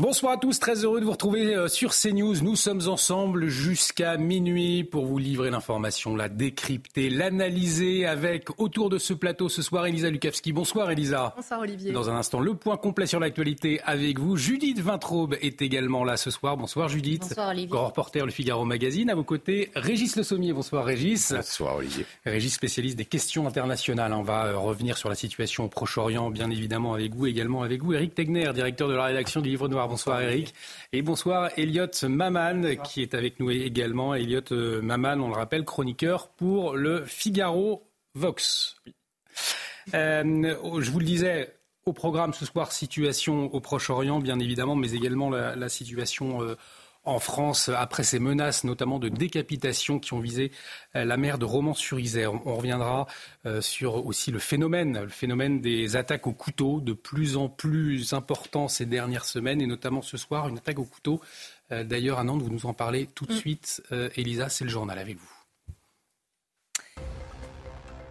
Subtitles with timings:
[0.00, 2.36] Bonsoir à tous, très heureux de vous retrouver euh, sur CNews.
[2.40, 8.98] Nous sommes ensemble jusqu'à minuit pour vous livrer l'information, la décrypter, l'analyser avec autour de
[8.98, 10.52] ce plateau ce soir Elisa Lukavski.
[10.52, 11.32] Bonsoir Elisa.
[11.34, 11.90] Bonsoir Olivier.
[11.90, 14.36] Dans un instant, le point complet sur l'actualité avec vous.
[14.36, 16.56] Judith Vintraube est également là ce soir.
[16.56, 17.22] Bonsoir Judith.
[17.22, 17.68] Bonsoir Olivier.
[17.68, 19.10] Grand reporter Le Figaro Magazine.
[19.10, 20.52] À vos côtés, Régis Le Sommier.
[20.52, 21.32] Bonsoir Régis.
[21.32, 22.06] Bonsoir Olivier.
[22.24, 24.12] Régis, spécialiste des questions internationales.
[24.12, 27.82] On va euh, revenir sur la situation au Proche-Orient, bien évidemment avec vous, également avec
[27.82, 27.94] vous.
[27.94, 29.87] Eric Tegner, directeur de la rédaction du Livre Noir.
[29.88, 30.54] Bonsoir Eric.
[30.92, 34.14] Et bonsoir Elliot Maman qui est avec nous également.
[34.14, 38.76] Elliot euh, Maman, on le rappelle, chroniqueur pour le Figaro Vox.
[39.94, 40.22] Euh,
[40.80, 41.54] je vous le disais,
[41.86, 46.54] au programme ce soir, situation au Proche-Orient, bien évidemment, mais également la, la situation euh,
[47.08, 50.52] en France après ces menaces, notamment de décapitation qui ont visé
[50.94, 52.34] euh, la mer de Romans-sur-Isère.
[52.46, 53.06] On reviendra
[53.46, 58.12] euh, sur aussi le phénomène, le phénomène des attaques au couteau, de plus en plus
[58.12, 61.20] important ces dernières semaines, et notamment ce soir, une attaque au couteau.
[61.72, 63.82] Euh, D'ailleurs, à Nantes, vous nous en parlez tout de suite.
[63.92, 65.37] Euh, Elisa, c'est le journal avec vous.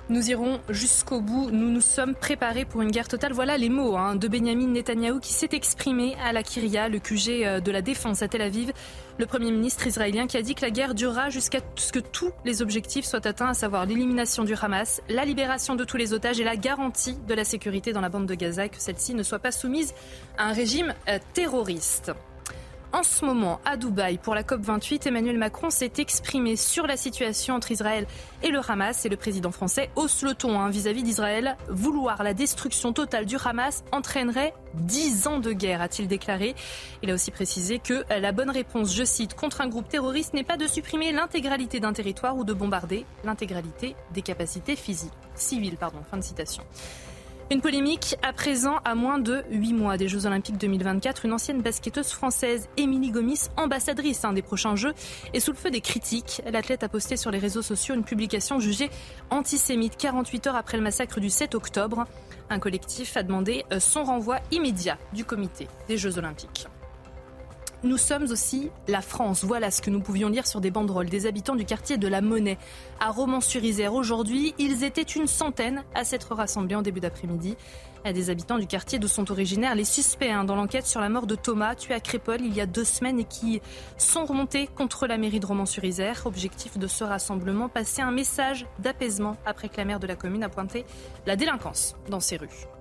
[0.10, 1.52] Nous irons jusqu'au bout.
[1.52, 3.34] Nous nous sommes préparés pour une guerre totale.
[3.34, 7.44] Voilà les mots hein, de Benjamin Netanyahou qui s'est exprimé à la Kyria, le QG
[7.44, 8.72] euh, de la défense à Tel Aviv.
[9.18, 12.32] Le Premier ministre israélien qui a dit que la guerre durera jusqu'à ce que tous
[12.46, 16.40] les objectifs soient atteints, à savoir l'élimination du Hamas, la libération de tous les otages
[16.40, 19.40] et la garantie de la sécurité dans la bande de Gaza que celle-ci ne soit
[19.40, 19.94] pas soumise
[20.38, 22.14] à un régime euh, terroriste.
[22.94, 27.56] En ce moment, à Dubaï, pour la COP28, Emmanuel Macron s'est exprimé sur la situation
[27.56, 28.08] entre Israël
[28.44, 29.06] et le Hamas.
[29.06, 31.58] Et le président français hausse le ton hein, vis-à-vis d'Israël.
[31.68, 36.56] Vouloir la destruction totale du Hamas entraînerait 10 ans de guerre, a-t-il déclaré.
[37.04, 40.44] Il a aussi précisé que la bonne réponse, je cite, contre un groupe terroriste n'est
[40.44, 45.78] pas de supprimer l'intégralité d'un territoire ou de bombarder l'intégralité des capacités physiques, civiles.
[45.78, 46.64] Pardon, fin de citation.
[47.50, 51.24] Une polémique à présent à moins de 8 mois des Jeux Olympiques 2024.
[51.24, 54.94] Une ancienne basketteuse française, Émilie Gomis, ambassadrice hein, des prochains Jeux,
[55.34, 56.42] est sous le feu des critiques.
[56.52, 58.90] L'athlète a posté sur les réseaux sociaux une publication jugée
[59.30, 62.06] antisémite 48 heures après le massacre du 7 octobre.
[62.50, 66.68] Un collectif a demandé euh, son renvoi immédiat du comité des Jeux Olympiques.
[67.84, 69.44] Nous sommes aussi la France.
[69.44, 72.22] Voilà ce que nous pouvions lire sur des banderoles des habitants du quartier de la
[72.22, 72.58] Monnaie
[73.00, 73.94] à Romans-sur-Isère.
[73.94, 77.56] Aujourd'hui, ils étaient une centaine à s'être rassemblés en début d'après-midi.
[78.04, 81.28] Des habitants du quartier d'où sont originaires les suspects hein, dans l'enquête sur la mort
[81.28, 83.62] de Thomas, tué à Crépole il y a deux semaines et qui
[83.98, 86.26] sont remontés contre la mairie de Romans-sur-Isère.
[86.26, 90.44] Objectif de ce rassemblement, passer un message d'apaisement après que la maire de la commune
[90.44, 90.86] a pointé
[91.28, 92.77] la délinquance dans ces rues.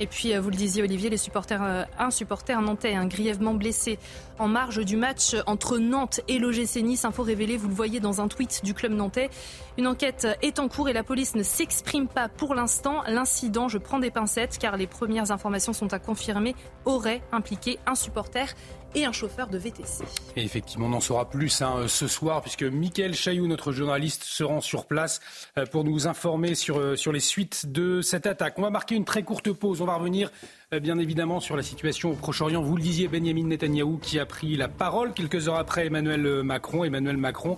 [0.00, 3.98] Et puis, vous le disiez, Olivier, euh, un supporter nantais, un grièvement blessé
[4.38, 7.04] en marge du match entre Nantes et l'OGC Nice.
[7.04, 9.30] Info révélée, vous le voyez dans un tweet du club nantais.
[9.76, 13.02] Une enquête est en cours et la police ne s'exprime pas pour l'instant.
[13.08, 16.54] L'incident, je prends des pincettes car les premières informations sont à confirmer,
[16.84, 18.54] aurait impliqué un supporter
[18.94, 20.04] et un chauffeur de VTC.
[20.36, 24.44] Et effectivement, on en saura plus hein, ce soir, puisque Mickaël Chailloux, notre journaliste, se
[24.44, 25.20] rend sur place
[25.56, 28.58] euh, pour nous informer sur, euh, sur les suites de cette attaque.
[28.58, 29.80] On va marquer une très courte pause.
[29.80, 30.30] On va revenir
[30.72, 32.62] euh, bien évidemment sur la situation au Proche-Orient.
[32.62, 36.84] Vous le disiez, Benjamin Netanyahou qui a pris la parole quelques heures après Emmanuel Macron.
[36.84, 37.56] Emmanuel Macron,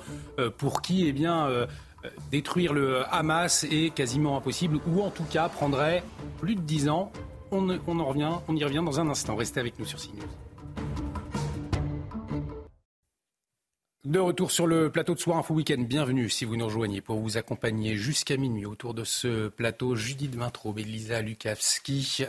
[0.59, 1.49] pour qui, eh bien,
[2.31, 6.03] détruire le Hamas est quasiment impossible, ou en tout cas prendrait
[6.39, 7.13] plus de 10 ans.
[7.51, 9.37] On, on en revient, on y revient dans un instant.
[9.37, 10.29] Restez avec nous sur CNews.
[14.07, 15.85] De retour sur le plateau de Soir Info Week-end.
[15.87, 19.95] Bienvenue si vous nous rejoignez pour vous accompagner jusqu'à minuit autour de ce plateau.
[19.95, 22.25] Judith Vintraube, Elisa Lukavski,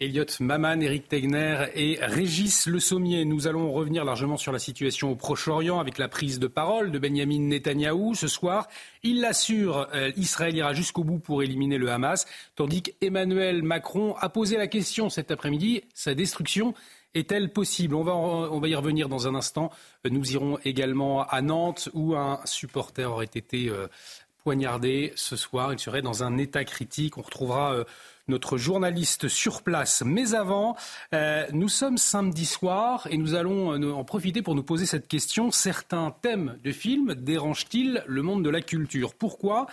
[0.00, 3.26] Elliot Maman, Eric Tegner et Régis Le Sommier.
[3.26, 6.98] Nous allons revenir largement sur la situation au Proche-Orient avec la prise de parole de
[6.98, 8.66] Benjamin Netanyahou ce soir.
[9.02, 12.24] Il l'assure, euh, Israël ira jusqu'au bout pour éliminer le Hamas,
[12.56, 16.72] tandis qu'Emmanuel Macron a posé la question cet après-midi, sa destruction
[17.14, 17.94] est-elle possible?
[17.94, 19.70] On va, y revenir dans un instant.
[20.08, 23.88] Nous irons également à Nantes où un supporter aurait été euh,
[24.44, 25.72] poignardé ce soir.
[25.72, 27.18] Il serait dans un état critique.
[27.18, 27.84] On retrouvera euh,
[28.28, 30.02] notre journaliste sur place.
[30.06, 30.76] Mais avant,
[31.14, 35.50] euh, nous sommes samedi soir et nous allons en profiter pour nous poser cette question.
[35.50, 39.14] Certains thèmes de films dérangent-ils le monde de la culture?
[39.14, 39.66] Pourquoi?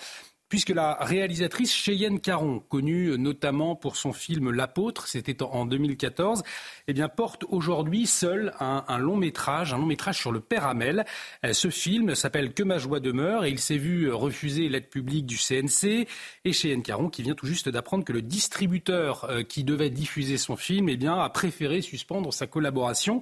[0.49, 6.44] Puisque la réalisatrice Cheyenne Caron, connue notamment pour son film L'apôtre, c'était en 2014,
[6.88, 11.05] eh bien, porte aujourd'hui seule un, long métrage, un long métrage sur le père Hamel.
[11.45, 15.25] Euh, ce film s'appelle Que ma joie demeure et il s'est vu refuser l'aide publique
[15.25, 16.07] du CNC
[16.45, 20.38] et Cheyenne Caron qui vient tout juste d'apprendre que le distributeur euh, qui devait diffuser
[20.38, 23.21] son film eh bien, a préféré suspendre sa collaboration.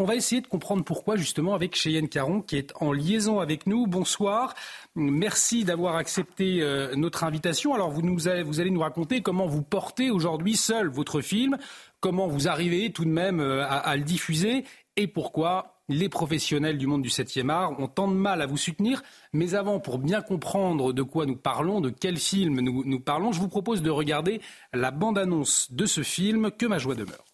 [0.00, 3.68] On va essayer de comprendre pourquoi justement avec Cheyenne Caron qui est en liaison avec
[3.68, 3.86] nous.
[3.86, 4.54] Bonsoir.
[4.96, 7.74] Merci d'avoir accepté euh, notre invitation.
[7.74, 11.58] Alors vous, nous allez, vous allez nous raconter comment vous portez aujourd'hui seul votre film,
[12.00, 14.64] comment vous arrivez tout de même euh, à, le diffuser
[14.96, 18.56] et pourquoi les professionnels du monde du 7e art ont tant de mal à vous
[18.56, 19.00] soutenir.
[19.32, 23.30] Mais avant, pour bien comprendre de quoi nous parlons, de quel film nous, nous parlons,
[23.30, 24.40] je vous propose de regarder
[24.72, 27.24] la bande-annonce de ce film, Que ma joie demeure.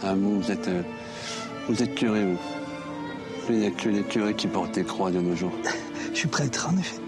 [0.00, 0.68] Vous êtes...
[0.68, 0.82] Euh,
[1.68, 2.38] vous êtes curé, vous.
[3.48, 5.52] Il n'y a que les curés qui portent des croix de nos jours.
[6.12, 7.00] Je suis prêtre, en effet.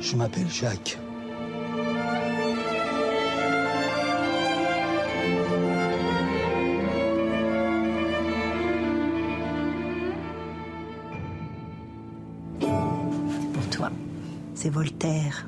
[0.00, 0.98] Je m'appelle Jacques.
[12.60, 13.90] Pour toi,
[14.54, 15.46] c'est Voltaire,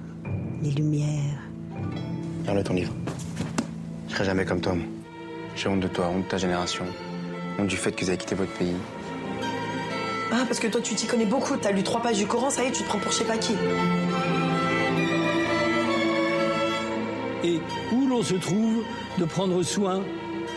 [0.62, 1.43] les Lumières.
[2.46, 2.94] Garde ton livre.
[4.08, 4.75] Je serai jamais comme toi.
[5.56, 6.84] J'ai honte de toi, honte de ta génération
[7.64, 8.75] du fait que vous avez quitté votre pays.
[10.31, 11.56] Ah, parce que toi, tu t'y connais beaucoup.
[11.56, 13.25] T'as lu trois pages du Coran, ça y est, tu te prends pour je sais
[13.25, 13.55] pas qui.
[17.44, 17.60] Et
[17.93, 18.84] où l'on se trouve
[19.19, 20.02] de prendre soin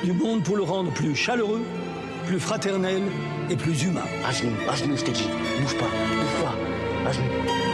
[0.03, 1.61] du monde pour le rendre plus chaleureux,
[2.25, 3.01] plus fraternel
[3.49, 4.05] et plus humain.
[4.27, 5.27] À genoux, à genoux, je t'ai dit.
[5.61, 7.09] Bouge pas, bouge pas.
[7.09, 7.70] À genoux.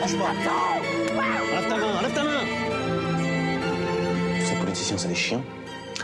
[0.00, 0.16] Lève
[1.68, 2.40] ta main, lève ta main
[4.38, 5.42] Tous ces politiciens, c'est des chiens,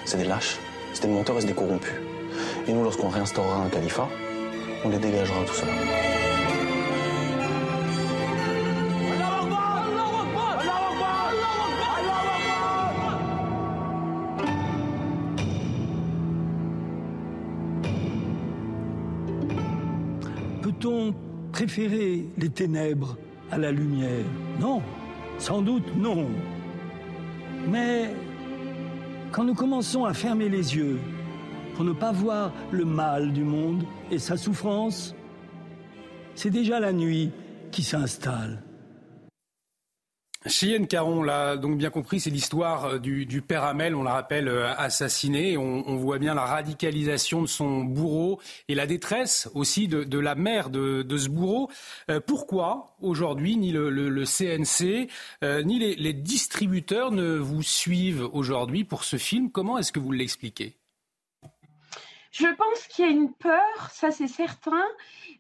[0.05, 0.59] c'est des lâches,
[0.93, 1.95] c'est des menteurs et c'est des corrompus.
[2.69, 4.07] Et nous, lorsqu'on réinstaurera un califat,
[4.85, 5.73] on les dégagera tout cela.
[20.61, 21.15] Peut-on
[21.53, 23.17] préférer les ténèbres
[23.59, 24.25] la lumière
[24.61, 24.83] Non,
[25.39, 26.29] sans doute non.
[27.69, 28.15] Mais
[29.33, 30.99] quand nous commençons à fermer les yeux
[31.75, 35.15] pour ne pas voir le mal du monde et sa souffrance,
[36.35, 37.31] c'est déjà la nuit
[37.71, 38.63] qui s'installe.
[40.49, 44.49] Cheyenne Caron l'a donc bien compris, c'est l'histoire euh, du, père Hamel, on la rappelle,
[44.49, 45.57] euh, assassiné.
[45.57, 50.71] On, voit bien la radicalisation de son bourreau et la détresse aussi de, la mère
[50.71, 51.71] de, ce bourreau.
[52.11, 55.09] Euh, pourquoi aujourd'hui ni le, CNC
[55.65, 59.51] ni les, les, distributeurs ne vous suivent aujourd'hui pour ce film?
[59.51, 60.77] Comment est-ce que vous l'expliquez?
[62.31, 64.85] Je pense qu'il y a une peur, ça c'est certain,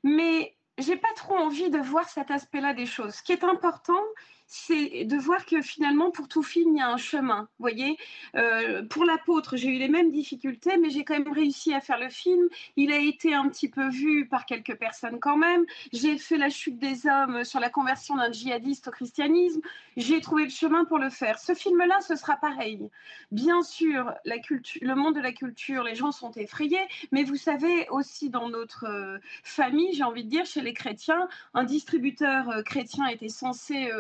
[0.02, 3.14] mais j'ai pas trop envie de voir cet aspect-là des choses.
[3.14, 4.02] Ce qui est important,
[4.46, 7.48] c'est de voir que finalement, pour tout film, il y a un chemin.
[7.58, 7.98] Vous voyez,
[8.36, 11.98] euh, pour l'apôtre, j'ai eu les mêmes difficultés, mais j'ai quand même réussi à faire
[11.98, 12.48] le film.
[12.76, 15.64] Il a été un petit peu vu par quelques personnes quand même.
[15.92, 19.60] J'ai fait la chute des hommes sur la conversion d'un djihadiste au christianisme.
[19.96, 21.38] J'ai trouvé le chemin pour le faire.
[21.38, 22.88] Ce film-là, ce sera pareil.
[23.32, 28.30] Bien sûr, le monde de la culture, les gens sont effrayés, mais vous savez aussi
[28.30, 33.06] dans notre euh, famille, j'ai envie de dire, chez les chrétiens, un distributeur euh, chrétien
[33.08, 33.90] était censé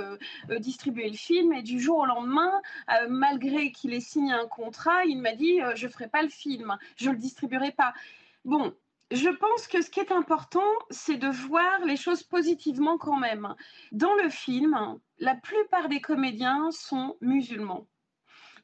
[0.58, 2.52] distribuer le film et du jour au lendemain,
[2.90, 6.28] euh, malgré qu'il ait signé un contrat, il m'a dit euh, je ferai pas le
[6.28, 7.94] film, je le distribuerai pas.
[8.44, 8.74] Bon,
[9.10, 13.54] je pense que ce qui est important, c'est de voir les choses positivement quand même.
[13.92, 17.86] Dans le film, la plupart des comédiens sont musulmans.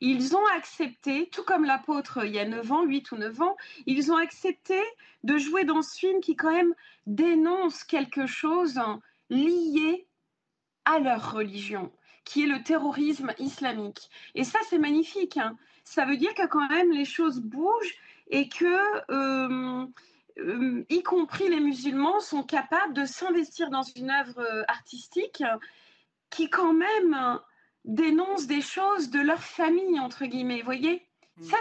[0.01, 3.57] Ils ont accepté, tout comme l'apôtre il y a 9 ans, 8 ou 9 ans,
[3.87, 4.81] ils ont accepté
[5.23, 6.75] de jouer dans ce film qui quand même
[7.07, 8.81] dénonce quelque chose
[9.31, 10.09] lié
[10.85, 11.93] à leur religion,
[12.25, 14.11] qui est le terrorisme islamique.
[14.35, 15.37] Et ça, c'est magnifique.
[15.37, 15.57] Hein.
[15.85, 17.95] Ça veut dire que quand même les choses bougent
[18.29, 19.87] et que, euh,
[20.39, 25.43] euh, y compris les musulmans, sont capables de s'investir dans une œuvre euh, artistique
[26.31, 27.39] qui quand même
[27.85, 31.07] dénonce des choses de leur famille, entre guillemets, voyez?
[31.41, 31.57] Ça,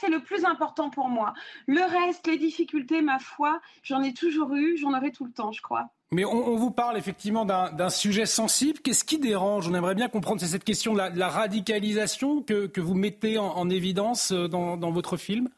[0.00, 1.32] c'est le plus important pour moi.
[1.66, 5.52] Le reste, les difficultés, ma foi, j'en ai toujours eu, j'en aurai tout le temps,
[5.52, 5.90] je crois.
[6.12, 8.80] Mais on, vous parle effectivement d'un sujet sensible.
[8.80, 9.66] Qu'est-ce qui dérange?
[9.68, 10.40] On aimerait bien comprendre.
[10.42, 15.48] C'est cette question de la, radicalisation que, vous mettez en, évidence euh, dans, votre film?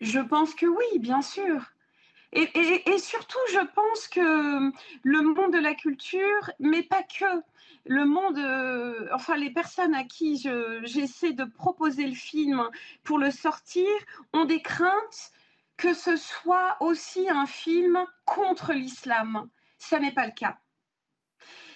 [0.00, 1.60] Je pense que oui, bien sûr.
[2.32, 7.42] Et, surtout, je pense que le monde de la culture, mais pas que,
[7.86, 10.36] le monde, euh, enfin les personnes à qui
[10.82, 12.68] j'essaie de proposer le film
[13.02, 13.88] pour le sortir
[14.34, 15.32] ont des craintes
[15.78, 19.48] que ce soit aussi un film contre l'islam.
[19.78, 20.58] Ça n'est pas le cas.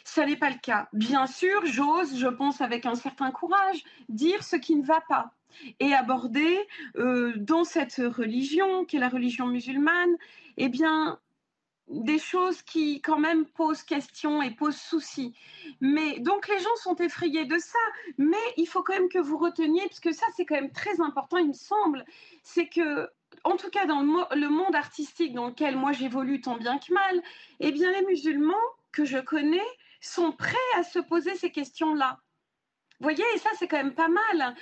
[0.05, 0.89] Ça n'est pas le cas.
[0.93, 5.33] Bien sûr, j'ose, je pense avec un certain courage, dire ce qui ne va pas
[5.81, 6.59] et aborder
[6.97, 10.17] euh, dans cette religion, qui est la religion musulmane,
[10.57, 11.19] eh bien,
[11.89, 15.35] des choses qui quand même posent question et posent souci.
[15.81, 17.79] Mais donc les gens sont effrayés de ça,
[18.19, 21.01] mais il faut quand même que vous reteniez, parce que ça c'est quand même très
[21.01, 22.05] important, il me semble,
[22.43, 23.09] c'est que
[23.45, 27.23] en tout cas dans le monde artistique dans lequel moi j'évolue tant bien que mal,
[27.61, 28.55] eh bien les musulmans
[28.93, 29.61] que je connais
[30.01, 32.19] sont prêts à se poser ces questions-là.
[33.01, 34.55] Vous voyez, et ça c'est quand même pas mal.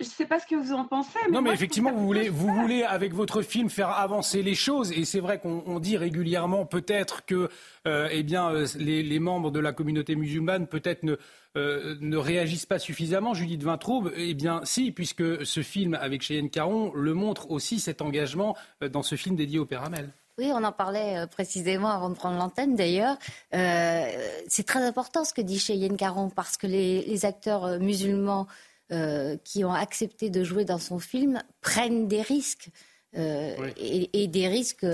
[0.00, 1.18] Je ne sais pas ce que vous en pensez.
[1.26, 4.90] Mais non, mais effectivement, vous voulez, vous voulez, avec votre film, faire avancer les choses.
[4.92, 7.48] Et c'est vrai qu'on dit régulièrement, peut-être que
[7.86, 11.16] euh, eh bien, euh, les, membres de la communauté musulmane, peut-être, ne,
[11.56, 13.34] euh, ne réagissent pas suffisamment.
[13.34, 18.02] Judith Vintraube, eh bien, si, puisque ce film avec Cheyenne Caron le montre aussi cet
[18.02, 20.10] engagement dans ce film dédié au Père Amel.
[20.38, 23.18] Oui, on en parlait précisément avant de prendre l'antenne d'ailleurs.
[23.52, 28.48] c'est très important ce que dit Cheyenne Caron parce que les, les acteurs musulmans
[28.92, 32.68] euh, qui ont accepté de jouer dans son film prennent des risques.
[33.14, 34.86] Euh, et, des risques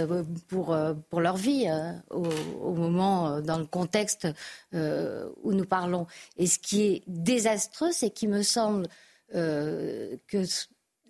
[0.48, 0.76] pour,
[1.08, 1.70] pour leur vie
[2.10, 4.26] au, moment, dans le contexte
[4.72, 6.08] où nous parlons.
[6.36, 8.88] Et ce qui est désastreux, c'est qu'il me semble
[9.32, 10.44] que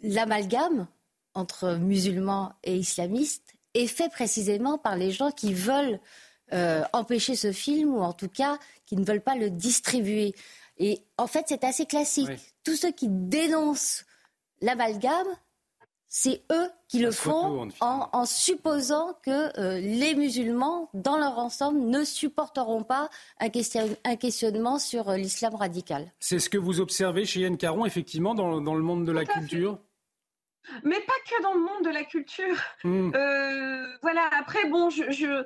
[0.03, 0.87] l'amalgame
[1.33, 6.01] entre musulmans et islamistes est fait précisément par les gens qui veulent
[6.93, 10.35] empêcher ce film ou en tout cas qui ne veulent pas le distribuer.
[10.79, 12.29] Et en fait, c'est assez classique.
[12.69, 14.05] Tous ceux qui dénoncent
[14.61, 15.27] l'amalgame,
[16.07, 22.05] c'est eux qui le font en, supposant que euh, les musulmans, dans leur ensemble, ne
[22.05, 23.09] supporteront pas
[23.41, 26.13] un, questionnement sur euh, l'islam radical.
[26.21, 29.79] C'est ce que vous observez chez Yann Caron, effectivement, dans, le monde de la culture?
[30.85, 32.57] Mais pas que dans le monde de la culture.
[32.85, 33.15] Hmm.
[33.15, 35.43] Euh, voilà, après, bon, je,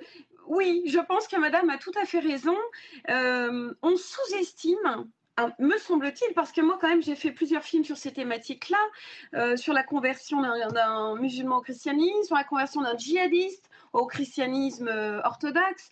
[0.48, 2.56] oui, je pense que madame a tout à fait raison.
[3.08, 5.06] on sous-estime
[5.38, 8.78] ah, me semble-t-il, parce que moi, quand même, j'ai fait plusieurs films sur ces thématiques-là,
[9.34, 14.88] euh, sur la conversion d'un musulman au christianisme, sur la conversion d'un djihadiste au christianisme
[14.88, 15.90] euh, orthodoxe.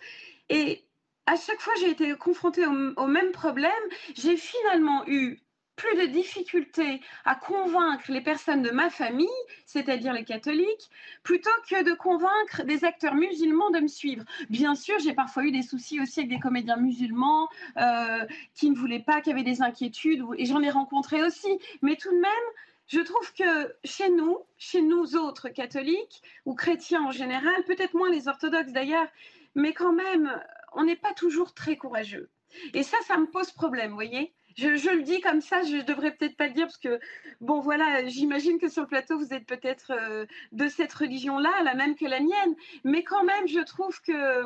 [0.51, 0.85] Et
[1.27, 3.73] à chaque fois, j'ai été confrontée au même problème.
[4.15, 5.41] J'ai finalement eu
[5.81, 9.29] plus de difficultés à convaincre les personnes de ma famille,
[9.65, 10.91] c'est-à-dire les catholiques,
[11.23, 14.25] plutôt que de convaincre des acteurs musulmans de me suivre.
[14.51, 18.77] Bien sûr, j'ai parfois eu des soucis aussi avec des comédiens musulmans euh, qui ne
[18.77, 21.59] voulaient pas, qui avaient des inquiétudes, et j'en ai rencontré aussi.
[21.81, 22.47] Mais tout de même,
[22.87, 28.11] je trouve que chez nous, chez nous autres catholiques ou chrétiens en général, peut-être moins
[28.11, 29.09] les orthodoxes d'ailleurs,
[29.55, 30.31] mais quand même,
[30.75, 32.29] on n'est pas toujours très courageux.
[32.75, 36.13] Et ça, ça me pose problème, vous voyez je, le dis comme ça, je devrais
[36.13, 37.01] peut-être pas le dire parce que,
[37.41, 41.75] bon, voilà, j'imagine que sur le plateau, vous êtes peut-être euh, de cette religion-là, la
[41.75, 42.55] même que la mienne.
[42.85, 44.45] Mais quand même, je trouve que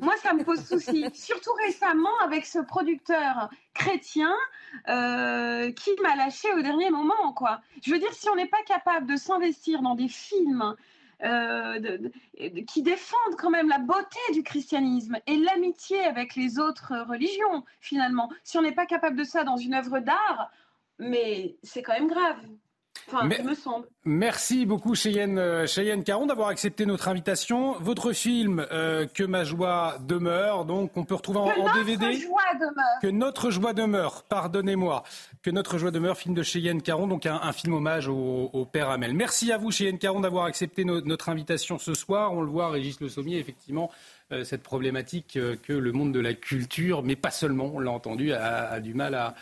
[0.00, 1.04] moi, ça me pose souci.
[1.14, 4.34] Surtout récemment avec ce producteur chrétien
[4.88, 7.60] euh, qui m'a lâché au dernier moment, quoi.
[7.82, 10.74] Je veux dire, si on n'est pas capable de s'investir dans des films
[11.22, 11.98] euh,
[12.66, 18.30] qui défendent quand même la beauté du christianisme et l'amitié avec les autres religions, finalement.
[18.44, 20.50] Si on n'est pas capable de ça dans une œuvre d'art,
[20.98, 22.38] mais c'est quand même grave.
[23.12, 23.86] Enfin, me semble.
[24.04, 27.74] Merci beaucoup Cheyenne, euh, Cheyenne Caron d'avoir accepté notre invitation.
[27.80, 31.96] Votre film euh, Que ma joie demeure, donc on peut retrouver en, DVD.
[31.98, 33.00] Que notre joie demeure.
[33.02, 35.02] Que notre joie demeure, pardonnez-moi.
[35.42, 39.14] Que notre joie demeure, film de Cheyenne Caron, donc un, film hommage au, père Hamel.
[39.14, 42.32] Merci à vous Cheyenne Caron d'avoir accepté notre invitation ce soir.
[42.32, 43.90] On le voit, Régis Le Sommier, effectivement,
[44.32, 48.32] euh, cette problématique que le monde de la culture, mais pas seulement, on l'a entendu,
[48.32, 49.34] a, a, du mal à,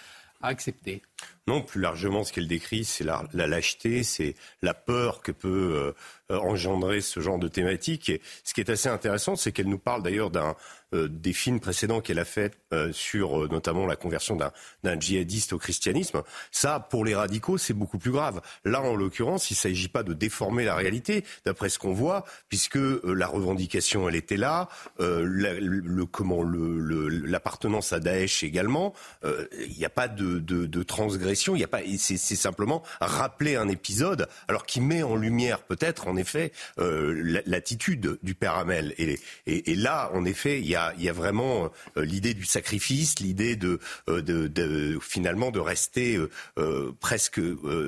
[0.42, 1.02] à accepter.
[1.46, 5.94] Non, plus largement, ce qu'elle décrit, c'est la, lâcheté, c'est la peur que peut
[6.30, 8.10] euh, engendrer ce genre de thématique.
[8.10, 10.56] Et ce qui est assez intéressant, c'est qu'elle nous parle d'ailleurs d'un
[10.94, 15.52] euh, des films précédents qu'elle a fait euh, sur euh, notamment la conversion d'un djihadiste
[15.52, 16.22] au christianisme.
[16.50, 18.40] Ça, pour les radicaux, c'est beaucoup plus grave.
[18.64, 22.24] Là, en l'occurrence, il ne s'agit pas de déformer la réalité, d'après ce qu'on voit,
[22.48, 28.94] puisque la revendication, elle était là, le, comment l'appartenance à Daesh également.
[29.24, 31.56] Il n'y a pas de, de, de transgression.
[31.56, 36.08] Il y a pas, c'est simplement rappeler un épisode, alors qui met en lumière peut-être,
[36.08, 38.94] en effet, euh, l'attitude du père Hamel.
[38.98, 42.34] Et, et, et, là, en effet, il y a, il y a vraiment euh, l'idée
[42.34, 46.18] du sacrifice, l'idée de, euh, de, de, finalement de rester
[46.58, 47.40] euh, presque,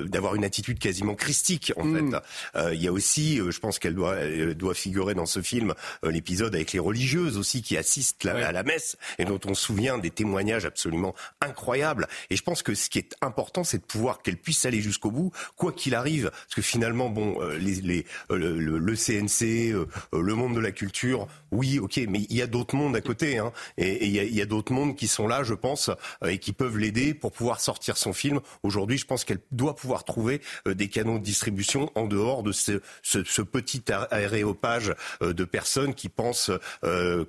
[0.07, 2.11] d'avoir une attitude quasiment christique en mm.
[2.11, 2.73] fait.
[2.73, 5.73] il y a aussi, je pense qu'elle doit, elle doit figurer dans ce film,
[6.03, 9.97] l'épisode avec les religieuses aussi qui assistent à la messe et dont on se souvient
[9.97, 12.07] des témoignages absolument incroyables.
[12.29, 15.11] Et je pense que ce qui est important, c'est de pouvoir qu'elle puisse aller jusqu'au
[15.11, 19.73] bout, quoi qu'il arrive, parce que finalement, bon, les, les, le, CNC,
[20.13, 23.37] le monde de la culture, oui, ok, mais il y a d'autres mondes à côté,
[23.37, 25.89] hein, et il y a, d'autres mondes qui sont là, je pense,
[26.23, 28.39] euh, et qui peuvent l'aider pour pouvoir sortir son film.
[28.63, 32.51] Aujourd'hui, je pense qu'elle doit pouvoir trouver euh, des canaux de distribution en dehors de
[32.51, 36.51] ce, petit aréopage euh, de personnes qui pensent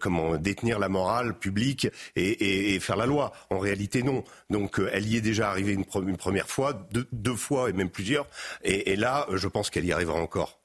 [0.00, 3.32] comment détenir la morale publique et, faire la loi.
[3.50, 4.24] En réalité, non.
[4.50, 8.26] Donc, elle y est déjà arrivée une, première fois, deux, fois et même plusieurs.
[8.62, 10.58] Et, là, je pense qu'elle y arrivera encore.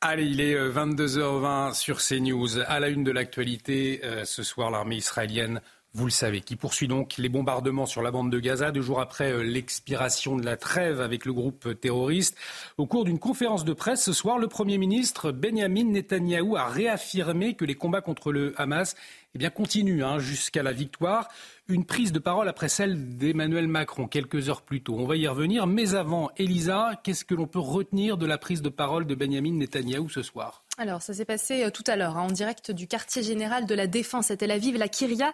[0.00, 2.58] Allez, il est 22h20 sur CNews.
[2.66, 5.60] À la une de l'actualité, ce soir, l'armée israélienne
[5.96, 9.00] vous le savez, qui poursuit donc les bombardements sur la bande de Gaza deux jours
[9.00, 12.36] après euh, l'expiration de la trêve avec le groupe terroriste.
[12.78, 17.54] Au cours d'une conférence de presse ce soir, le Premier ministre Benjamin Netanyahou a réaffirmé
[17.54, 18.96] que les combats contre le Hamas
[19.36, 21.28] eh bien, continuent hein, jusqu'à la victoire.
[21.66, 24.96] Une prise de parole après celle d'Emmanuel Macron quelques heures plus tôt.
[24.98, 25.66] On va y revenir.
[25.66, 29.54] Mais avant, Elisa, qu'est-ce que l'on peut retenir de la prise de parole de Benjamin
[29.54, 30.64] Netanyahou ce soir?
[30.76, 33.74] Alors, ça s'est passé euh, tout à l'heure, hein, en direct du quartier général de
[33.76, 35.32] la Défense à Tel Aviv, la Kyria.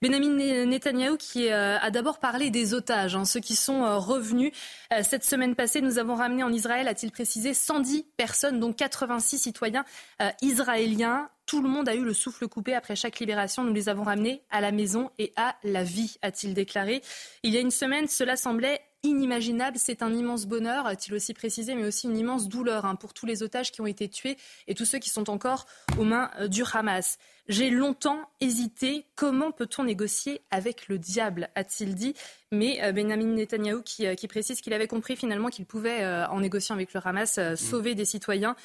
[0.00, 4.50] Benjamin Netanyahou qui euh, a d'abord parlé des otages, hein, ceux qui sont euh, revenus.
[5.02, 9.84] cette semaine passée, nous avons ramené en Israël, a-t-il précisé, 110 personnes, dont 86 citoyens
[10.40, 11.28] israéliens.
[11.44, 13.64] Tout le monde a eu le souffle coupé après chaque libération.
[13.64, 17.02] Nous les avons ramenés à la maison et à la vie, a-t-il déclaré.
[17.42, 19.76] Il y a une semaine, cela semblait inimaginable.
[19.78, 23.26] C'est un immense bonheur, a-t-il aussi précisé, mais aussi une immense douleur hein, pour tous
[23.26, 25.66] les otages qui ont été tués et tous ceux qui sont encore
[25.98, 27.18] aux mains euh, du Hamas.
[27.48, 29.06] J'ai longtemps hésité.
[29.14, 32.14] Comment peut-on négocier avec le diable a-t-il dit.
[32.50, 36.40] Mais euh, Benjamin Netanyahou qui, euh, qui précise qu'il avait compris finalement qu'il pouvait, en
[36.40, 38.56] négociant avec le Hamas, sauver des citoyens.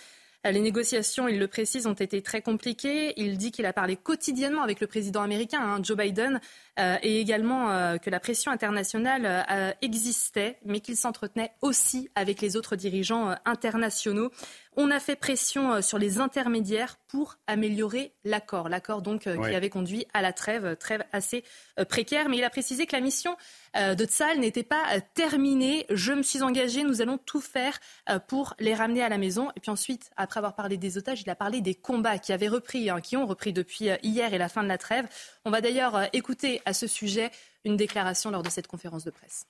[0.52, 3.14] Les négociations, il le précise, ont été très compliquées.
[3.16, 6.42] Il dit qu'il a parlé quotidiennement avec le président américain, hein, Joe Biden,
[6.80, 12.42] euh, et également euh, que la pression internationale euh, existait, mais qu'il s'entretenait aussi avec
[12.42, 14.32] les autres dirigeants internationaux.
[14.76, 18.70] On a fait pression sur les intermédiaires pour améliorer l'accord.
[18.70, 21.44] L'accord donc qui avait conduit à la trêve, trêve assez
[21.90, 22.28] précaire.
[22.30, 23.38] Mais il a précisé que la mission
[23.76, 24.84] de Tsal n'était pas
[25.14, 25.86] terminée.
[25.90, 27.80] Je me suis engagé, nous allons tout faire
[28.28, 29.52] pour les ramener à la maison.
[29.56, 32.48] Et puis ensuite, après avoir parlé des otages, il a parlé des combats qui avaient
[32.48, 35.08] repris, hein, qui ont repris depuis hier et la fin de la trêve.
[35.46, 37.30] On va d'ailleurs écouter à ce sujet
[37.64, 39.46] une déclaration lors de cette conférence de presse.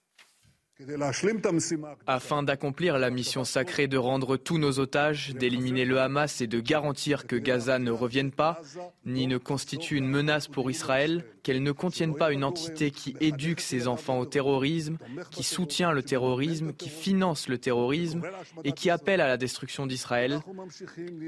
[2.07, 6.59] Afin d'accomplir la mission sacrée de rendre tous nos otages, d'éliminer le Hamas et de
[6.59, 8.59] garantir que Gaza ne revienne pas,
[9.05, 13.61] ni ne constitue une menace pour Israël, qu'elle ne contienne pas une entité qui éduque
[13.61, 14.97] ses enfants au terrorisme,
[15.29, 18.23] qui soutient le terrorisme, qui finance le terrorisme
[18.63, 20.39] et qui appelle à la destruction d'Israël,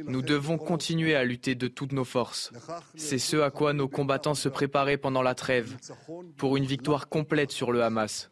[0.07, 2.51] nous devons continuer à lutter de toutes nos forces.
[2.95, 5.77] C'est ce à quoi nos combattants se préparaient pendant la trêve,
[6.35, 8.31] pour une victoire complète sur le Hamas.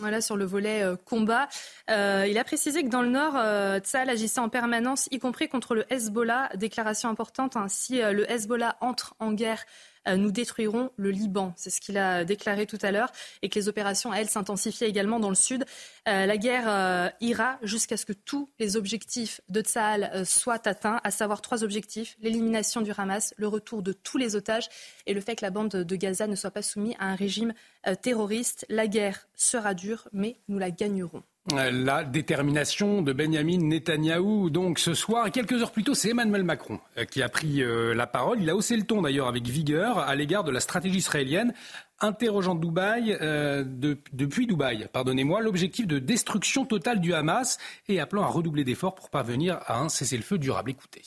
[0.00, 1.48] Voilà, sur le volet euh, combat.
[1.90, 5.74] Euh, il a précisé que dans le Nord, euh, agissait en permanence, y compris contre
[5.74, 6.50] le Hezbollah.
[6.56, 7.66] Déclaration importante, hein.
[7.68, 9.64] si euh, le Hezbollah entre en guerre
[10.06, 11.52] nous détruirons le Liban.
[11.56, 15.20] C'est ce qu'il a déclaré tout à l'heure et que les opérations, elles, s'intensifient également
[15.20, 15.64] dans le sud.
[16.08, 21.00] Euh, la guerre euh, ira jusqu'à ce que tous les objectifs de Tsahal soient atteints,
[21.04, 24.68] à savoir trois objectifs, l'élimination du Hamas, le retour de tous les otages
[25.06, 27.52] et le fait que la bande de Gaza ne soit pas soumise à un régime
[28.02, 28.66] terroriste.
[28.68, 34.50] La guerre sera dure, mais nous la gagnerons la détermination de Benjamin Netanyahou.
[34.50, 37.94] Donc ce soir, quelques heures plus tôt, c'est Emmanuel Macron euh, qui a pris euh,
[37.94, 38.42] la parole.
[38.42, 41.54] Il a haussé le ton d'ailleurs avec vigueur à l'égard de la stratégie israélienne,
[41.98, 48.28] interrogeant Dubaï, euh, depuis Dubaï, pardonnez-moi, l'objectif de destruction totale du Hamas et appelant à
[48.28, 50.70] redoubler d'efforts pour parvenir à un cessez-le-feu durable.
[50.70, 51.02] Écoutez.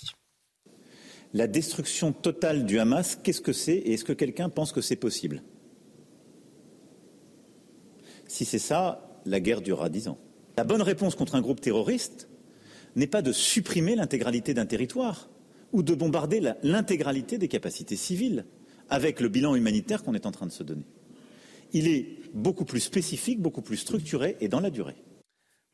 [1.34, 4.96] La destruction totale du Hamas, qu'est-ce que c'est et est-ce que quelqu'un pense que c'est
[4.96, 5.41] possible?
[8.28, 10.17] Si c'est ça, la guerre durera dix ans.
[10.57, 12.29] La bonne réponse contre un groupe terroriste
[12.95, 15.29] n'est pas de supprimer l'intégralité d'un territoire
[15.71, 18.45] ou de bombarder l'intégralité des capacités civiles
[18.89, 20.86] avec le bilan humanitaire qu'on est en train de se donner.
[21.73, 24.95] Il est beaucoup plus spécifique, beaucoup plus structuré et dans la durée.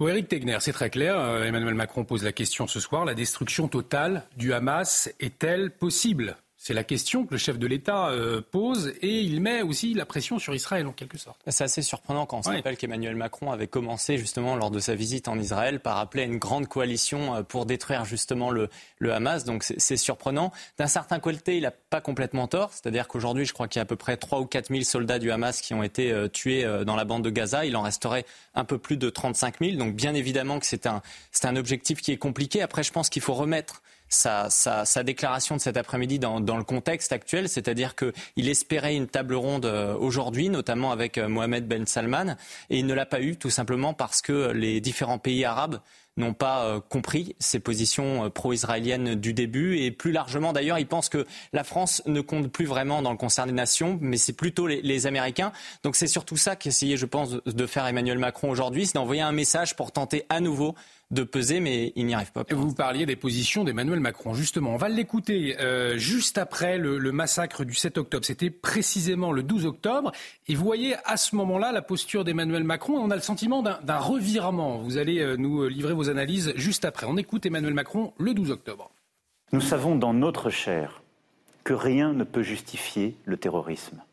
[0.01, 1.19] Eric Tegner, c'est très clair.
[1.19, 3.03] Euh, Emmanuel Macron pose la question ce soir.
[3.03, 6.37] La destruction totale du Hamas est-elle possible?
[6.61, 10.05] C'est la question que le chef de l'État euh, pose et il met aussi la
[10.05, 11.39] pression sur Israël en quelque sorte.
[11.47, 14.93] C'est assez surprenant quand on se rappelle qu'Emmanuel Macron avait commencé justement lors de sa
[14.93, 18.67] visite en Israël par appeler à une grande coalition euh, pour détruire justement le,
[18.97, 19.45] le Hamas.
[19.45, 20.51] Donc c'est surprenant.
[20.77, 22.73] D'un certain côté, il n'a pas complètement tort.
[22.73, 25.17] C'est-à-dire qu'aujourd'hui, je crois qu'il y a à peu près 3 ou 4 000 soldats
[25.17, 27.65] du Hamas qui ont été euh, tués dans la bande de Gaza.
[27.65, 29.77] Il en resterait un peu plus de 35 000.
[29.77, 31.01] Donc bien évidemment que c'est un,
[31.41, 32.61] un objectif qui est compliqué.
[32.61, 36.63] Après, je pense qu'il faut remettre sa, sa, déclaration de cet après-midi dans, dans, le
[36.63, 41.85] contexte actuel, c'est-à-dire qu'il espérait une table ronde euh, aujourd'hui, notamment avec euh, Mohamed Ben
[41.85, 42.35] Salman,
[42.69, 45.79] et il ne l'a pas eu tout simplement parce que les différents pays arabes
[46.17, 49.77] n'ont pas euh, compris ces positions pro-israéliennes du début.
[49.77, 53.17] Et plus largement, d'ailleurs, ils pensent que la France ne compte plus vraiment dans le
[53.17, 55.53] concert des nations, mais c'est plutôt les, les, Américains.
[55.83, 59.31] Donc c'est surtout ça qu'essayait, je pense, de faire Emmanuel Macron aujourd'hui, c'est d'envoyer un
[59.31, 60.75] message pour tenter à nouveau
[61.11, 62.43] de peser, mais il n'y arrive pas.
[62.51, 64.35] Vous parliez des positions d'Emmanuel Macron.
[64.35, 68.25] Justement, on va l'écouter euh, juste après le, massacre du 7 octobre.
[68.25, 70.11] C'était précisément le 12 octobre.
[70.47, 72.97] Et vous voyez à ce moment-là la posture d'Emmanuel Macron.
[72.97, 74.77] on a le sentiment d'un revirement.
[74.77, 77.07] Vous allez euh, nous livrer vos analyses juste après.
[77.09, 78.91] On écoute Emmanuel Macron le 12 octobre.
[79.51, 81.01] Nous savons dans notre chair
[81.63, 84.03] que rien ne peut justifier le terrorisme.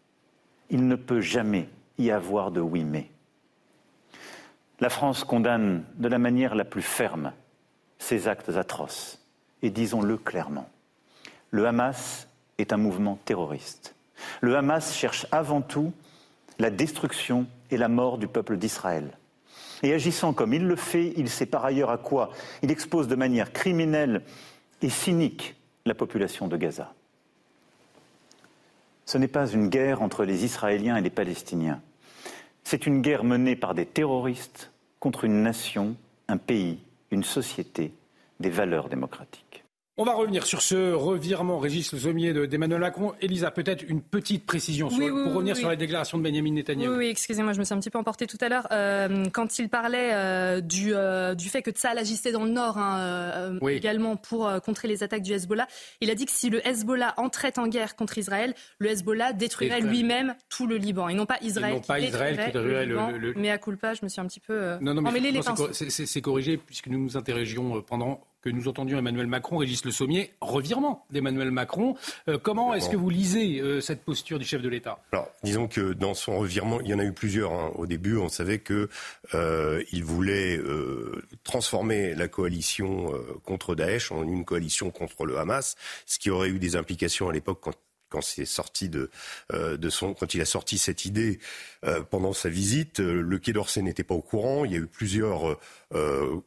[0.71, 3.11] Il ne peut jamais y avoir de oui mais.
[4.81, 7.33] La France condamne de la manière la plus ferme
[7.99, 9.23] ces actes atroces.
[9.62, 10.69] Et disons-le clairement,
[11.51, 13.95] le Hamas est un mouvement terroriste.
[14.41, 15.93] Le Hamas cherche avant tout
[16.59, 19.17] la destruction et la mort du peuple d'Israël.
[19.83, 22.31] Et agissant comme il le fait, il sait par ailleurs à quoi
[22.62, 24.23] il expose de manière criminelle
[24.83, 26.93] et cynique la population de Gaza.
[29.05, 31.81] Ce n'est pas une guerre entre les Israéliens et les Palestiniens.
[32.68, 35.94] C'est une guerre menée par des terroristes contre une nation,
[36.26, 36.81] un pays,
[37.12, 37.92] une société,
[38.40, 39.62] des valeurs démocratiques.
[39.99, 43.15] On va revenir sur ce revirement, Régis Le Sommier d'Emmanuel Macron.
[43.23, 44.99] Elisa, peut-être une petite précision pour
[45.33, 46.99] revenir sur la déclaration de Benjamin Netanyahu.
[46.99, 48.69] Oui, excusez-moi, je me suis un petit peu emporté tout à l'heure.
[48.73, 52.77] Euh, quand il parlait euh, du, euh, du fait que Tsahal agissait dans le Nord
[52.77, 55.67] hein, également pour contrer les attaques du Hezbollah,
[56.03, 59.81] il a dit que si le Hezbollah entrait en guerre contre Israël, le Hezbollah détruirait
[59.81, 61.09] lui-même tout le Liban.
[61.09, 61.73] Et non pas Israël.
[61.73, 64.27] Et non pas Israël qui détruirait le, le, Mais à culpa, je me suis un
[64.27, 65.71] petit peu non, non, emmêlé les pinceaux.
[65.73, 70.31] C'est corrigé puisque nous nous interrogions pendant que nous entendions Emmanuel Macron, Régis Le Sommier,
[70.41, 71.97] revirement d'Emmanuel Macron.
[72.29, 75.01] Euh, comment est-ce que vous lisez euh, cette posture du chef de l'État?
[75.11, 77.53] Alors, disons que dans son revirement, il y en a eu plusieurs.
[77.53, 77.73] Hein.
[77.75, 78.87] Au début, on savait qu'il
[79.35, 80.61] euh, voulait
[81.43, 83.13] transformer la coalition
[83.45, 85.75] contre Daesh en une coalition contre le Hamas,
[86.07, 87.75] ce qui aurait eu des implications à l'époque quand
[88.09, 89.11] quand c'est sorti de,
[89.53, 91.38] euh, de son, quand il a sorti cette idée
[91.85, 94.64] euh, pendant sa visite, euh, le Quai d'Orsay n'était pas au courant.
[94.64, 95.59] Il y a eu plusieurs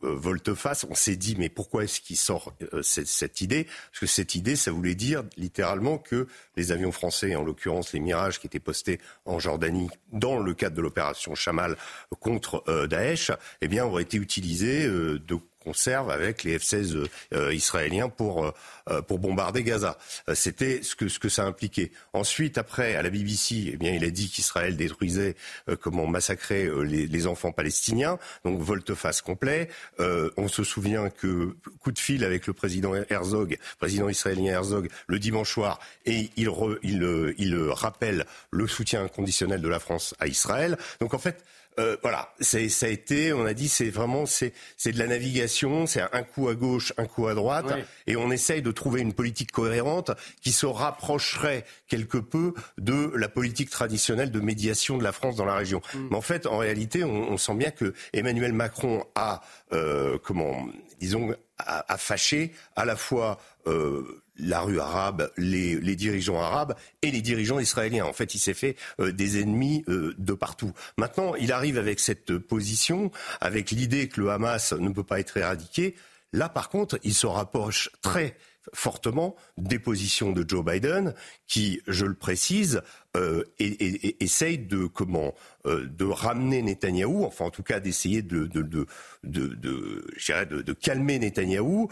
[0.01, 0.85] volte-face.
[0.89, 3.63] On s'est dit mais pourquoi est-ce qu'il sort cette, cette, idée?
[3.63, 8.01] Parce que cette idée, ça voulait dire littéralement que les avions français, en l'occurrence les
[8.01, 11.77] Mirages qui étaient postés en Jordanie dans le cadre de l'opération Chamal
[12.19, 18.45] contre Daesh, eh bien auraient été utilisés de conserve avec les F-16 euh, israéliens pour,
[18.45, 18.51] euh,
[18.89, 19.97] euh, pour bombarder Gaza.
[20.33, 21.91] C'était ce que, ce que ça impliquait.
[22.13, 25.35] Ensuite, après, à la BBC, eh bien, il a dit qu'Israël détruisait,
[25.81, 28.17] comment massacrer les, les, enfants palestiniens.
[28.45, 29.69] Donc, volte-face complet.
[29.99, 35.19] on se souvient que coup de fil avec le président Herzog, président israélien Herzog, le
[35.19, 36.49] dimanche soir, et il,
[36.83, 40.77] il, il rappelle le soutien inconditionnel de la France à Israël.
[40.99, 41.43] Donc, en fait,
[41.79, 44.53] euh, voilà, ça a été, on a dit, c'est vraiment c'est
[44.85, 47.73] de la navigation, c'est un coup à gauche, un coup à droite,
[48.05, 50.11] et on essaye de trouver une politique cohérente
[50.41, 55.45] qui se rapprocherait quelque peu de la politique traditionnelle de médiation de la France dans
[55.45, 55.81] la région.
[55.93, 56.07] Mm.
[56.11, 60.67] Mais en fait, en réalité, on, sent bien que Emmanuel Macron a, euh, comment,
[60.99, 67.11] disons, a, a, fâché à la fois euh, la rue arabe, les, dirigeants arabes et
[67.11, 68.05] les dirigeants israéliens.
[68.05, 70.71] En fait, il s'est fait euh, des ennemis euh, de partout.
[70.97, 75.37] Maintenant, il arrive avec cette position, avec l'idée que le Hamas ne peut pas être
[75.37, 75.95] éradiqué.
[76.33, 78.35] Là, par contre, il se rapproche très
[78.73, 81.15] fortement des positions de Joe Biden,
[81.47, 82.83] qui, je le précise,
[83.17, 85.33] euh, essaye de comment
[85.65, 88.85] de ramener Netanyahou, enfin en tout cas d'essayer de de, de,
[89.23, 91.89] de, de, de calmer Netanyahou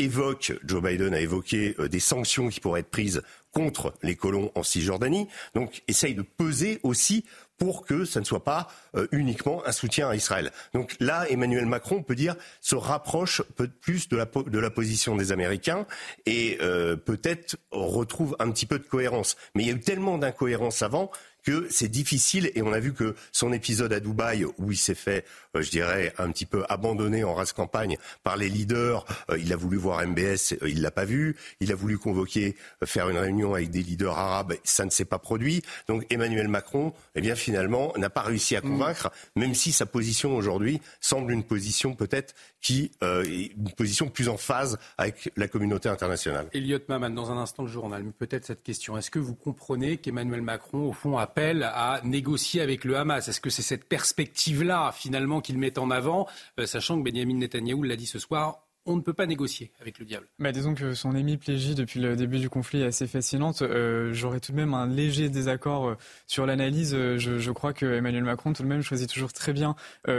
[0.00, 4.52] évoque, Joe Biden a évoqué euh, des sanctions qui pourraient être prises contre les colons
[4.54, 5.28] en Cisjordanie.
[5.54, 7.24] Donc, essaye de peser aussi
[7.60, 10.50] pour que ça ne soit pas euh, uniquement un soutien à Israël.
[10.72, 15.14] Donc là, Emmanuel Macron, peut dire, se rapproche peu plus de la, de la position
[15.14, 15.86] des Américains
[16.24, 19.36] et euh, peut-être retrouve un petit peu de cohérence.
[19.54, 21.10] Mais il y a eu tellement d'incohérences avant
[21.42, 24.94] que c'est difficile et on a vu que son épisode à Dubaï où il s'est
[24.94, 25.24] fait,
[25.56, 29.52] euh, je dirais, un petit peu abandonné en race campagne par les leaders, euh, il
[29.52, 33.18] a voulu voir MBS, euh, il l'a pas vu, il a voulu convoquer, faire une
[33.18, 35.62] réunion avec des leaders arabes, ça ne s'est pas produit.
[35.88, 40.36] Donc Emmanuel Macron, eh bien finalement, n'a pas réussi à convaincre, même si sa position
[40.36, 45.88] aujourd'hui semble une position peut-être qui est une position plus en phase avec la communauté
[45.88, 46.48] internationale.
[46.52, 48.96] Elliot Maman, dans un instant le journal, mais peut-être cette question.
[48.96, 53.28] Est-ce que vous comprenez qu'Emmanuel Macron, au fond, appelle à négocier avec le Hamas?
[53.28, 56.26] Est-ce que c'est cette perspective-là, finalement, qu'il met en avant,
[56.58, 59.98] euh, sachant que Benjamin Netanyahou l'a dit ce soir, on ne peut pas négocier avec
[59.98, 60.26] le diable.
[60.38, 63.60] Bah, disons que son hémiplégie depuis le début du conflit est assez fascinante.
[63.62, 66.94] Euh, J'aurais tout de même un léger désaccord euh, sur l'analyse.
[66.94, 69.74] Euh, je, crois que Emmanuel Macron tout de même choisit toujours très bien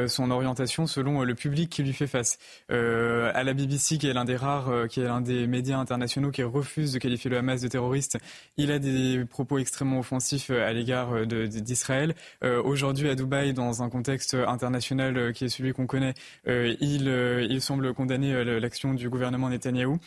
[0.08, 2.38] son orientation selon le public qui lui fait face.
[2.72, 6.30] Euh, à la BBC, qui est l'un des rares, qui est l'un des médias internationaux
[6.32, 8.18] qui refuse de qualifier le Hamas de terroriste,
[8.58, 12.16] il a des propos extrêmement offensifs à l'égard d'Israël.
[12.42, 16.14] Aujourd'hui à Dubaï, dans un contexte international qui est celui qu'on connaît,
[16.46, 17.08] il,
[17.50, 20.00] il semble condamner l'action du gouvernement Netanyahou.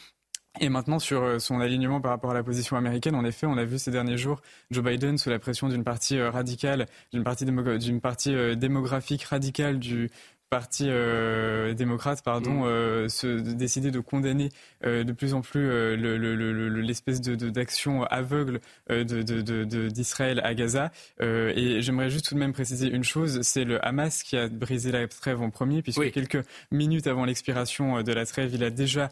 [0.61, 3.57] Et maintenant, sur euh, son alignement par rapport à la position américaine, en effet, on
[3.57, 7.25] a vu ces derniers jours Joe Biden sous la pression d'une partie euh, radicale, d'une
[7.25, 10.13] partie, d'une partie euh, démographique radicale du,
[10.55, 12.69] parti euh, démocrate pardon, mm.
[12.69, 14.51] euh, se, décider de condamner
[14.87, 15.67] euh, de plus en plus
[16.81, 20.93] l'espèce de, d'action aveugle d'Israël à Gaza.
[21.21, 24.93] et j'aimerais juste tout de même préciser une chose, c'est le Hamas qui a brisé
[24.93, 29.11] la trêve en premier, puisque quelques minutes avant l'expiration de la trêve, il a déjà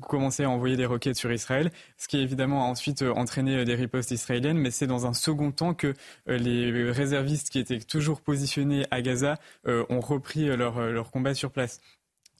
[0.00, 4.10] commencé à envoyer des roquettes sur Israël, ce qui évidemment a ensuite entraîné des ripostes
[4.10, 5.94] israéliennes, mais c'est dans un second temps que
[6.26, 11.50] les réservistes qui étaient toujours positionnés à Gaza ont repris leur euh, leur, combat sur
[11.50, 11.80] place.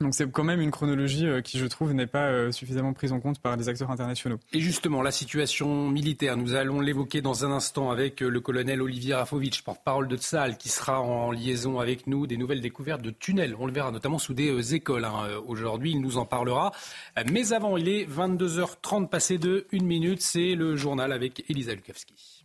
[0.00, 3.12] Donc c'est quand même une chronologie euh, qui, je trouve, n'est pas euh, suffisamment prise
[3.12, 4.38] en compte par les acteurs internationaux.
[4.52, 9.14] Et justement, la situation militaire, nous allons l'évoquer dans un instant avec le colonel Olivier
[9.14, 13.54] Rafovitch, porte-parole de Tsal, qui sera en liaison avec nous des nouvelles découvertes de tunnels.
[13.58, 15.04] On le verra notamment sous des écoles.
[15.04, 16.72] Hein, aujourd'hui, il nous en parlera.
[17.30, 20.20] Mais avant, il est 22h30 passé de 1 minute.
[20.20, 22.44] C'est le journal avec Elisa Lukavski.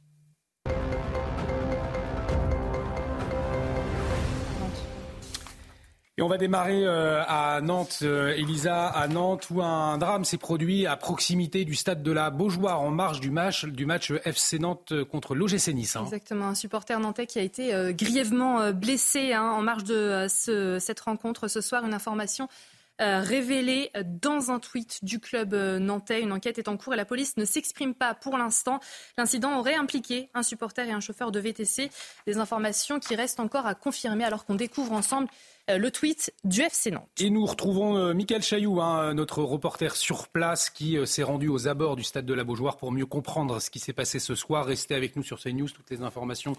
[6.20, 10.38] Et on va démarrer euh, à Nantes, euh, Elisa, à Nantes, où un drame s'est
[10.38, 14.60] produit à proximité du stade de la Beaujoire, en marge du match, du match FC
[14.60, 15.96] Nantes contre l'OGC Nice.
[15.96, 16.04] Hein.
[16.04, 21.00] Exactement, un supporter nantais qui a été euh, grièvement blessé hein, en marge de cette
[21.00, 21.86] rencontre ce soir.
[21.86, 22.50] Une information
[23.00, 26.22] révélée dans un tweet du club nantais.
[26.22, 28.80] Une enquête est en cours et la police ne s'exprime pas pour l'instant.
[29.18, 31.90] L'incident aurait impliqué un supporter et un chauffeur de VTC.
[32.28, 35.28] Des informations qui restent encore à confirmer alors qu'on découvre ensemble
[35.70, 37.08] euh, le tweet du FC Nantes.
[37.20, 41.48] Et nous retrouvons euh, Michael Chailloux, hein, notre reporter sur place qui euh, s'est rendu
[41.48, 44.36] aux abords du stade de la Beaujoire pour mieux comprendre ce qui s'est passé ce
[44.36, 44.66] soir.
[44.66, 46.56] Restez avec nous sur CNews, toutes les informations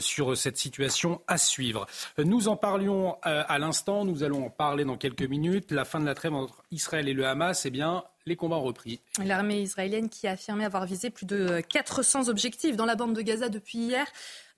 [0.00, 1.86] sur cette situation à suivre.
[2.18, 5.70] Nous en parlions à l'instant, nous allons en parler dans quelques minutes.
[5.70, 8.62] La fin de la trêve entre Israël et le Hamas, eh bien, les combats ont
[8.62, 9.00] repris.
[9.24, 13.22] L'armée israélienne qui a affirmé avoir visé plus de 400 objectifs dans la bande de
[13.22, 14.06] Gaza depuis hier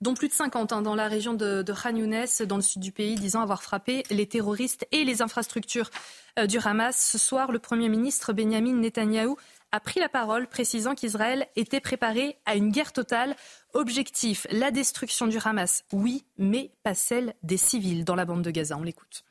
[0.01, 2.81] dont plus de 50 hein, dans la région de, de Khan Younes, dans le sud
[2.81, 5.89] du pays, disant avoir frappé les terroristes et les infrastructures
[6.37, 6.97] euh, du Hamas.
[6.97, 9.37] Ce soir, le Premier ministre Benjamin Netanyahou
[9.71, 13.35] a pris la parole, précisant qu'Israël était préparé à une guerre totale.
[13.73, 18.51] Objectif, la destruction du Hamas, oui, mais pas celle des civils dans la bande de
[18.51, 18.77] Gaza.
[18.77, 19.23] On l'écoute.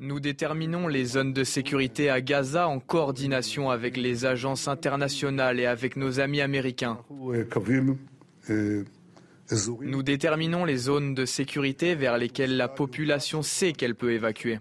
[0.00, 5.66] Nous déterminons les zones de sécurité à Gaza en coordination avec les agences internationales et
[5.66, 6.98] avec nos amis américains.
[9.80, 14.60] Nous déterminons les zones de sécurité vers lesquelles la population sait qu'elle peut évacuer.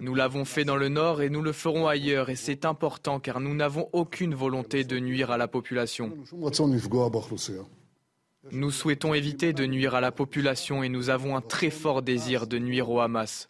[0.00, 3.40] Nous l'avons fait dans le nord et nous le ferons ailleurs et c'est important car
[3.40, 6.12] nous n'avons aucune volonté de nuire à la population.
[8.50, 12.46] Nous souhaitons éviter de nuire à la population et nous avons un très fort désir
[12.46, 13.48] de nuire au Hamas.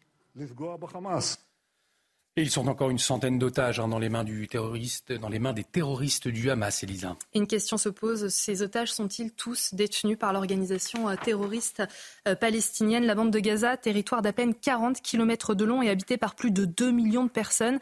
[2.38, 5.40] Et ils sont encore une centaine d'otages hein, dans les mains du terroriste, dans les
[5.40, 7.16] mains des terroristes du Hamas, Elisa.
[7.34, 11.82] Une question se pose ces otages sont-ils tous détenus par l'organisation euh, terroriste
[12.28, 13.06] euh, palestinienne?
[13.06, 16.52] La bande de Gaza, territoire d'à peine 40 km de long et habité par plus
[16.52, 17.80] de 2 millions de personnes.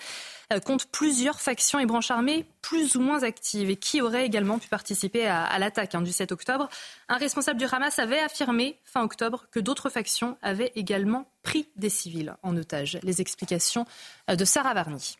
[0.53, 4.61] Euh, compte plusieurs factions et branches armées plus ou moins actives et qui auraient également
[4.61, 6.69] pu participer à, l'attaque hein, du 7 octobre?
[7.09, 11.89] Un responsable du Hamas avait affirmé fin octobre que d'autres factions avaient également pris des
[11.89, 13.01] civils en otage.
[13.03, 13.87] Les explications
[14.31, 15.17] euh, de Sarah Varni.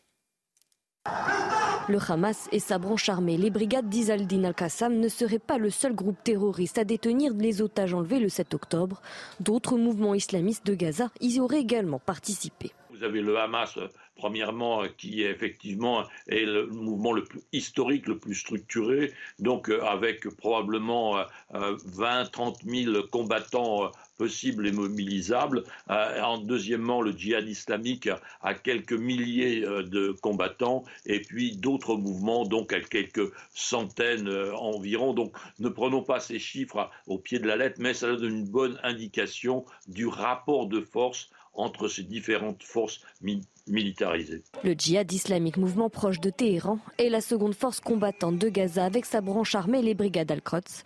[1.89, 5.93] Le Hamas et sa branche armée, les brigades d'Isaldin al-Qassam, ne seraient pas le seul
[5.93, 9.01] groupe terroriste à détenir les otages enlevés le 7 octobre.
[9.41, 12.71] D'autres mouvements islamistes de Gaza y auraient également participé.
[12.89, 13.77] Vous avez le Hamas
[14.17, 21.17] premièrement, qui effectivement est le mouvement le plus historique, le plus structuré, donc avec probablement
[21.51, 25.63] 20, 30 000 combattants possibles et mobilisables.
[25.87, 28.09] en deuxièmement, le djihad islamique
[28.41, 35.13] a quelques milliers de combattants, et puis d'autres mouvements, donc à quelques centaines environ.
[35.13, 38.49] Donc ne prenons pas ces chiffres au pied de la lettre, mais ça donne une
[38.49, 43.01] bonne indication du rapport de force entre ces différentes forces
[43.67, 44.43] militarisées.
[44.63, 49.05] Le djihad islamique, mouvement proche de Téhéran, est la seconde force combattante de Gaza avec
[49.05, 50.83] sa branche armée, les brigades Al-Quds.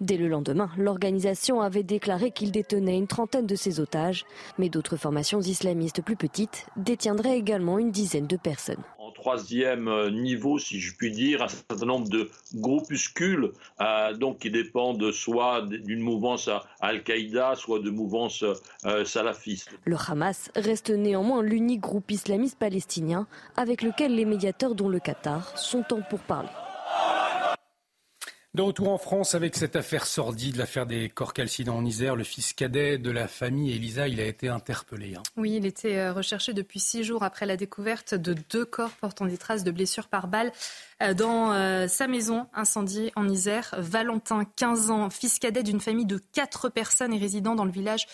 [0.00, 4.24] Dès le lendemain, l'organisation avait déclaré qu'il détenait une trentaine de ses otages,
[4.58, 8.82] mais d'autres formations islamistes plus petites détiendraient également une dizaine de personnes
[9.22, 14.50] troisième euh, niveau, si je puis dire, un certain nombre de groupuscules euh, donc qui
[14.50, 18.42] dépendent soit d'une mouvance Al-Qaïda, soit de mouvance
[18.84, 19.70] euh, salafiste.
[19.84, 25.56] Le Hamas reste néanmoins l'unique groupe islamiste palestinien avec lequel les médiateurs, dont le Qatar,
[25.56, 26.61] sont en pourparlers.
[28.54, 32.22] De retour en France avec cette affaire sordide, l'affaire des corps calcinés en Isère, le
[32.22, 35.14] fils cadet de la famille Elisa, il a été interpellé.
[35.14, 35.22] Hein.
[35.38, 39.24] Oui, il était euh, recherché depuis six jours après la découverte de deux corps portant
[39.24, 40.52] des traces de blessures par balle
[41.02, 43.74] euh, dans euh, sa maison incendiée en Isère.
[43.78, 48.06] Valentin, 15 ans, fils cadet d'une famille de quatre personnes et résident dans le village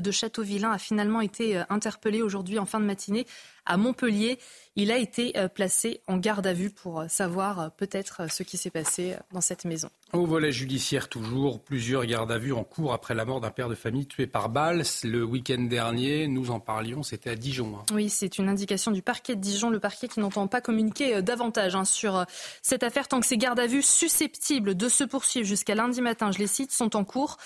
[0.00, 3.26] de Châteauvillain, a finalement été interpellé aujourd'hui en fin de matinée
[3.66, 4.38] à Montpellier.
[4.76, 8.42] Il a été euh, placé en garde à vue pour euh, savoir euh, peut-être ce
[8.42, 9.88] qui s'est passé dans cette maison.
[10.12, 13.68] Au volet judiciaire toujours, plusieurs gardes à vue en cours après la mort d'un père
[13.68, 14.82] de famille tué par balle.
[15.02, 17.76] Le week-end dernier, nous en parlions, c'était à Dijon.
[17.78, 17.84] Hein.
[17.92, 21.74] Oui, c'est une indication du parquet de Dijon, le parquet qui n'entend pas communiquer davantage
[21.74, 22.24] hein, sur
[22.62, 26.30] cette affaire tant que ces gardes à vue susceptibles de se poursuivre jusqu'à lundi matin,
[26.30, 27.38] je les cite, sont en cours.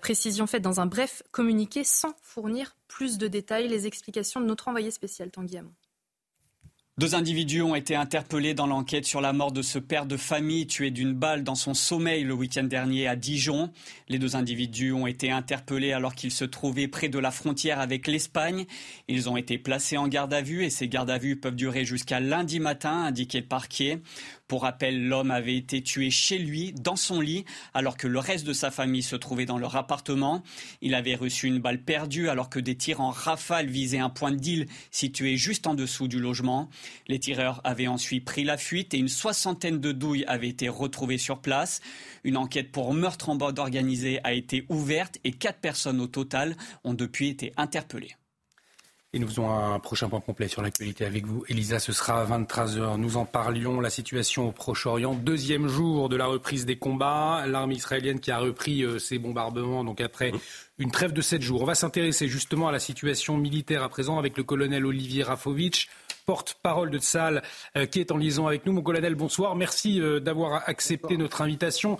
[0.00, 3.68] Précision faite dans un bref communiqué sans fournir plus de détails.
[3.68, 5.72] Les explications de notre envoyé spécial Tanguy Hamon.
[6.98, 10.66] Deux individus ont été interpellés dans l'enquête sur la mort de ce père de famille
[10.66, 13.70] tué d'une balle dans son sommeil le week-end dernier à Dijon.
[14.08, 18.06] Les deux individus ont été interpellés alors qu'ils se trouvaient près de la frontière avec
[18.06, 18.64] l'Espagne.
[19.08, 21.84] Ils ont été placés en garde à vue et ces gardes à vue peuvent durer
[21.84, 24.00] jusqu'à lundi matin, indiqué le parquet.
[24.48, 28.46] Pour rappel, l'homme avait été tué chez lui, dans son lit, alors que le reste
[28.46, 30.44] de sa famille se trouvait dans leur appartement.
[30.82, 34.30] Il avait reçu une balle perdue alors que des tirs en rafale visaient un point
[34.30, 36.70] de deal situé juste en dessous du logement.
[37.08, 41.18] Les tireurs avaient ensuite pris la fuite et une soixantaine de douilles avaient été retrouvées
[41.18, 41.80] sur place.
[42.22, 46.56] Une enquête pour meurtre en bande organisée a été ouverte et quatre personnes au total
[46.84, 48.14] ont depuis été interpellées.
[49.12, 51.44] Et nous faisons un prochain point complet sur l'actualité avec vous.
[51.48, 52.98] Elisa, ce sera à 23h.
[52.98, 53.80] Nous en parlions.
[53.80, 55.14] La situation au Proche-Orient.
[55.14, 57.44] Deuxième jour de la reprise des combats.
[57.46, 60.32] L'armée israélienne qui a repris euh, ses bombardements, donc après
[60.78, 61.62] une trêve de sept jours.
[61.62, 65.88] On va s'intéresser justement à la situation militaire à présent avec le colonel Olivier Rafovitch,
[66.26, 67.42] porte-parole de Tsal,
[67.76, 68.72] euh, qui est en liaison avec nous.
[68.72, 69.54] Mon colonel, bonsoir.
[69.54, 71.98] Merci euh, d'avoir accepté notre invitation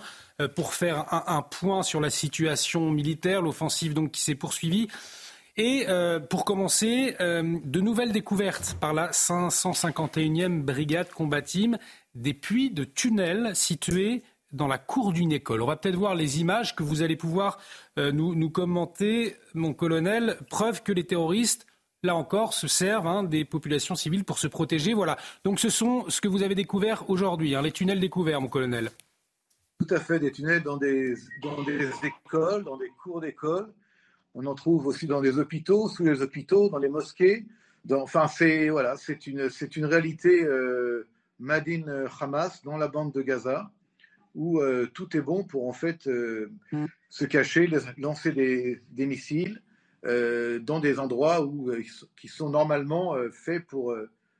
[0.53, 4.87] pour faire un, un, point sur la situation militaire, l'offensive donc qui s'est poursuivie.
[5.57, 11.79] Et euh, pour commencer, euh, de nouvelles découvertes par la 551e brigade combatime
[12.13, 15.63] des puits de tunnels situés dans la cour d'une école.
[15.63, 17.57] On va peut-être voir les images que vous allez pouvoir
[17.97, 20.37] euh, nous, commenter, mon colonel.
[20.51, 21.65] Preuve que les terroristes,
[22.03, 24.93] là encore, se servent hein, des populations civiles pour se protéger.
[24.93, 25.17] Voilà.
[25.43, 28.91] Donc ce sont ce que vous avez découvert aujourd'hui, hein, les tunnels découverts, mon colonel.
[29.79, 33.73] Tout à fait, des tunnels dans des, dans des écoles, dans des cours d'école.
[34.39, 37.47] On en trouve aussi dans les hôpitaux, sous les hôpitaux, dans les mosquées.
[37.89, 41.07] enfin, c'est voilà, c'est une, c'est une réalité euh,
[41.39, 43.71] Madine Hamas dans la bande de Gaza,
[44.35, 46.85] où euh, tout est bon pour en fait euh, mm.
[47.09, 49.61] se cacher, lancer des, des missiles
[50.03, 51.71] dans des endroits où,
[52.15, 53.93] qui sont normalement faits pour,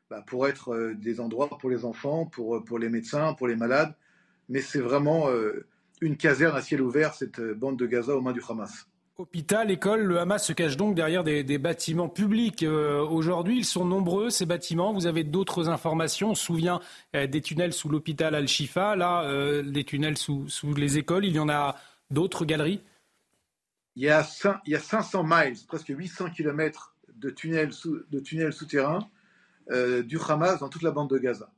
[0.10, 3.94] bah, pour être des endroits pour les enfants, pour, pour les médecins, pour les malades.
[4.48, 5.28] Mais c'est vraiment
[6.00, 8.88] une caserne à ciel ouvert, cette bande de Gaza aux mains du Hamas.
[9.20, 12.62] Hôpital, école, le Hamas se cache donc derrière des, bâtiments publics.
[12.62, 14.94] Euh, aujourd'hui, ils sont nombreux, ces bâtiments.
[14.94, 16.30] Vous avez d'autres informations.
[16.30, 16.80] On se souvient
[17.16, 18.96] euh, des tunnels sous l'hôpital Al-Shifa.
[18.96, 21.26] Là, euh, des tunnels sous, les écoles.
[21.26, 21.78] Il y en a
[22.12, 22.80] d'autres galeries
[23.96, 24.24] il y, a
[24.68, 27.72] il y a 500 miles, presque 800 kilomètres de tunnels,
[28.12, 29.10] de tunnels souterrains
[30.04, 31.50] du Hamas dans toute la bande de Gaza.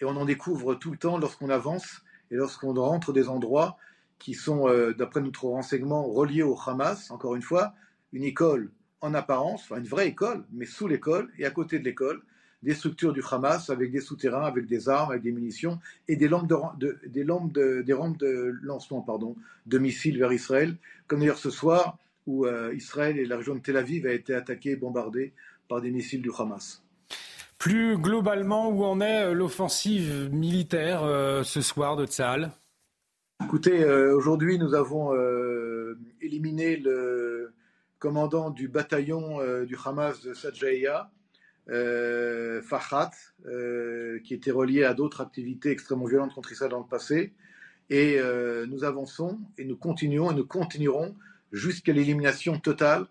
[0.00, 3.76] Et on en découvre tout le temps lorsqu'on avance et lorsqu'on rentre des endroits
[4.22, 7.74] qui sont, euh, d'après notre renseignement, reliés au Hamas, encore une fois,
[8.12, 11.84] une école en apparence, enfin une vraie école, mais sous l'école et à côté de
[11.84, 12.22] l'école,
[12.62, 16.28] des structures du Hamas avec des souterrains, avec des armes, avec des munitions et des
[16.28, 16.46] lampes
[16.78, 19.34] de, des de, des rampes de lancement pardon,
[19.66, 20.76] de missiles vers Israël,
[21.08, 24.36] comme d'ailleurs ce soir où euh, Israël et la région de Tel Aviv a été
[24.36, 25.32] attaqués, bombardés
[25.68, 26.84] par des missiles du Hamas.
[27.58, 31.02] Plus globalement, où en est l'offensive militaire
[31.44, 32.52] ce soir de Tsahal?
[33.44, 35.12] Écoutez, aujourd'hui, nous avons
[36.20, 37.52] éliminé le
[37.98, 41.10] commandant du bataillon du Hamas de Sajaya,
[41.68, 43.10] Fahad,
[44.24, 47.32] qui était relié à d'autres activités extrêmement violentes contre Israël dans le passé.
[47.90, 51.14] Et euh, nous avançons et nous continuons et nous continuerons
[51.52, 53.06] jusqu'à l'élimination totale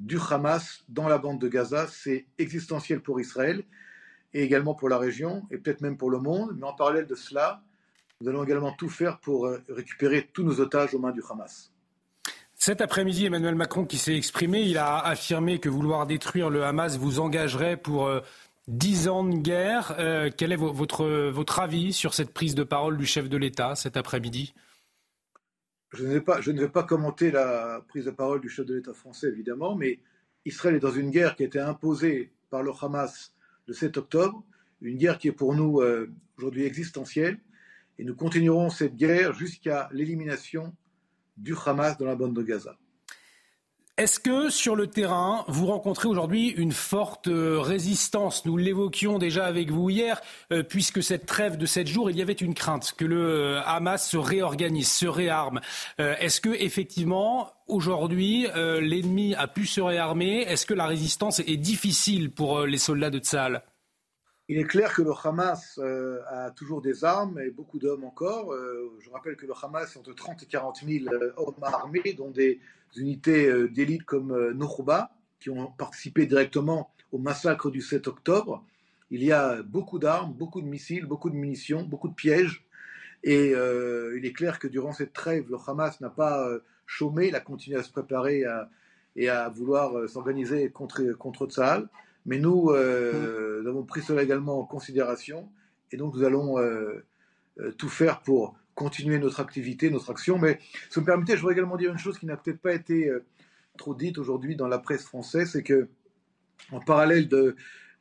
[0.00, 1.86] du Hamas dans la bande de Gaza.
[1.86, 3.62] C'est existentiel pour Israël
[4.32, 6.56] et également pour la région et peut-être même pour le monde.
[6.58, 7.62] Mais en parallèle de cela,
[8.20, 11.72] nous allons également tout faire pour euh, récupérer tous nos otages aux mains du Hamas.
[12.54, 16.96] Cet après-midi, Emmanuel Macron qui s'est exprimé, il a affirmé que vouloir détruire le Hamas
[16.96, 18.20] vous engagerait pour euh,
[18.66, 19.94] Dix ans de guerre.
[19.98, 23.74] Euh, quel est votre, votre avis sur cette prise de parole du chef de l'État
[23.74, 24.54] cet après-midi?
[25.92, 28.64] Je ne, vais pas, je ne vais pas commenter la prise de parole du chef
[28.64, 30.00] de l'État français, évidemment, mais
[30.46, 33.34] Israël est dans une guerre qui a été imposée par le Hamas
[33.66, 34.42] le 7 octobre,
[34.80, 37.38] une guerre qui est pour nous euh, aujourd'hui existentielle,
[37.98, 40.74] et nous continuerons cette guerre jusqu'à l'élimination
[41.36, 42.76] du Hamas dans la bande de Gaza.
[43.96, 48.44] Est-ce que sur le terrain, vous rencontrez aujourd'hui une forte euh, résistance?
[48.44, 50.20] Nous l'évoquions déjà avec vous hier,
[50.50, 53.62] euh, puisque cette trêve de sept jours, il y avait une crainte que le euh,
[53.64, 55.60] Hamas se réorganise, se réarme.
[55.98, 60.40] Est-ce que effectivement, aujourd'hui, l'ennemi a pu se réarmer?
[60.40, 63.62] Est-ce que la résistance est difficile pour les soldats de Tzal
[64.48, 65.80] il est clair que le Hamas
[66.28, 68.54] a toujours des armes et beaucoup d'hommes encore.
[69.00, 72.60] je rappelle que le Hamas entre 30 et 40 000 hommes armés, dont des
[72.96, 78.64] unités euh, d'élite comme euh, Nokhouba, qui ont participé directement au massacre du 7 octobre.
[79.10, 82.64] Il y a beaucoup d'armes, beaucoup de missiles, beaucoup de munitions, beaucoup de pièges.
[83.22, 86.48] Et euh, il est clair que durant cette trêve, le Hamas n'a pas
[86.86, 88.44] chômé, il a continué à se préparer
[89.16, 91.88] et à vouloir s'organiser contre, contre Tsahal.
[92.26, 95.48] Mais nous, nous, avons pris cela également en considération.
[95.92, 96.56] Et donc, nous allons
[97.76, 100.38] tout faire pour continuer notre activité, notre action.
[100.38, 100.58] Mais
[100.88, 103.08] si vous me permettez, je voudrais également dire une chose qui n'a peut-être pas été
[103.08, 103.24] euh,
[103.78, 105.88] trop dite aujourd'hui dans la presse française, c'est que
[106.70, 107.56] en parallèle de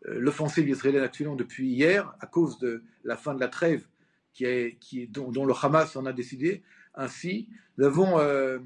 [0.07, 3.85] euh, l'offensive israélienne actuellement depuis hier, à cause de la fin de la trêve
[4.33, 6.63] qui est, qui est, dont, le Hamas en a décidé,
[6.95, 7.47] ainsi,
[7.77, 8.59] nous avons euh,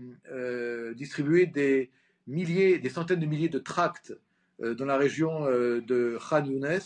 [0.96, 1.92] distribué des
[2.26, 4.14] milliers, des centaines de milliers de tracts
[4.60, 6.80] dans la région de Khan Younes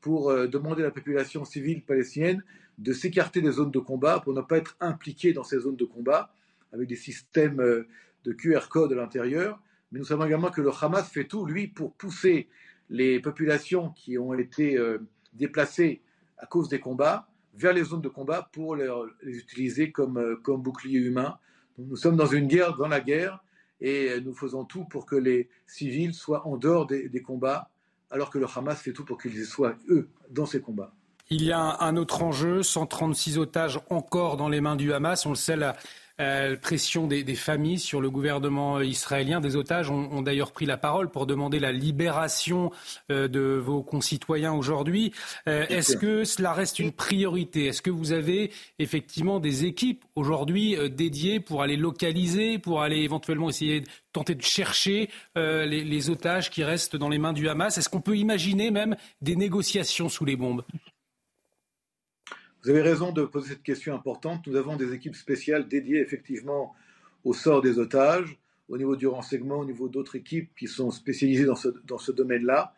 [0.00, 2.42] pour demander à la population civile palestinienne
[2.78, 5.84] de s'écarter des zones de combat pour ne pas être impliqué dans ces zones de
[5.84, 6.32] combat
[6.72, 7.86] avec des systèmes euh,
[8.24, 9.60] de QR code à l'intérieur.
[9.90, 12.48] Mais nous savons également que le Hamas fait tout, lui, pour pousser
[12.88, 14.98] les populations qui ont été euh,
[15.34, 16.00] déplacées
[16.38, 18.88] à cause des combats vers les zones de combat pour les,
[19.22, 21.38] utiliser comme, euh, comme bouclier humain.
[21.78, 23.42] nous sommes dans une guerre, dans la guerre,
[23.82, 27.68] et nous faisons tout pour que les civils soient en dehors des, des combats,
[28.10, 30.94] alors que le Hamas fait tout pour qu'ils soient, eux, dans ces combats.
[31.30, 35.26] Il y a un autre enjeu, 136 otages encore dans les mains du Hamas.
[35.26, 35.76] On le sait, la,
[36.20, 39.40] euh, pression des, familles sur le gouvernement israélien.
[39.40, 42.70] Des otages ont, d'ailleurs pris la parole pour demander la libération
[43.10, 45.12] euh, de vos concitoyens aujourd'hui.
[45.48, 47.66] Euh, est-ce que cela reste une priorité?
[47.66, 53.48] Est-ce que vous avez effectivement des équipes aujourd'hui dédiées pour aller localiser, pour aller éventuellement
[53.48, 57.78] essayer de tenter de chercher les, les otages qui restent dans les mains du Hamas?
[57.78, 60.62] Est-ce qu'on peut imaginer même des négociations sous les bombes?
[62.62, 64.46] Vous avez raison de poser cette question importante.
[64.46, 66.74] Nous avons des équipes spéciales dédiées effectivement
[67.24, 68.38] au sort des otages,
[68.68, 71.56] au niveau du renseignement, au niveau d'autres équipes qui sont spécialisées dans
[71.98, 72.74] ce, domaine-là.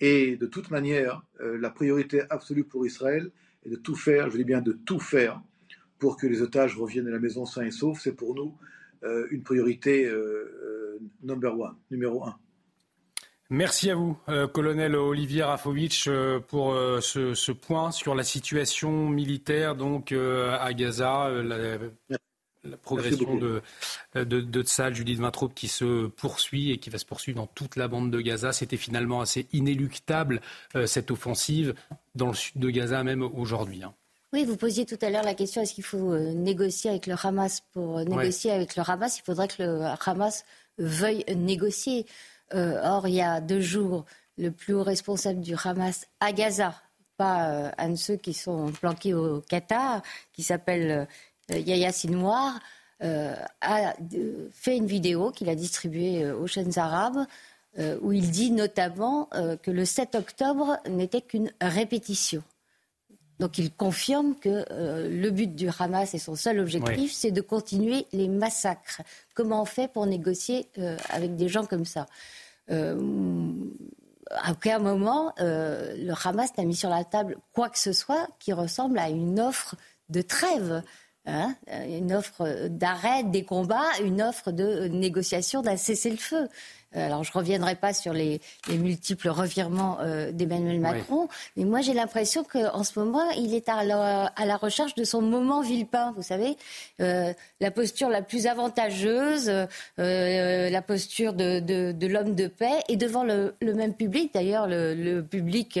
[0.00, 3.30] Et de toute manière, euh, la priorité absolue pour Israël
[3.66, 5.40] est de tout faire, je dis bien de tout faire,
[5.98, 8.00] pour que les otages reviennent à la maison sains et saufs.
[8.00, 8.56] C'est pour nous
[9.02, 12.36] euh, une priorité euh, number one, numéro un.
[13.50, 19.08] Merci à vous, euh, colonel Olivier Rafovitch, euh, pour euh, ce, point sur la situation
[19.08, 21.78] militaire donc à Gaza, la,
[22.82, 23.60] progression de,
[24.14, 27.76] de, de Tsal, Judith Vintraube, qui se poursuit et qui va se poursuivre dans toute
[27.76, 28.52] la bande de Gaza.
[28.52, 30.40] C'était finalement assez inéluctable
[30.86, 31.74] cette offensive
[32.14, 33.82] dans le sud de Gaza même aujourd'hui.
[33.82, 33.92] Hein.
[34.32, 37.62] Oui, vous posiez tout à l'heure la question est-ce qu'il faut négocier avec le Hamas?
[37.74, 40.46] Pour négocier avec le Hamas, il faudrait que le Hamas
[40.78, 42.06] veuille négocier.
[42.54, 44.04] Euh, or, il y a deux jours,
[44.38, 46.74] le plus haut responsable du Hamas à Gaza,
[47.16, 50.02] pas euh, un de ceux qui sont planqués au Qatar,
[50.32, 51.06] qui s'appelle
[51.52, 52.58] euh, Yahya Sinwar,
[53.00, 53.94] a
[54.50, 57.26] fait une vidéo qu'il a distribuée aux chaînes arabes
[58.00, 59.28] où il dit notamment
[59.62, 62.42] que le 7 octobre n'était qu'une répétition.
[63.40, 68.06] Donc il confirme que le but du Hamas et son seul objectif, c'est de continuer
[68.14, 69.02] les massacres.
[69.34, 70.66] Comment on fait pour négocier
[71.10, 72.06] avec des gens comme ça?
[72.06, 78.28] euh, à aucun moment, le Hamas n'a mis sur la table quoi que ce soit
[78.38, 79.76] qui ressemble à une offre
[80.08, 80.82] de trêve.
[81.26, 81.56] Hein,
[81.88, 86.48] une offre d'arrêt des combats, une offre de négociation d'un cessez-le-feu.
[86.96, 91.80] Euh, alors, je ne reviendrai pas sur les, multiples revirements euh, d'Emmanuel Macron, mais moi,
[91.80, 96.22] j'ai l'impression qu'en ce moment, il est à la, recherche de son moment Villepin, vous
[96.22, 96.56] savez,
[97.00, 99.50] euh, la posture la plus avantageuse,
[99.98, 105.78] la posture de, l'homme de paix, et devant le, même public, d'ailleurs, le, public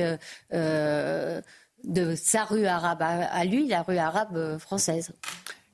[0.52, 5.12] de sa rue arabe à lui, la rue arabe française.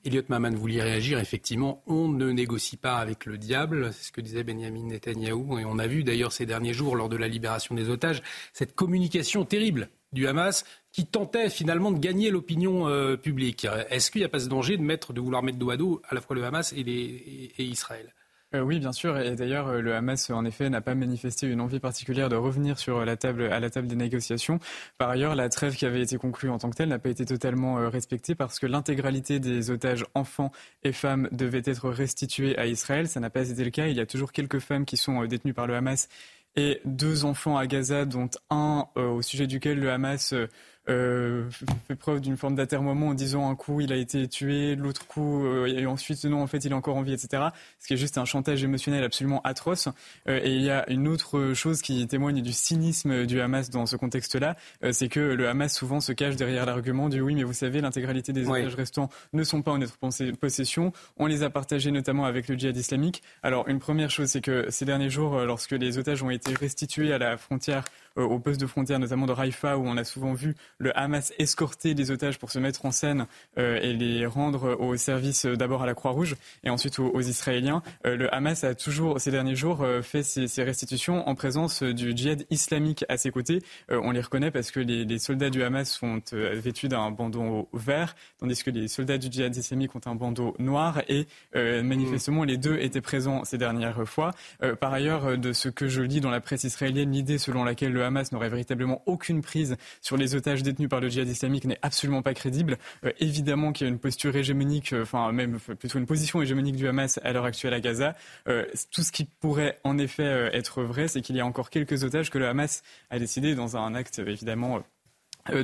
[0.05, 1.19] Elliot Maman, vous réagir.
[1.19, 3.93] Effectivement, on ne négocie pas avec le diable.
[3.93, 5.59] C'est ce que disait Benjamin Netanyahou.
[5.59, 8.21] Et on a vu d'ailleurs ces derniers jours, lors de la libération des otages,
[8.53, 13.65] cette communication terrible du Hamas qui tentait finalement de gagner l'opinion euh, publique.
[13.89, 16.21] Est-ce qu'il n'y a pas ce danger de, vouloir mettre dos à dos à la
[16.21, 18.13] fois le Hamas et, et Israël?
[18.53, 19.17] Euh, oui, bien sûr.
[19.17, 22.77] Et d'ailleurs, euh, le Hamas, en effet, n'a pas manifesté une envie particulière de revenir
[22.77, 24.59] sur la table, à la table des négociations.
[24.97, 27.23] Par ailleurs, la trêve qui avait été conclue en tant que telle n'a pas été
[27.25, 30.51] totalement euh, respectée parce que l'intégralité des otages enfants
[30.83, 33.07] et femmes devait être restituée à Israël.
[33.07, 33.87] Ça n'a pas été le cas.
[33.87, 36.09] Il y a toujours quelques femmes qui sont détenues par le Hamas
[36.55, 40.47] et deux enfants à Gaza, dont un au sujet duquel le Hamas euh,
[40.87, 45.45] fait preuve d'une forme d'atermoiement en disant un coup il a été tué, l'autre coup
[45.45, 47.43] euh, et ensuite non en fait il est encore en vie, etc.
[47.79, 49.89] Ce qui est juste un chantage émotionnel absolument atroce.
[50.27, 53.85] Euh, et il y a une autre chose qui témoigne du cynisme du Hamas dans
[53.85, 57.43] ce contexte-là, euh, c'est que le Hamas souvent se cache derrière l'argument du oui mais
[57.43, 59.97] vous savez l'intégralité des otages restants ne sont pas en notre
[60.37, 60.93] possession.
[61.17, 63.21] On les a partagés notamment avec le djihad islamique.
[63.43, 67.13] Alors une première chose c'est que ces derniers jours lorsque les otages ont été restitués
[67.13, 70.33] à la frontière euh, au poste de frontière, notamment de Raifa, où on a souvent
[70.33, 74.77] vu le Hamas escorter des otages pour se mettre en scène euh, et les rendre
[74.79, 77.83] au service euh, d'abord à la Croix-Rouge et ensuite aux, Israéliens.
[78.03, 83.05] le Hamas a toujours, ces derniers jours, fait ces, restitutions en présence du djihad islamique
[83.09, 83.59] à ses côtés.
[83.89, 88.63] on les reconnaît parce que les, soldats du Hamas sont vêtus d'un bandeau vert, tandis
[88.63, 93.01] que les soldats du djihad islamique ont un bandeau noir et manifestement les deux étaient
[93.01, 94.33] présents ces dernières fois.
[94.79, 98.00] par ailleurs, de ce que je lis dans la presse israélienne, l'idée selon laquelle le
[98.03, 102.21] Hamas n'aurait véritablement aucune prise sur les otages détenus par le djihad islamique n'est absolument
[102.21, 102.77] pas crédible.
[103.05, 106.75] Euh, évidemment qu'il y a une posture hégémonique, euh, enfin même plutôt une position hégémonique
[106.75, 108.15] du Hamas à l'heure actuelle à Gaza.
[108.47, 112.03] Euh, tout ce qui pourrait en effet être vrai, c'est qu'il y a encore quelques
[112.03, 114.83] otages que le Hamas a décidé, dans un acte évidemment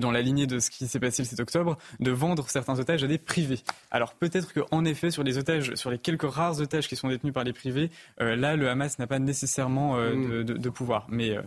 [0.01, 3.03] dans la lignée de ce qui s'est passé le 7 octobre, de vendre certains otages
[3.03, 3.59] à des privés.
[3.91, 7.33] Alors peut-être qu'en effet, sur les otages, sur les quelques rares otages qui sont détenus
[7.33, 10.43] par les privés, là, le Hamas n'a pas nécessairement mm.
[10.43, 11.05] de, pouvoir.
[11.09, 11.37] Mais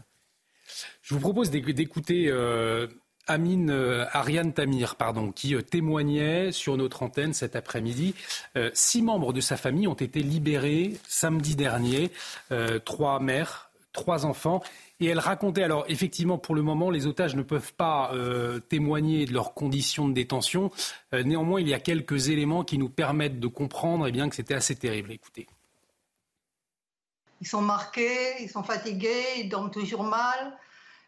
[1.03, 2.87] je vous propose d'écouter euh,
[3.27, 8.14] Amine euh, Ariane Tamir, pardon, qui euh, témoignait sur notre antenne cet après-midi.
[8.75, 12.11] six membres de sa famille ont été libérés samedi dernier,
[12.85, 14.62] trois mères, trois enfants.
[15.03, 18.12] Et elle racontait, alors effectivement, pour le moment, les otages ne peuvent pas
[18.68, 20.71] témoigner de leurs conditions de détention.
[21.12, 24.55] néanmoins, il y a quelques éléments qui nous permettent de comprendre eh bien, que c'était
[24.55, 25.11] assez terrible.
[25.11, 25.47] Écoutez.
[27.41, 30.59] Ils sont marqués, ils sont fatigués, ils dorment toujours mal.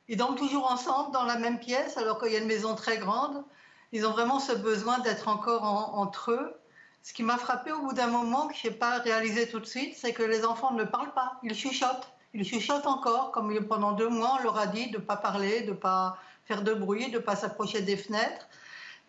[0.09, 2.99] Ils dorment toujours ensemble dans la même pièce alors qu'il y a une maison très
[2.99, 3.45] grande.
[3.93, 6.55] Ils ont vraiment ce besoin d'être encore entre eux.
[7.03, 9.67] Ce qui m'a frappé au bout d'un moment, que je n'ai pas réalisé tout de
[9.67, 12.13] suite, c'est que les enfants ne parlent pas, ils chuchotent.
[12.33, 15.63] Ils chuchotent encore, comme pendant deux mois, on leur a dit de ne pas parler,
[15.63, 16.17] de ne pas
[16.47, 18.49] faire de bruit, de ne pas s'approcher des fenêtres.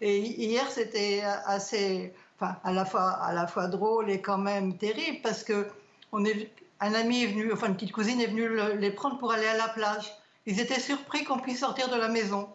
[0.02, 5.68] Et hier, c'était assez, enfin, à la, fois, drôle et quand même terrible, parce que
[6.12, 9.32] on est, un ami est venu, enfin une petite cousine est venue les prendre pour
[9.32, 10.12] aller à la plage.
[10.46, 12.50] Ils étaient surpris qu'on puisse sortir de la maison.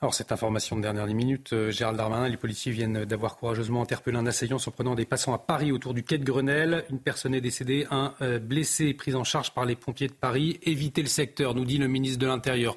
[0.00, 4.18] Alors, cette information de dernière minute, euh, Gérald Darmanin, les policiers viennent d'avoir courageusement interpellé
[4.18, 6.84] un assaillant en prenant des passants à Paris autour du quai de Grenelle.
[6.90, 10.58] Une personne est décédée, un euh, blessé pris en charge par les pompiers de Paris.
[10.62, 12.76] Évitez le secteur, nous dit le ministre de l'Intérieur.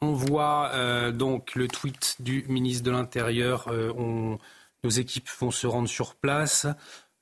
[0.00, 3.70] On voit euh, donc le tweet du ministre de l'Intérieur.
[3.72, 6.66] nos équipes vont se rendre sur place.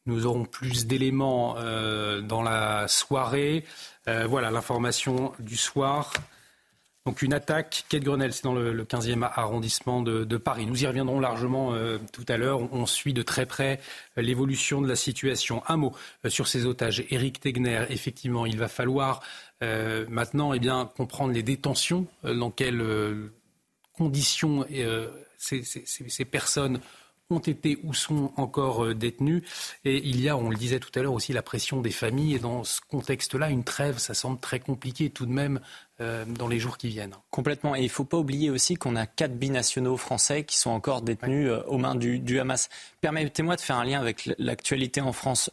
[0.06, 3.64] Nous aurons plus d'éléments dans la soirée.
[4.08, 6.12] Euh, voilà l'information du soir.
[7.06, 10.66] Donc une attaque, quai de Grenelle, c'est dans le, 15e arrondissement de, Paris.
[10.66, 12.60] Nous y reviendrons largement euh, tout à l'heure.
[12.72, 13.78] On, suit de très près
[14.16, 15.62] euh, l'évolution de la situation.
[15.68, 15.94] Un mot
[16.28, 17.04] sur ces otages.
[17.10, 19.22] Éric Tegner, effectivement, il va falloir
[20.10, 20.60] maintenant eh
[20.94, 22.84] comprendre les détentions, dans quelles
[23.94, 24.66] conditions
[25.38, 26.80] ces personnes
[27.34, 29.42] ont été ou sont encore euh, détenus.
[29.84, 32.36] Et il y a, on le disait tout à l'heure, aussi la pression des familles.
[32.36, 35.60] Et dans ce contexte-là, une trêve, ça semble très compliqué tout de même
[36.00, 37.14] euh, dans les jours qui viennent.
[37.30, 37.76] Complètement.
[37.76, 41.02] Et il ne faut pas oublier aussi qu'on a quatre binationaux français qui sont encore
[41.02, 42.68] détenus euh, aux mains du, Hamas.
[43.00, 45.50] Permettez-moi de faire un lien avec l'actualité en France.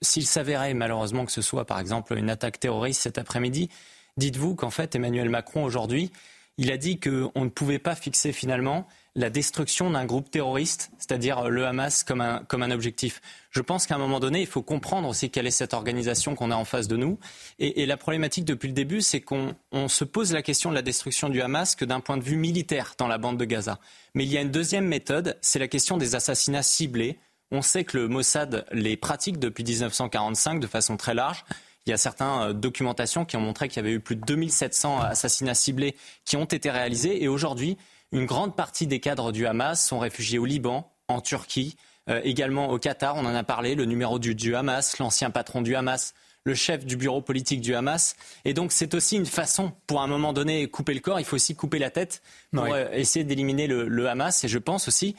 [0.00, 3.68] S'il s'avérait malheureusement que ce soit par exemple une attaque terroriste cet après-midi,
[4.16, 6.10] Dites-vous qu'en fait, Emmanuel Macron, aujourd'hui,
[6.58, 11.50] il a dit qu'on ne pouvait pas fixer finalement la destruction d'un groupe terroriste, c'est-à-dire
[11.50, 13.20] le Hamas, comme un, comme un objectif.
[13.50, 16.50] Je pense qu'à un moment donné, il faut comprendre aussi quelle est cette organisation qu'on
[16.50, 17.18] a en face de nous.
[17.58, 20.74] Et, et la problématique depuis le début, c'est qu'on on se pose la question de
[20.74, 23.78] la destruction du Hamas que d'un point de vue militaire dans la bande de Gaza.
[24.14, 27.18] Mais il y a une deuxième méthode, c'est la question des assassinats ciblés.
[27.50, 31.44] On sait que le Mossad les pratique depuis 1945 de façon très large.
[31.84, 34.24] Il y a certaines euh, documentations qui ont montré qu'il y avait eu plus de
[34.24, 37.22] 2700 assassinats ciblés qui ont été réalisés.
[37.22, 37.76] Et aujourd'hui,
[38.12, 41.76] une grande partie des cadres du Hamas sont réfugiés au Liban, en Turquie,
[42.08, 43.16] euh, également au Qatar.
[43.16, 46.84] On en a parlé, le numéro du, du Hamas, l'ancien patron du Hamas, le chef
[46.84, 48.16] du bureau politique du Hamas.
[48.44, 51.36] Et donc c'est aussi une façon, pour un moment donné, couper le corps, il faut
[51.36, 52.70] aussi couper la tête pour Oui.
[52.72, 54.42] euh, essayer d'éliminer le, le Hamas.
[54.44, 55.14] Et je pense aussi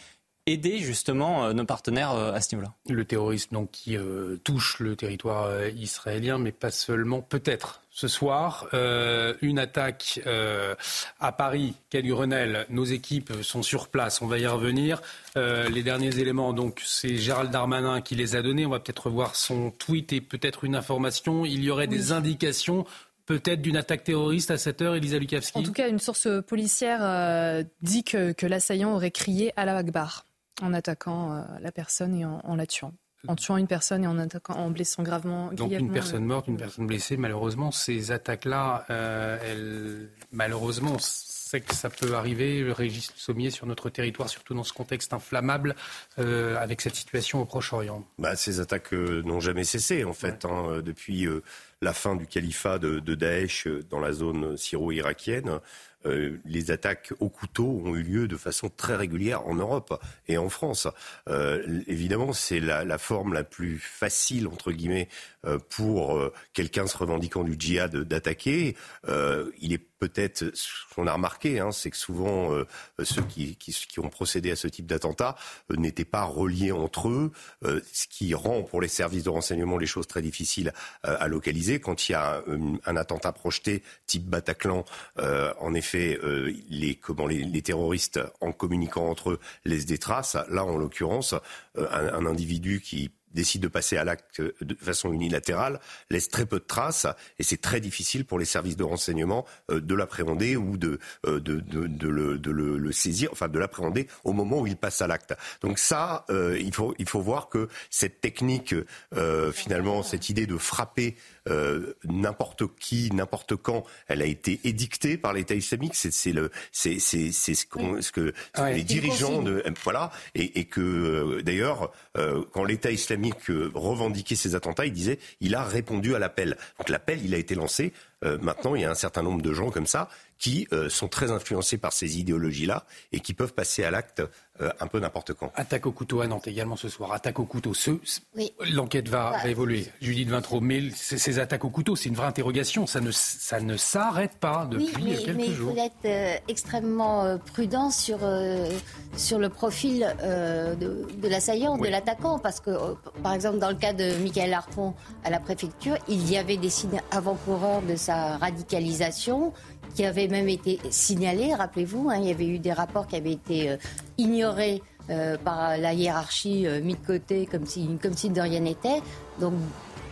[0.45, 2.73] aider justement euh, nos partenaires euh, à ce niveau-là.
[2.89, 7.81] Le terrorisme donc, qui euh, touche le territoire israélien, mais pas seulement, peut-être.
[7.91, 10.73] Ce soir, euh, une attaque euh,
[11.19, 12.65] à Paris, quai du Grenelle.
[12.69, 15.01] Nos équipes sont sur place, on va y revenir.
[15.37, 18.65] Euh, les derniers éléments, donc, c'est Gérald Darmanin qui les a donnés.
[18.65, 21.45] On va peut-être revoir son tweet et peut-être une information.
[21.45, 22.85] Il y aurait des indications
[23.25, 25.57] peut-être d'une attaque terroriste à cette heure, Elisa Lukavski?
[25.57, 29.77] En tout cas, une source policière euh, dit que, que l'assaillant aurait crié à la
[29.77, 30.25] Akbar
[30.61, 32.93] en attaquant euh, la personne et en, en la tuant.
[33.27, 35.49] En tuant une personne et en, attaquant, en blessant gravement.
[35.53, 37.15] Donc une personne euh, morte, une personne blessée.
[37.15, 42.59] Malheureusement, ces attaques-là, euh, elles- malheureusement, on sait que ça peut arriver.
[42.61, 45.75] Le Régis Sommier sur notre territoire, surtout dans ce contexte inflammable,
[46.19, 48.03] euh, avec cette situation au Proche-Orient.
[48.17, 51.41] Bah, ces attaques euh, n'ont jamais cessé, en fait, hein, euh, depuis euh,
[51.83, 55.59] la fin du califat de, Daesh euh, dans la zone syro-irakienne.
[56.05, 60.37] euh, les attaques au couteau ont eu lieu de façon très régulière en Europe et
[60.37, 60.87] en France.
[61.29, 65.07] Euh, évidemment, c'est la, la forme la plus facile, entre guillemets,
[65.45, 68.75] euh, pour euh, quelqu'un se revendiquant du djihad d'attaquer.
[69.07, 72.65] Euh, il est peut-être, ce qu'on a remarqué, hein, c'est que souvent euh,
[73.03, 73.57] ceux qui,
[73.99, 75.35] ont procédé à ce type d'attentat
[75.71, 77.31] euh, n'étaient pas reliés entre eux,
[77.63, 80.73] euh, ce qui rend pour les services de renseignement les choses très difficiles
[81.05, 81.79] euh, à localiser.
[81.79, 84.83] Quand il y a euh, un attentat projeté type Bataclan,
[85.19, 86.99] euh, en effet, euh, les,
[87.29, 90.35] les, terroristes, en communiquant entre eux, laissent des traces.
[90.49, 91.33] Là, en l'occurrence,
[91.77, 95.79] euh, un individu qui décide de passer à l'acte de façon unilatérale,
[96.09, 97.07] laisse très peu de traces
[97.39, 101.39] et c'est très difficile pour les services de renseignement euh, de l'appréhender ou de, euh,
[101.39, 105.33] de, de, le, le, saisir, enfin de l'appréhender au moment où il passe à l'acte.
[105.61, 108.75] Donc ça, euh, il, faut, il faut voir que cette technique,
[109.15, 111.15] euh, finalement, cette idée de frapper
[111.49, 115.95] euh, n'importe qui, n'importe quand, elle a été édictée par l'État islamique.
[115.95, 118.75] C'est c'est le, c'est c'est c'est ce, qu'on- ce que ce Ouais.
[118.75, 124.55] les dirigeants de voilà et, et que euh, d'ailleurs euh, quand l'État islamique revendiquait ces
[124.55, 126.57] attentats, il disait il a répondu à l'appel.
[126.79, 127.93] Donc l'appel il a été lancé.
[128.23, 130.07] Euh, maintenant il y a un certain nombre de gens comme ça
[130.39, 134.21] qui euh, sont très influencés par ces idéologies là et qui peuvent passer à l'acte
[134.61, 135.51] euh, un peu n'importe quand.
[135.55, 137.11] Attaque au couteau à Nantes également ce soir.
[137.13, 137.73] Attaque au couteau.
[137.73, 137.91] Ce-
[138.35, 138.53] Oui.
[138.71, 139.87] L'enquête va, va évoluer.
[140.01, 142.85] Judith Vintraud, mais ces, ces attaques au couteau, c'est une vraie interrogation.
[142.85, 145.73] Ça ne, ça ne s'arrête pas depuis oui, mais, quelques mais il jours.
[145.73, 148.69] faut être euh, extrêmement euh, prudent sur, euh,
[149.17, 151.87] sur le profil euh, de, de l'assaillant, Oui.
[151.87, 152.93] de l'attaquant, parce que, euh,
[153.23, 154.93] par exemple, dans le cas de Michael Harpon
[155.23, 159.53] à la préfecture, il y avait des signes avant-coureurs de sa radicalisation
[159.95, 163.33] qui avaient même été signalés, rappelez-vous, hein, il y avait eu des rapports qui avaient
[163.33, 163.77] été euh,
[164.17, 168.61] ignorés euh, par la hiérarchie, euh, mis de côté comme si, comme si de rien
[168.61, 169.01] n'était.
[169.39, 169.53] Donc,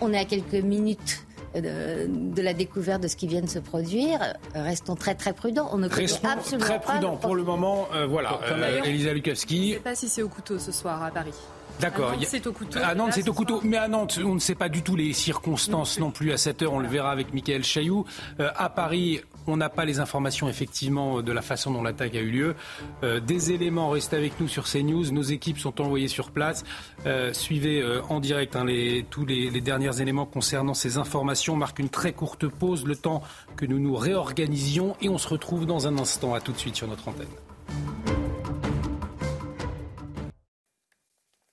[0.02, 1.26] on est à quelques minutes
[1.56, 4.20] de, de la découverte de ce qui vient de se produire.
[4.56, 5.70] Restons très très prudents.
[5.72, 6.92] On ne connaît Restons absolument très pas.
[6.94, 7.18] prudents.
[7.18, 8.40] Pour le moment, euh, voilà.
[8.52, 11.34] Euh, Elisa Je ne sais pas si c'est au couteau ce soir à Paris.
[11.82, 12.12] D'accord.
[12.12, 12.80] À Nantes, c'est au couteau.
[12.80, 13.62] À Nantes, Là, c'est ce au couteau.
[13.64, 16.62] Mais à Nantes, on ne sait pas du tout les circonstances non plus à cette
[16.62, 16.74] heure.
[16.74, 18.06] On le verra avec Michael Chailloux.
[18.40, 22.20] Euh, à Paris, on n'a pas les informations effectivement de la façon dont l'attaque a
[22.20, 22.56] eu lieu.
[23.04, 25.12] Euh, des éléments, restez avec nous sur CNews.
[25.12, 26.64] Nos équipes sont envoyées sur place.
[27.06, 31.54] Euh, suivez euh, en direct hein, les, tous les, les derniers éléments concernant ces informations.
[31.54, 33.24] On marque une très courte pause, le temps
[33.56, 34.96] que nous nous réorganisions.
[35.02, 36.34] Et on se retrouve dans un instant.
[36.34, 38.21] À tout de suite sur notre antenne.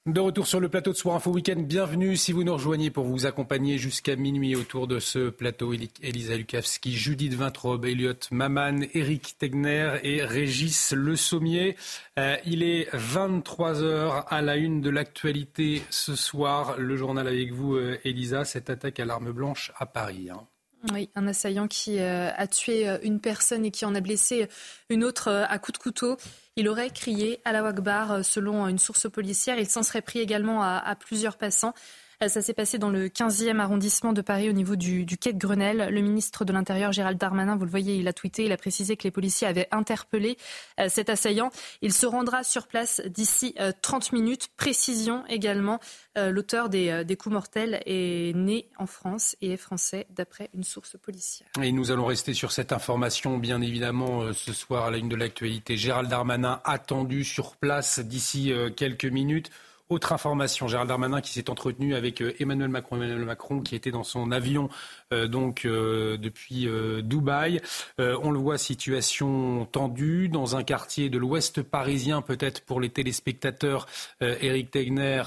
[0.07, 3.05] De retour sur le plateau de Soir Info Week-end, bienvenue si vous nous rejoignez pour
[3.05, 5.75] vous accompagner jusqu'à minuit autour de ce plateau.
[5.75, 11.77] Eli- Elisa Lukavski, Judith Vintrobe, Elliot Maman, Eric Tegner et Régis Le Sommier.
[12.19, 16.79] Euh, il est 23h à la une de l'actualité ce soir.
[16.79, 20.31] Le journal avec vous, euh, Elisa, cette attaque à l'arme blanche à Paris.
[20.33, 20.41] hein.
[20.95, 24.47] Oui, un assaillant qui euh, a tué une personne et qui en a blessé
[24.89, 26.17] une autre à coups de couteau.
[26.59, 29.61] Il aurait crié à la Wakbar, selon une source policière.
[29.61, 31.73] Il s'en serait pris également à, à plusieurs passants.
[32.27, 35.89] Ça s'est passé dans le 15e arrondissement de Paris au niveau du, quai de Grenelle.
[35.93, 38.97] Le ministre de l'Intérieur, Gérald Darmanin, vous le voyez, il a tweeté, il a précisé
[38.97, 40.37] que les policiers avaient interpellé
[40.89, 41.51] cet assaillant.
[41.81, 44.49] Il se rendra sur place d'ici 30 minutes.
[44.57, 45.79] Précision également,
[46.17, 51.49] l'auteur des, coups mortels est né en France et est français d'après une source policière.
[51.63, 55.17] Et nous allons rester sur cette information, bien évidemment, ce soir à la une de
[55.17, 55.77] l'actualité.
[55.77, 59.53] Gérald Darmanin attendu sur place d'ici euh, quelques minutes.
[59.89, 63.91] Autre information, Gérald Darmanin qui s'est entretenu avec euh, Emmanuel Macron, Emmanuel Macron qui était
[63.91, 64.69] dans son avion
[65.15, 66.69] euh, donc depuis
[67.03, 67.61] Dubaï.
[67.99, 73.87] on le voit, situation tendue dans un quartier de l'Ouest parisien, peut-être pour les téléspectateurs.
[74.21, 75.23] Eric Tegner.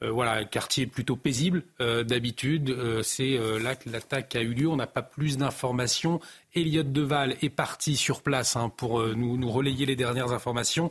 [0.00, 3.02] voilà, quartier plutôt paisible d'habitude.
[3.02, 4.68] c'est là que l'attaque a eu lieu.
[4.68, 6.20] On n'a pas plus d'informations.
[6.54, 10.90] Elliot Deval est parti sur place hein, pour euh, nous, relayer les dernières informations.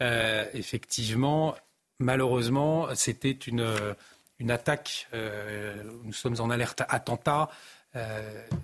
[0.00, 1.54] Euh, effectivement,
[2.00, 3.94] malheureusement, c'était une, euh,
[4.38, 5.08] une attaque.
[6.04, 7.50] nous sommes en alerte attentat.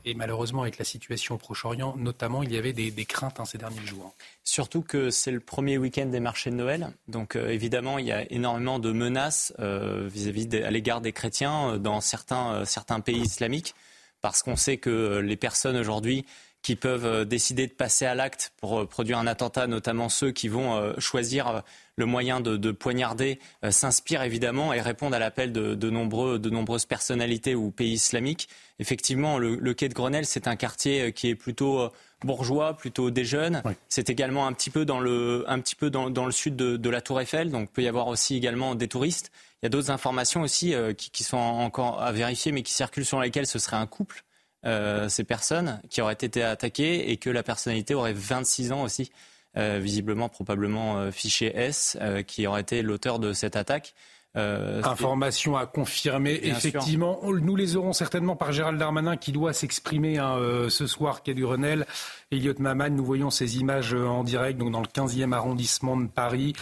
[0.04, 3.58] et malheureusement, avec la situation au Proche-Orient, notamment, il y avait des, craintes hein, ces
[3.58, 4.14] derniers jours.
[4.42, 6.90] Surtout que c'est le premier week-end des marchés de Noël.
[7.08, 12.64] Donc évidemment, il y a énormément de menaces vis-à-vis à l'égard des chrétiens dans certains,
[12.64, 13.74] certains pays islamiques
[14.22, 16.24] parce qu'on sait que les personnes aujourd'hui
[16.66, 20.32] qui peuvent euh, décider de passer à l'acte pour euh, produire un attentat, notamment ceux
[20.32, 21.62] qui vont euh, choisir
[21.94, 23.38] le moyen de, poignarder,
[23.70, 28.50] s'inspirent évidemment et répondent à l'appel de, nombreux, de nombreuses personnalités ou pays islamiques.
[28.80, 31.90] Effectivement, le, quai de Grenelle, c'est un quartier qui est plutôt
[32.22, 33.62] bourgeois, plutôt des jeunes.
[33.88, 37.00] C'est également un petit peu dans le, un petit peu dans, le sud de, la
[37.00, 39.32] Tour Eiffel, donc il peut y avoir aussi également des touristes.
[39.62, 43.06] Il y a d'autres informations aussi qui, qui, sont encore à vérifier, mais qui circulent
[43.06, 44.25] sur lesquelles ce serait un couple
[44.66, 49.12] euh, ces personnes qui auraient été attaquées et que la personnalité aurait 26 ans aussi,
[49.56, 51.96] euh, visiblement probablement euh, fiché S,
[52.26, 53.94] qui aurait été l'auteur de cette attaque.
[54.36, 56.38] Euh, Information à confirmer.
[56.42, 61.22] Effectivement, nous les aurons certainement par Gérald Darmanin qui doit s'exprimer hein, euh, ce soir,
[61.22, 61.86] quai du Renel.
[62.32, 66.08] Elliot Maman, nous voyons ces images euh, en direct donc dans le 15e arrondissement de
[66.08, 66.54] Paris,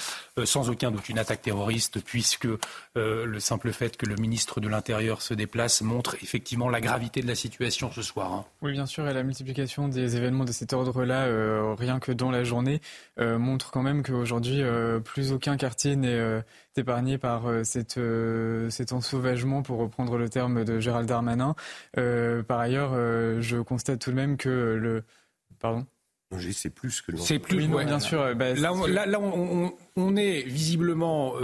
[0.44, 2.48] sans aucun doute une attaque terroriste, puisque
[2.96, 7.26] le simple fait que le ministre de l'Intérieur se déplace montre effectivement la gravité de
[7.26, 8.32] la situation ce soir.
[8.32, 8.44] Hein.
[8.62, 12.44] Oui, bien sûr, et la multiplication des événements de cet ordre-là, rien que dans la
[12.44, 12.80] journée,
[13.18, 14.62] montre quand même qu'aujourd'hui,
[15.04, 16.42] plus aucun quartier n'est
[16.78, 21.54] épargné par euh, cette, euh, cet ensauvagement, pour reprendre le terme de Gérald Darmanin.
[21.98, 22.92] Euh, par ailleurs,
[23.40, 25.04] je constate tout de même que le...
[25.58, 25.86] Pardon?
[26.50, 28.34] C'est plus que C'est plus, bien sûr.
[28.34, 31.34] Bah, là, là, on, on, est visiblement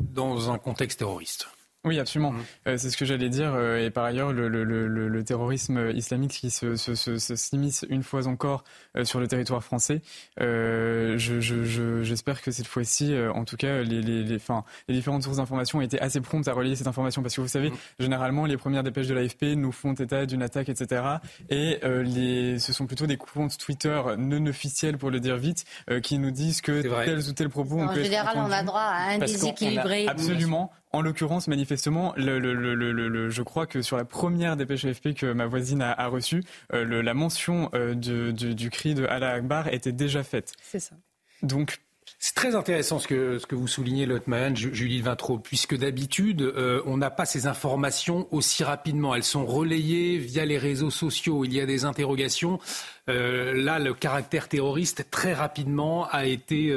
[0.00, 1.48] dans un contexte terroriste.
[1.86, 2.32] Oui, absolument.
[2.32, 2.44] Mmh.
[2.66, 3.54] Euh, c'est ce que j'allais dire.
[3.54, 7.36] Euh, et par ailleurs, le, le, le, le terrorisme islamique qui se, se, se, se
[7.36, 8.64] s'immisce une fois encore
[8.98, 10.02] euh, sur le territoire français.
[10.40, 14.94] Euh, je, je, j'espère que cette fois-ci, en tout cas, les, les, les, fin, les
[14.94, 17.70] différentes sources d'informations ont été assez promptes à relayer cette information parce que vous savez,
[17.70, 17.76] mmh.
[17.98, 21.02] généralement, les premières dépêches de l'AFP nous font état d'une attaque, etc.
[21.48, 25.64] Et les, ce sont plutôt des comptes Twitter non officiels, pour le dire vite,
[26.02, 27.80] qui nous disent que tel ou tel propos.
[27.80, 30.06] En général, on a droit à un déséquilibré.
[30.06, 30.70] Absolument.
[30.92, 35.32] En l'occurrence, manifestement, le, le, le, je crois que sur la première dépêche AFP que
[35.32, 39.72] ma voisine a, a reçue, euh, la mention euh, du, du, cri de Allah Akbar
[39.72, 40.52] était déjà faite.
[40.62, 40.96] C'est ça.
[41.42, 41.78] Donc,
[42.18, 46.82] c'est très intéressant ce que, ce que vous soulignez, Lotman, Julie Vintraud, puisque d'habitude, euh,
[46.86, 49.14] on n'a pas ces informations aussi rapidement.
[49.14, 51.44] Elles sont relayées via les réseaux sociaux.
[51.44, 52.58] Il y a des interrogations.
[53.06, 56.74] là, le caractère terroriste, très rapidement, a été,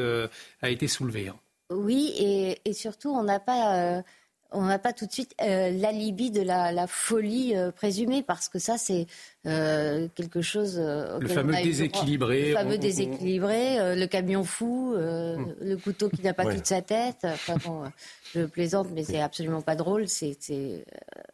[0.61, 1.29] a été soulevé.
[1.29, 1.35] Hein.
[1.75, 2.13] Oui,
[2.65, 4.01] et, surtout, on n'a pas, euh,
[4.51, 8.59] on n'a pas tout de suite euh, l'alibi de la, folie euh, présumée, parce que
[8.59, 9.07] ça, c'est
[9.43, 10.77] quelque chose.
[10.77, 12.49] le fameux déséquilibré.
[12.49, 15.55] Le fameux déséquilibré, le camion fou, hmm.
[15.61, 17.25] le couteau qui n'a pas toute sa tête.
[17.25, 17.83] Enfin, bon,
[18.33, 20.07] je plaisante, mais c'est absolument pas drôle.
[20.07, 20.37] C'est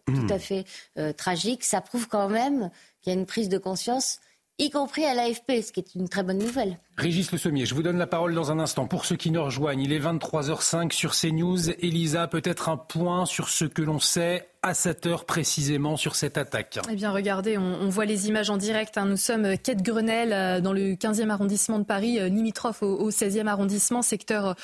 [0.06, 0.32] tout hmm.
[0.32, 0.66] à fait
[1.14, 1.64] tragique.
[1.64, 2.70] Ça prouve quand même
[3.02, 4.20] qu'il y a une prise de conscience
[4.60, 6.78] y compris à l'AFP, ce qui est une très bonne nouvelle.
[7.00, 8.86] Régis Le Sommier, je vous donne la parole dans un instant.
[8.86, 11.70] Pour ceux qui nous rejoignent, il est 23h05 sur CNews.
[11.80, 16.38] Elisa, peut-être un point sur ce que l'on sait à cette heure précisément sur cette
[16.38, 18.98] attaque Eh bien, regardez, on, voit les images en direct.
[18.98, 19.06] Hein.
[19.06, 22.84] Nous sommes euh, quai de Grenelle, euh, dans le 15e arrondissement de Paris, euh, limitrophe
[22.84, 24.56] au, 16e arrondissement, secteur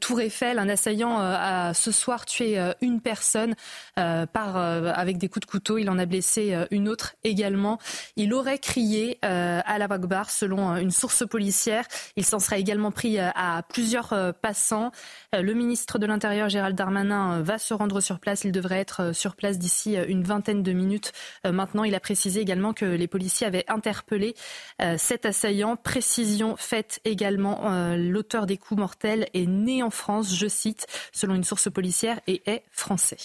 [0.00, 0.58] Tour Eiffel.
[0.58, 3.54] Un assaillant a ce soir tué une personne
[3.96, 5.78] avec des coups de couteau.
[5.78, 7.78] Il en a blessé une autre également.
[8.16, 11.71] Il aurait crié à la Bagbar, selon une source policière.
[12.16, 14.92] Il s'en serait également pris à plusieurs passants.
[15.32, 18.44] Le ministre de l'Intérieur, Gérald Darmanin, va se rendre sur place.
[18.44, 21.12] Il devrait être sur place d'ici euh, une vingtaine de minutes.
[21.46, 24.34] Euh, maintenant, il a précisé également que les policiers avaient interpellé
[24.80, 25.76] euh, cet assaillant.
[25.76, 31.44] Précision faite également, l'auteur des coups mortels est né en France, je cite, selon une
[31.44, 33.16] source policière, et est français.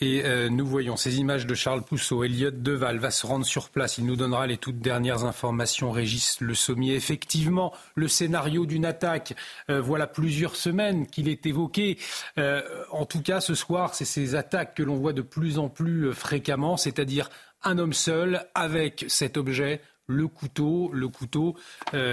[0.00, 2.24] Et euh, nous voyons ces images de Charles Pousseau.
[2.24, 3.98] Elliot Deval va se rendre sur place.
[3.98, 5.92] Il nous donnera les toutes dernières informations.
[5.92, 9.34] Régis Le Sommier, effectivement, le scénario d'une attaque,
[9.70, 11.96] euh, voilà plusieurs semaines qu'il est évoqué.
[12.38, 15.68] Euh, en tout cas, ce soir, c'est ces attaques que l'on voit de plus en
[15.68, 17.30] plus fréquemment, c'est-à-dire
[17.62, 21.56] un homme seul avec cet objet, le couteau, le couteau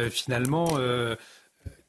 [0.09, 0.77] finalement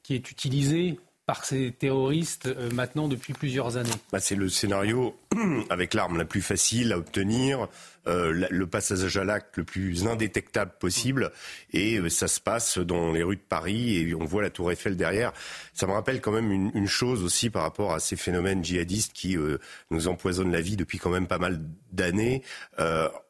[0.01, 3.89] qui est utilisé par ces terroristes euh, maintenant depuis plusieurs années.
[4.11, 5.15] Bah, C'est le scénario
[5.69, 7.67] avec l'arme la plus facile à obtenir,
[8.07, 11.31] euh, le passage à l'acte le plus indétectable possible.
[11.71, 14.71] Et euh, ça se passe dans les rues de Paris et on voit la tour
[14.71, 15.31] Eiffel derrière.
[15.73, 19.13] Ça me rappelle quand même une, une chose aussi par rapport à ces phénomènes djihadistes
[19.13, 19.57] qui euh,
[19.89, 22.41] nous empoisonnent la vie depuis quand même pas mal d'années.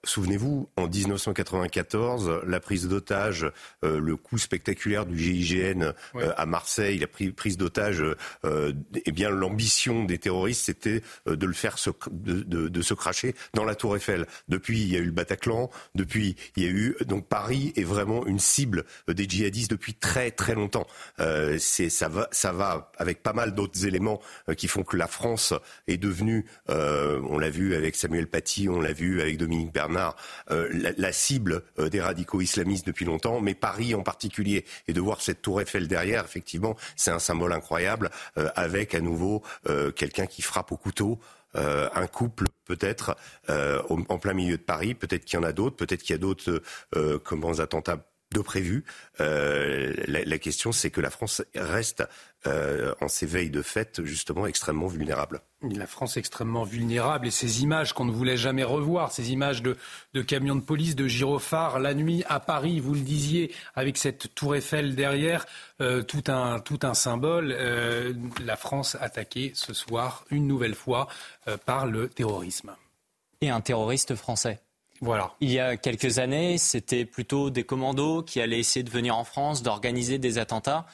[0.05, 3.49] Souvenez-vous, en 1994, la prise d'otage,
[3.81, 5.93] le coup spectaculaire du GIGN
[6.37, 8.03] à Marseille, la prise d'otage,
[8.43, 13.35] eh bien l'ambition des terroristes, c'était de le faire se, de, de, de, se cracher
[13.53, 14.27] dans la tour Eiffel.
[14.63, 15.69] Depuis, il y a eu le Bataclan.
[15.93, 20.31] Depuis, il y a eu donc Paris est vraiment une cible des djihadistes depuis très
[20.31, 20.87] très longtemps.
[21.19, 24.95] Euh, c'est ça va ça va avec pas mal d'autres éléments euh, qui font que
[24.95, 25.53] la France
[25.87, 30.15] est devenue, euh, on l'a vu avec Samuel Paty, on l'a vu avec Dominique Bernard,
[30.49, 33.41] euh, la, cible euh, des radicaux islamistes depuis longtemps.
[33.41, 37.51] Mais Paris en particulier et de voir cette tour Eiffel derrière, effectivement, c'est un symbole
[37.51, 38.11] incroyable
[38.55, 39.43] avec à nouveau
[39.95, 41.19] quelqu'un qui frappe au couteau.
[41.55, 43.15] Euh, un couple peut-être
[43.49, 46.15] euh, en plein milieu de Paris, peut-être qu'il y en a d'autres, peut-être qu'il y
[46.15, 46.61] a d'autres
[46.95, 47.99] euh, comment attentats
[48.33, 48.83] de prévu.
[49.21, 52.03] Euh, la, la, question, c'est que la France reste
[52.45, 55.41] euh, en ces veilles de fête justement extrêmement vulnérable.
[55.61, 59.61] La France est extrêmement vulnérable et ces images qu'on ne voulait jamais revoir, ces images
[59.61, 59.77] de,
[60.13, 64.35] de camions de police, de gyrophares, la nuit à Paris, vous le disiez, avec cette
[64.35, 65.45] tour Eiffel derrière,
[65.79, 67.55] euh, tout, un, tout un symbole.
[67.57, 68.13] Euh,
[68.43, 71.07] la France attaquée ce soir une nouvelle fois
[71.47, 72.75] euh, par le terrorisme.
[73.39, 74.59] Et un terroriste français.
[75.41, 79.23] Il y a quelques années, c'était plutôt des commandos qui allaient essayer de venir en
[79.23, 80.85] France, d'organiser des attentats.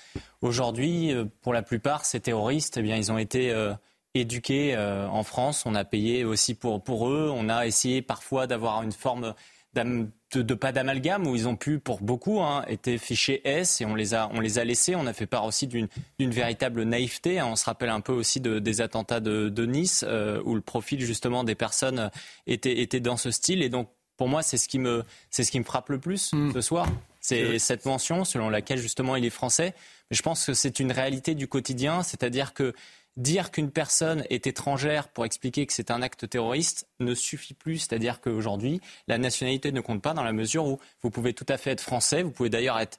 [0.42, 3.74] Aujourd'hui, euh, pour la plupart, ces terroristes, eh bien, ils ont été euh,
[4.16, 5.66] éduqués euh, en France.
[5.66, 7.32] On a payé aussi pour, pour eux.
[7.34, 9.36] On a essayé parfois d'avoir une forme
[9.76, 13.94] de, pas d'amalgame où ils ont pu, pour beaucoup, hein, été fichés S et on
[13.94, 14.96] les a, on les a laissés.
[14.96, 15.88] On a fait part aussi d'une
[16.20, 17.38] véritable naïveté.
[17.40, 17.48] Hein.
[17.52, 20.04] On se rappelle un peu aussi de, des attentats de, de Nice
[20.44, 22.10] où le profil justement des personnes
[22.48, 23.62] était, était dans ce style.
[23.62, 23.90] Et donc
[24.20, 26.52] pour moi, c'est ce qui me, c'est ce qui me frappe le plus mm.
[26.52, 26.86] ce soir.
[27.22, 29.74] C'est cette mention selon laquelle justement il est français.
[30.12, 32.74] Mais je pense que c'est une réalité du quotidien, c'est-à-dire que
[33.18, 37.80] dire qu'une personne est étrangère pour expliquer que c'est un acte terroriste ne suffit plus.
[37.80, 41.58] C'est-à-dire qu'aujourd'hui, la nationalité ne compte pas dans la mesure où vous pouvez tout à
[41.58, 42.24] fait être français.
[42.24, 42.98] Vous pouvez d'ailleurs être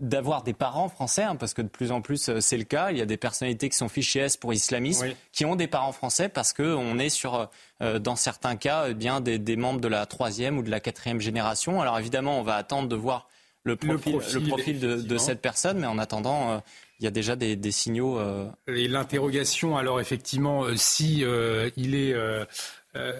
[0.00, 2.90] d'avoir des parents français, hein, parce que de plus en plus euh, c'est le cas.
[2.90, 5.92] Il y a des personnalités qui sont fichées S pour islamisme, qui ont des parents
[5.92, 7.46] français parce qu'on est sur, euh,
[7.82, 10.80] euh, dans certains cas, eh bien des, des membres de la troisième ou de la
[10.80, 11.80] quatrième génération.
[11.80, 13.28] Alors évidemment, on va attendre de voir
[13.64, 16.62] le profil, le profil, de, de, cette personne, mais en attendant,
[17.00, 18.18] il y a déjà des, signaux.
[18.18, 18.50] Euh...
[18.66, 22.14] Et l'interrogation, alors effectivement, euh, si euh, il est.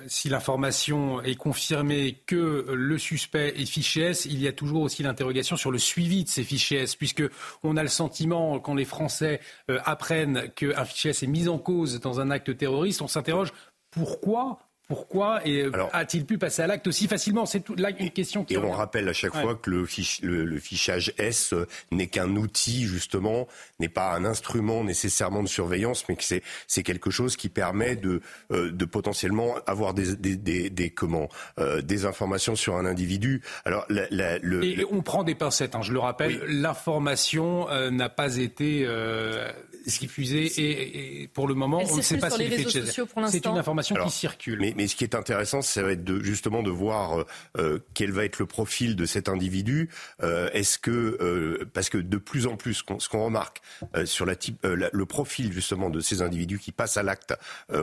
[0.08, 5.04] Si l'information est confirmée que le suspect est fiché S, il y a toujours aussi
[5.04, 7.22] l'interrogation sur le suivi de ces fichiers S, puisque
[7.62, 12.00] on a le sentiment, quand les Français apprennent qu'un fichier S est mis en cause
[12.00, 13.52] dans un acte terroriste, on s'interroge
[13.92, 15.42] pourquoi pourquoi
[15.92, 17.44] a-t-il pu passer à l'acte aussi facilement?
[17.44, 18.54] C'est là une question qui.
[18.54, 19.86] Et on rappelle à chaque fois que le,
[20.22, 23.46] le, fichage S euh, n'est qu'un outil justement,
[23.80, 28.22] n'est pas un instrument nécessairement de surveillance, mais que c'est quelque chose qui permet de
[28.50, 31.28] euh, de potentiellement avoir des des, des, des comment
[31.58, 33.42] euh, des informations sur un individu.
[33.66, 35.74] Alors la, le, et, on prend des pincettes.
[35.74, 38.86] Hein, je le rappelle, l'information n'a pas été
[39.88, 42.48] diffusée et, et, pour le moment on ne sait pas si
[43.28, 44.72] c'est une information qui circule.
[44.76, 47.24] Mais, ce qui est intéressant, ça va être de, justement de voir
[47.56, 49.88] euh, quel va être le profil de cet individu.
[50.22, 53.60] Euh, est-ce que euh, parce que de plus en plus, ce qu'on remarque
[53.96, 57.34] euh, sur la type, la, le profil justement de ces individus qui passent à l'acte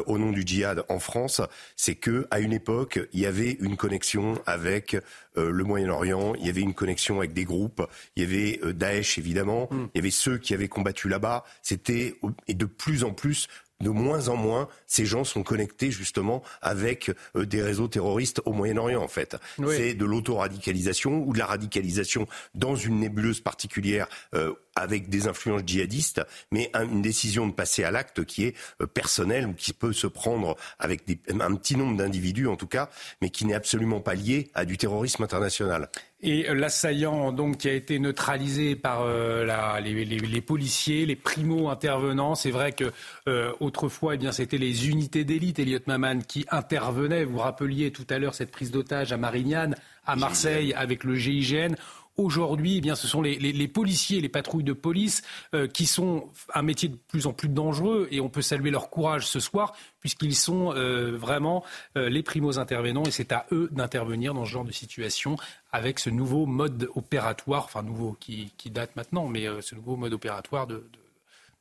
[0.05, 1.41] au nom du djihad en France,
[1.75, 4.97] c'est que à une époque, il y avait une connexion avec
[5.38, 9.67] le Moyen-Orient, il y avait une connexion avec des groupes, il y avait Daesh évidemment,
[9.71, 9.88] mm.
[9.93, 11.43] il y avait ceux qui avaient combattu là-bas.
[11.61, 12.15] C'était
[12.47, 13.47] et de plus en plus
[13.81, 18.53] de moins en moins, ces gens sont connectés justement avec euh, des réseaux terroristes au
[18.53, 19.38] Moyen-Orient, en fait.
[19.67, 25.63] C'est de l'auto-radicalisation ou de la radicalisation dans une nébuleuse particulière euh, avec des influences
[25.65, 26.21] djihadistes,
[26.51, 30.07] mais une décision de passer à l'acte qui est euh, personnelle ou qui peut se
[30.07, 32.89] prendre avec des, un petit nombre d'individus en tout cas,
[33.21, 35.89] mais qui n'est absolument pas lié à du terrorisme international.
[36.21, 41.15] Et l'assaillant donc qui a été neutralisé par euh, la, les, les, les, policiers, les
[41.15, 42.34] primo intervenants.
[42.34, 42.86] C'est vrai que
[43.28, 47.26] euh, autrefois, eh bien, c'était les unités d'élite, Elliot Maman, qui intervenaient.
[47.26, 51.76] Vous rappeliez tout à l'heure cette prise d'otage à Marignane, à Marseille, avec le GIGN.
[52.18, 55.22] Aujourd'hui, eh bien, ce sont les, policiers, les patrouilles de police
[55.53, 58.89] euh, qui sont un métier de plus en plus dangereux et on peut saluer leur
[58.89, 61.66] courage ce soir puisqu'ils sont euh, vraiment
[61.97, 65.36] euh, les primos intervenants et c'est à eux d'intervenir dans ce genre de situation
[65.74, 70.68] avec ce nouveau mode opératoire, enfin nouveau qui, date maintenant, mais ce nouveau mode opératoire
[70.68, 70.86] de,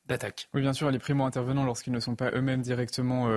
[0.07, 0.47] d'attaque.
[0.53, 3.29] Oui, bien sûr, les primo-intervenants lorsqu'ils ne sont pas eux-mêmes directement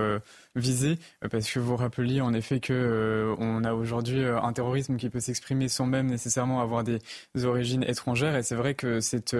[0.54, 4.52] visés, euh, parce que vous rappeliez en effet que euh, on a aujourd'hui euh, un
[4.52, 7.00] terrorisme qui peut s'exprimer sans même nécessairement avoir des
[7.44, 9.36] origines étrangères, et c'est vrai que cette,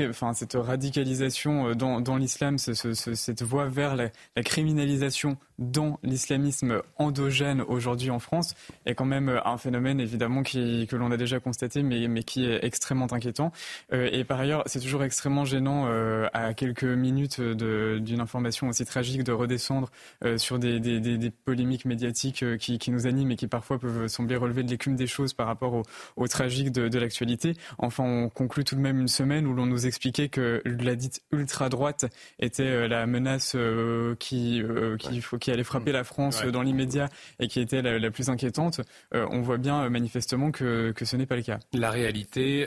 [0.00, 4.10] enfin, cette radicalisation dans, dans l'islam, ce, ce, cette voie vers la,
[4.42, 8.54] criminalisation dans l'islamisme endogène aujourd'hui en France
[8.86, 12.46] est quand même un phénomène évidemment qui, que l'on a déjà constaté, mais, mais qui
[12.46, 13.52] est extrêmement inquiétant.
[13.92, 15.86] et par ailleurs, c'est toujours extrêmement gênant
[16.32, 19.90] à quelques minutes d'une information aussi tragique de redescendre
[20.24, 23.46] euh, sur des, des, des, des, polémiques médiatiques euh, qui, qui, nous animent et qui
[23.46, 25.82] parfois peuvent sembler relever de l'écume des choses par rapport au,
[26.16, 27.54] au tragique de, de l'actualité.
[27.78, 31.22] Enfin, on conclut tout de même une semaine où l'on nous expliquait que la dite
[31.32, 32.06] ultra-droite
[32.38, 34.62] était euh, la menace euh, qui,
[34.98, 35.38] qui, ouais.
[35.38, 36.52] qui, allait frapper la France ouais.
[36.52, 38.80] dans l'immédiat et qui était la, la plus inquiétante.
[39.12, 41.58] on voit bien manifestement que, que ce n'est pas le cas.
[41.72, 42.66] La réalité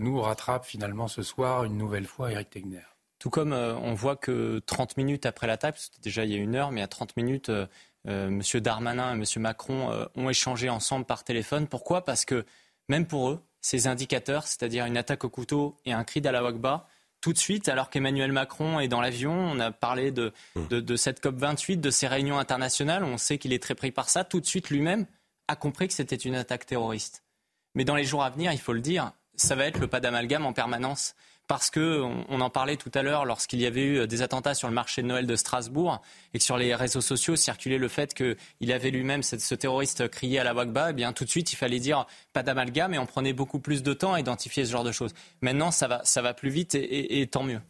[0.00, 2.80] nous rattrape finalement ce soir une nouvelle fois Eric Tegner.
[3.20, 6.38] Tout comme euh, on voit que 30 minutes après l'attaque, c'était déjà il y a
[6.38, 7.66] une heure, mais à 30 minutes, euh,
[8.08, 8.60] euh, M.
[8.60, 9.42] Darmanin et M.
[9.42, 11.66] Macron euh, ont échangé ensemble par téléphone.
[11.66, 12.04] Pourquoi?
[12.04, 12.46] Parce que
[12.88, 16.88] même pour eux, ces indicateurs, c'est-à-dire une attaque au couteau et un cri d'Allah Akbar,
[17.20, 20.32] tout de suite, alors qu'Emmanuel Macron est dans l'avion, on a parlé de,
[20.70, 24.08] de, de cette COP28, de ces réunions internationales, on sait qu'il est très pris par
[24.08, 25.04] ça, tout de suite lui-même
[25.46, 27.22] a compris que c'était une attaque terroriste.
[27.74, 30.00] Mais dans les jours à venir, il faut le dire, ça va être le pas
[30.00, 31.14] d'amalgame en permanence
[31.50, 34.68] parce que on, en parlait tout à l'heure lorsqu'il y avait eu des attentats sur
[34.68, 36.00] le marché de Noël de Strasbourg
[36.32, 40.38] et que sur les réseaux sociaux circulait le fait qu'il avait lui-même ce terroriste crié
[40.38, 43.06] à la Wagba, eh bien tout de suite il fallait dire pas d'amalgame et on
[43.06, 45.12] prenait beaucoup plus de temps à identifier ce genre de choses.
[45.40, 47.60] Maintenant ça va, plus vite et tant mieux.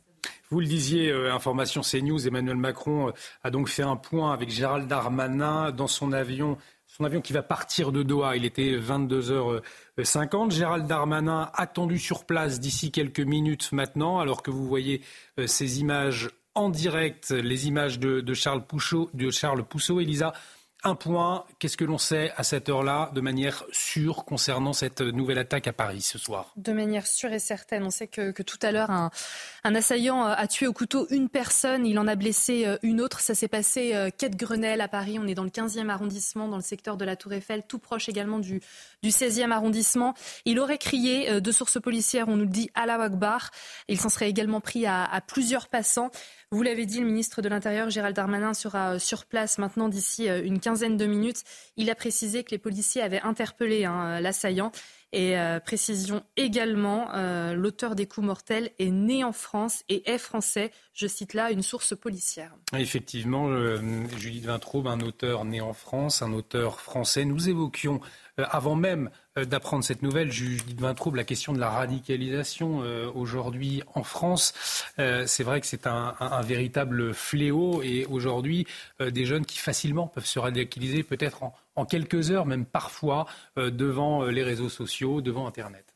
[0.51, 3.13] Vous le disiez, euh, information CNews, Emmanuel Macron euh,
[3.45, 6.59] a donc fait un point avec Gérald Darmanin dans son avion
[6.97, 8.37] son avion qui va partir de Doha.
[8.37, 10.51] Il était 22h50.
[10.51, 15.03] Gérald Darmanin attendu sur place d'ici quelques minutes maintenant, alors que vous voyez
[15.39, 20.01] euh, ces images en direct, les images de, Charles, Pouchot, de Charles Pousseau.
[20.01, 20.33] Elisa,
[20.83, 25.39] un point, qu'est-ce que l'on sait à cette heure-là de manière sûre concernant cette nouvelle
[25.39, 26.53] attaque à Paris ce soir?
[26.57, 27.85] De manière sûre et certaine.
[27.85, 29.11] On sait que, que tout à l'heure, un,
[29.65, 33.21] un, assaillant a tué au couteau une personne, il en a blessé euh, une autre.
[33.21, 35.19] Ça s'est passé euh, quai de Grenelle à Paris.
[35.19, 38.09] On est dans le 15e arrondissement, dans le secteur de la Tour Eiffel, tout proche
[38.09, 38.61] également du,
[39.03, 40.15] du 16e arrondissement.
[40.45, 43.51] Il aurait crié euh, de sources policières, on nous le dit, à la Akbar.
[43.89, 46.11] Il s'en serait également pris à, à plusieurs passants.
[46.51, 50.59] Vous l'avez dit, le ministre de l'Intérieur, Gérald Darmanin, sera sur place maintenant d'ici une
[50.59, 51.45] quinzaine de minutes.
[51.77, 54.73] Il a précisé que les policiers avaient interpellé hein, l'assaillant.
[55.13, 60.19] Et euh, précision également, euh, l'auteur des coups mortels est né en France et est
[60.19, 60.71] français.
[60.95, 62.55] Je cite là une source policière.
[62.77, 63.79] Effectivement, euh,
[64.19, 67.25] Judith Vintraube, un auteur né en France, un auteur français.
[67.25, 68.01] Nous évoquions
[68.39, 72.83] euh, avant même d'apprendre cette nouvelle, Judith Vintraube, la question de la radicalisation
[73.15, 74.53] aujourd'hui en France.
[74.99, 78.67] C'est vrai que c'est un, véritable fléau et aujourd'hui,
[78.99, 83.27] des jeunes qui facilement peuvent se radicaliser peut-être en, en, quelques heures, même parfois,
[83.59, 85.91] euh, devant les réseaux sociaux, devant Internet.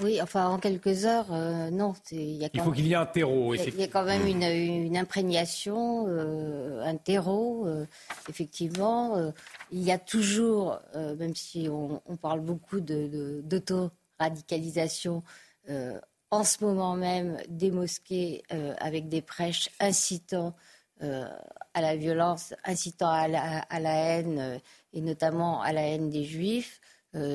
[0.00, 1.94] Oui, enfin, en quelques heures, euh, non.
[2.10, 4.42] Y a il faut qu'il y ait un terreau, Il y, a quand même une,
[4.42, 7.86] une imprégnation, euh, un terreau, euh,
[8.28, 9.16] effectivement.
[9.16, 9.30] Euh,
[9.70, 15.22] il y a toujours, euh, même si on, on, parle beaucoup d'auto-radicalisation,
[15.70, 16.00] euh,
[16.32, 18.42] en ce moment même, des mosquées
[18.78, 20.56] avec des prêches incitant
[21.00, 24.60] à la violence, incitant à la, à la haine,
[24.94, 26.80] et notamment à la haine des juifs.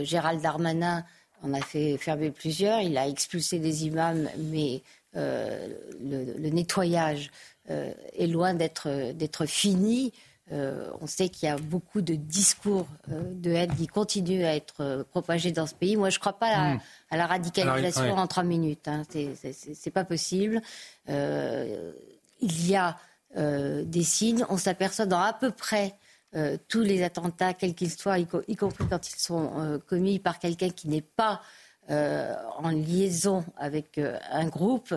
[0.01, 1.05] Gérald Darmanin
[1.41, 4.81] on a fait fermer plusieurs, il a expulsé des imams, mais
[5.15, 5.69] euh,
[6.01, 7.31] le, le, nettoyage
[7.69, 10.11] euh, est loin d'être fini.
[10.51, 14.55] Euh, on sait qu'il y a beaucoup de discours euh, de haine qui continuent à
[14.55, 15.95] être euh, propagés dans ce pays.
[15.95, 16.79] Moi, je ne crois pas à, mmh.
[17.11, 18.21] à, la radicalisation Alors, ouais.
[18.21, 18.87] en trois minutes.
[18.87, 19.03] Hein.
[19.09, 20.61] C'est pas possible.
[21.07, 22.97] il y a
[23.35, 24.43] des signes.
[24.49, 25.95] On s'aperçoit dans à peu près
[26.35, 30.37] euh, tous les attentats, quels qu'ils soient, y, compris quand ils sont euh, commis par
[30.37, 31.41] quelqu'un qui n'est pas
[31.89, 33.99] euh, en liaison avec
[34.29, 34.93] un groupe,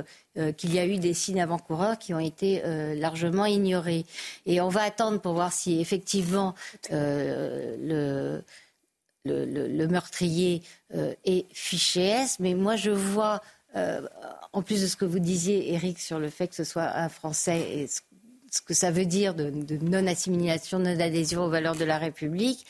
[0.58, 2.62] qu'il y a eu des signes avant-coureurs qui ont été
[2.96, 4.04] largement ignorés.
[4.44, 6.54] Et on va attendre pour voir si effectivement
[6.90, 8.42] le
[9.24, 10.62] le, meurtrier
[11.24, 12.40] est fiché S.
[12.40, 13.40] Mais moi, je vois,
[14.52, 17.08] en plus de ce que vous disiez, Eric, sur le fait que ce soit un
[17.08, 18.02] Français et ce
[18.60, 19.50] que ça veut dire de,
[19.82, 22.66] non-assimilation, non-adhésion aux valeurs de la République,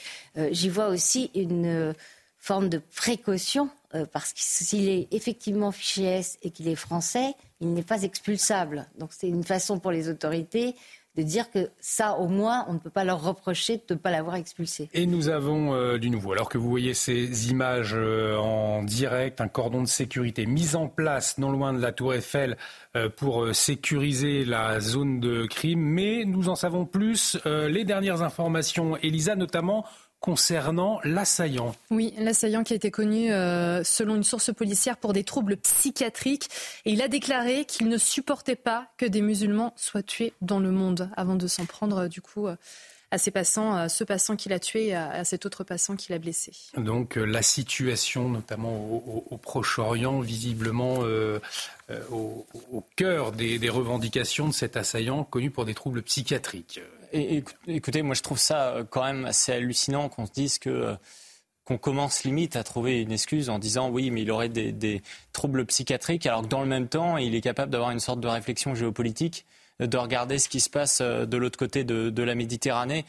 [0.51, 1.95] j'y vois aussi une
[2.39, 3.69] forme de précaution,
[4.13, 8.87] parce que s'il est effectivement fiché S et qu'il est français, il n'est pas expulsable.
[8.99, 10.75] Donc c'est une façon pour les autorités
[11.17, 14.11] de dire que ça, au moins, on ne peut pas leur reprocher de ne pas
[14.11, 14.89] l'avoir expulsé.
[14.95, 16.33] Et nous avons euh, du nouveau.
[16.33, 20.89] Alors que vous voyez ces images euh, en direct, un cordon de sécurité mis en
[20.89, 22.57] place non loin de la tour Eiffel
[22.97, 25.81] euh, pour sécuriser la zone de crime.
[25.81, 27.39] Mais nous en savons plus.
[27.45, 29.85] les dernières informations, Elisa, notamment
[30.23, 31.75] concernant l'assaillant.
[31.91, 36.49] Oui, l'assaillant qui a été connu, euh, selon une source policière, pour des troubles psychiatriques.
[36.87, 40.71] Et il a déclaré qu'il ne supportait pas que des musulmans soient tués dans le
[40.71, 42.55] monde, avant de s'en prendre, euh, du coup, euh,
[43.13, 46.15] à ces passants, à ce passant qu'il a tué et à, cet autre passant qu'il
[46.15, 46.51] a blessé.
[46.77, 51.05] Donc la situation, notamment au, Proche-Orient, visiblement
[52.11, 56.81] au, cœur des, des revendications de cet assaillant connu pour des troubles psychiatriques
[57.13, 60.95] écoutez, moi je trouve ça euh, quand même assez hallucinant qu'on se dise que euh,
[61.65, 65.01] qu'on commence limite à trouver une excuse en disant oui, mais il aurait des,
[65.33, 68.27] troubles psychiatriques, alors que dans le même temps, il est capable d'avoir une sorte de
[68.27, 69.47] réflexion géopolitique,
[69.81, 73.05] de regarder ce qui se passe euh, de l'autre côté de, la Méditerranée.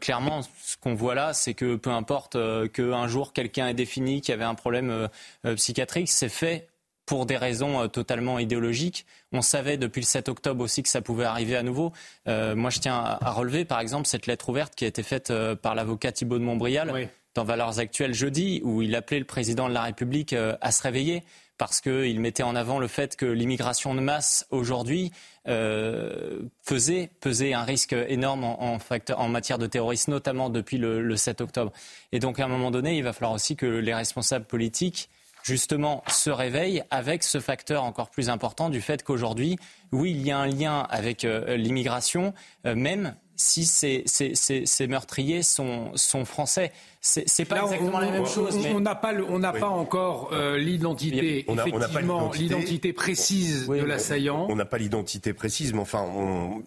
[0.00, 2.36] clairement, ce qu'on voit là, c'est que peu importe
[2.72, 5.08] qu'un jour quelqu'un ait défini qu'il y avait un problème
[5.56, 6.68] psychiatrique, c'est fait
[7.06, 9.06] pour des raisons euh, totalement idéologiques.
[9.32, 11.92] On savait depuis le 7 octobre aussi que ça pouvait arriver à nouveau.
[12.28, 15.30] Euh, moi, je tiens à relever, par exemple, cette lettre ouverte qui a été faite
[15.30, 19.68] euh, par l'avocat Thibault de Montbrial dans Valeurs Actuelles jeudi, où il appelait le président
[19.68, 21.22] de la République à se réveiller
[21.58, 25.12] parce qu'il mettait en avant le fait que l'immigration de masse aujourd'hui
[25.46, 28.78] faisait peser un risque énorme en,
[29.16, 31.72] en, matière de terrorisme, notamment depuis le, le, 7 octobre.
[32.12, 35.08] Et donc, à un moment donné, il va falloir aussi que les responsables politiques
[35.46, 39.58] justement se réveille avec ce facteur encore plus important du fait qu'aujourd'hui,
[39.92, 42.34] oui, il y a un lien avec euh, l'immigration,
[42.66, 46.72] euh, même si ces, meurtriers sont, sont français.
[47.00, 48.58] C'est pas exactement la même chose.
[48.74, 54.46] On n'a pas, on n'a pas encore euh, l'identité, effectivement, l'identité précise de l'assaillant.
[54.50, 56.06] On n'a pas l'identité précise, mais enfin,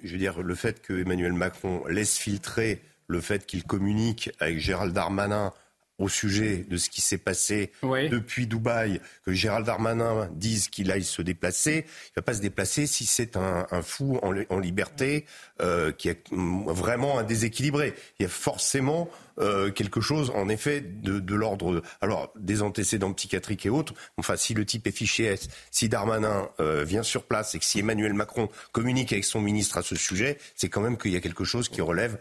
[0.04, 4.60] je veux dire, le fait que Emmanuel Macron laisse filtrer le fait qu'il communique avec
[4.60, 5.52] Gérald Darmanin
[6.00, 11.04] au sujet de ce qui s'est passé depuis Dubaï, que Gérald Darmanin dise qu'il aille
[11.04, 11.86] se déplacer.
[11.86, 15.26] Il ne va pas se déplacer si c'est un, fou en, liberté
[15.62, 17.94] euh, qui est vraiment un déséquilibré.
[18.20, 23.66] Il y a forcément euh, quelque chose, en effet, de, l'ordre, alors des antécédents psychiatriques
[23.66, 23.94] et autres.
[24.18, 27.66] Enfin, si le type est fiché S, si Darmanin euh, vient sur place et que
[27.66, 31.16] si Emmanuel Macron communique avec son ministre à ce sujet, c'est quand même qu'il y
[31.16, 32.18] a quelque chose qui relève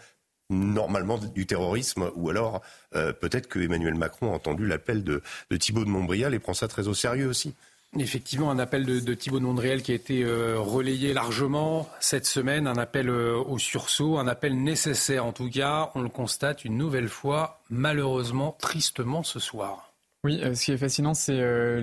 [0.50, 2.62] normalement du terrorisme, ou alors
[2.94, 6.54] euh, peut-être que Emmanuel Macron a entendu l'appel de, de Thibault de Montbrial et prend
[6.54, 7.54] ça très au sérieux aussi.
[7.98, 12.26] Effectivement, un appel de, de Thibault de Montbrial qui a été euh, relayé largement cette
[12.26, 16.66] semaine, un appel euh, au sursaut, un appel nécessaire en tout cas, on le constate
[16.66, 19.87] une nouvelle fois, malheureusement, tristement ce soir.
[20.24, 21.80] Oui, euh, ce qui est fascinant, c'est euh,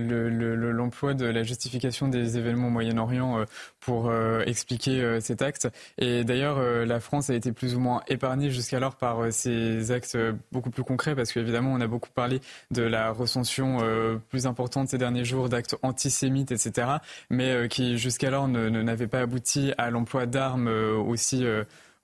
[0.74, 3.46] l'emploi de la justification des événements au Moyen-Orient euh,
[3.80, 4.12] pour
[4.46, 5.70] expliquer cet acte.
[6.00, 10.18] Et d'ailleurs, la France a été plus ou moins épargnée jusqu'alors par ces actes
[10.52, 13.78] beaucoup plus concrets, parce qu'évidemment, on a beaucoup parlé de la recension
[14.30, 16.88] plus importante ces derniers jours d'actes antisémites, etc.,
[17.30, 21.46] mais qui jusqu'alors n'avaient pas abouti à l'emploi d'armes aussi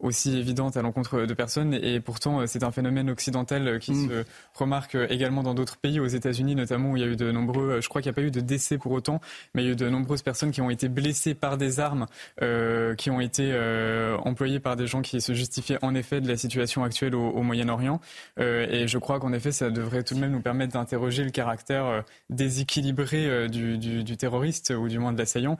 [0.02, 1.74] aussi évidente à l'encontre de personnes.
[1.74, 4.10] Et pourtant, euh, c'est un phénomène occidental euh, qui mm.
[4.10, 4.26] se
[4.56, 7.32] remarque euh, également dans d'autres pays, aux États-Unis notamment, où il y a eu de
[7.32, 9.22] nombreux, je crois qu'il n'y a pas eu de décès pour autant,
[9.54, 12.08] mais il y a eu de nombreuses personnes qui ont été blessées par des armes,
[12.41, 16.28] euh, qui ont été euh, employées par des gens qui se justifiaient en effet de
[16.28, 18.02] la situation actuelle au, au Moyen-Orient.
[18.39, 21.32] Euh, et je crois qu'en effet, ça devrait tout de même nous permettre d'interroger le
[21.32, 25.58] caractère déséquilibré du, du, du, terroriste, ou du moins de l'assaillant,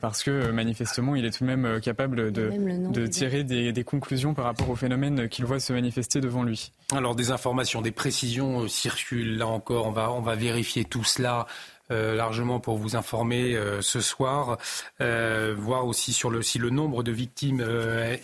[0.00, 2.50] parce que manifestement, il est tout de même capable de,
[2.90, 6.72] de tirer des des, conclusions par rapport au phénomène qu'il voit se manifester devant lui.
[6.92, 9.86] Alors des informations, des précisions euh, circulent là encore.
[9.86, 11.46] On va, on va vérifier tout cela
[11.90, 14.58] euh, largement pour vous informer euh, ce soir,
[15.00, 17.64] euh, voir aussi sur le, si le nombre de victimes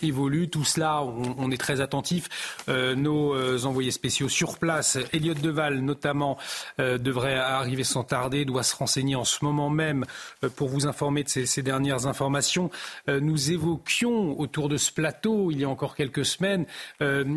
[0.03, 0.49] évolue.
[0.49, 2.29] Tout cela, on, est très attentif.
[2.67, 6.37] nos envoyés spéciaux sur place, Elliot Deval notamment,
[6.77, 10.05] devrait arriver sans tarder, doit se renseigner en ce moment même
[10.55, 12.69] pour vous informer de ces, ces dernières informations.
[13.07, 16.65] nous évoquions autour de ce plateau, il y a encore quelques semaines,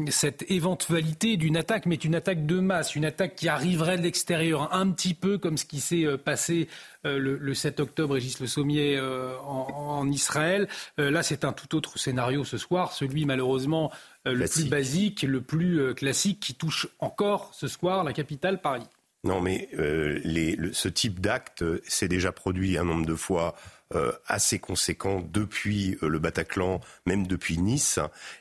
[0.08, 4.74] cette éventualité d'une attaque, mais une attaque de masse, une attaque qui arriverait de l'extérieur,
[4.74, 6.68] un petit peu comme ce qui s'est passé
[7.04, 10.68] le, 7 octobre, Régis Le Sommier, en, Israël.
[10.98, 13.90] là, c'est un tout autre scénario ce soir, celui malheureusement
[14.24, 18.86] le plus basique, le plus classique, qui touche encore ce soir la capitale, Paris.
[19.24, 19.68] Non, mais
[20.72, 23.77] ce type d'acte s'est déjà produit un nombre de fois euh,
[24.26, 27.98] assez conséquent depuis euh, le Bataclan, même depuis Nice.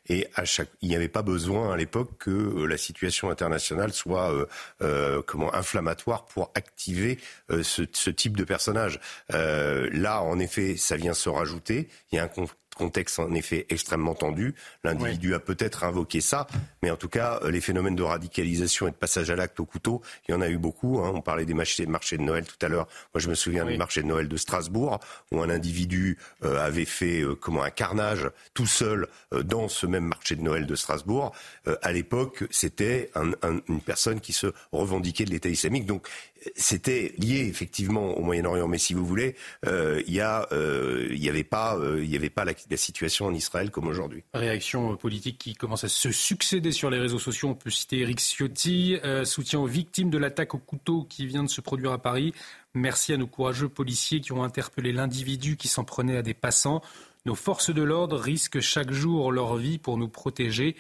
[0.08, 3.94] Et à chaque, il n'y avait pas besoin à l'époque que euh, la situation internationale
[3.94, 4.34] soit
[5.26, 7.20] comment inflammatoire pour activer
[7.50, 9.00] ce, ce, type de personnage.
[9.30, 11.90] là, en effet, ça vient se rajouter.
[12.12, 12.28] Il y a un
[12.78, 14.56] contexte en effet extrêmement tendu.
[14.84, 16.48] L'individu a peut-être invoqué ça,
[16.82, 19.66] mais en tout cas, euh, les phénomènes de radicalisation et de passage à l'acte au
[19.66, 21.00] couteau, il y en a eu beaucoup.
[21.00, 21.12] Hein.
[21.14, 22.88] On parlait des marchés, de Noël tout à l'heure.
[23.14, 25.00] Moi, je me souviens du marché de Noël de Strasbourg,
[25.32, 30.06] où un individu euh, avait fait euh, comment un carnage tout seul dans ce même
[30.06, 31.34] marché de Noël de Strasbourg.
[31.82, 33.12] à l'époque, c'était
[33.68, 35.86] une personne qui se revendiquait de l'État islamique.
[35.86, 36.08] Donc,
[36.56, 39.36] c'était lié effectivement au Moyen-Orient, mais si vous voulez,
[39.66, 43.88] euh, il n'y euh, y avait pas, euh, avait pas la, situation en Israël comme
[43.88, 44.24] aujourd'hui.
[44.34, 47.50] Réaction politique qui commence à se succéder sur les réseaux sociaux.
[47.50, 51.50] On peut citer Eric Ciotti, soutien aux victimes de l'attaque au couteau qui vient de
[51.50, 52.34] se produire à Paris.
[52.74, 56.82] Merci à nos courageux policiers qui ont interpellé l'individu qui s'en prenait à des passants.
[57.26, 60.76] Nos forces de l'ordre risquent chaque jour leur vie pour nous protéger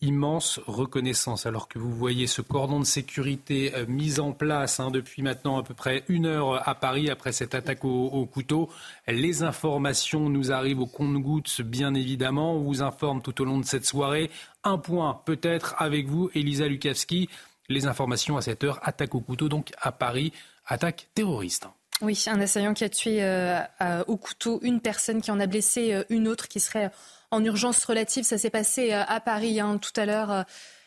[0.00, 1.46] immense reconnaissance.
[1.46, 5.58] Alors que vous voyez ce cordon de sécurité euh, mis en place hein, depuis maintenant
[5.58, 8.68] à peu près une heure à Paris après cette attaque au, couteau,
[9.08, 12.54] les informations nous arrivent au compte-gouttes, bien évidemment.
[12.56, 14.30] On vous informe tout au long de cette soirée.
[14.64, 17.28] Un point peut-être avec vous, Elisa Lukavski.
[17.68, 20.32] Les informations à cette heure, attaque au couteau donc à Paris,
[20.66, 21.66] attaque terroriste.
[22.02, 23.64] Oui, un assaillant qui a tué euh,
[24.06, 26.90] au couteau une personne, qui en a blessé euh, une autre, qui serait
[27.30, 28.24] en urgence relative.
[28.24, 30.44] Ça s'est passé euh, à Paris hein, tout à l'heure.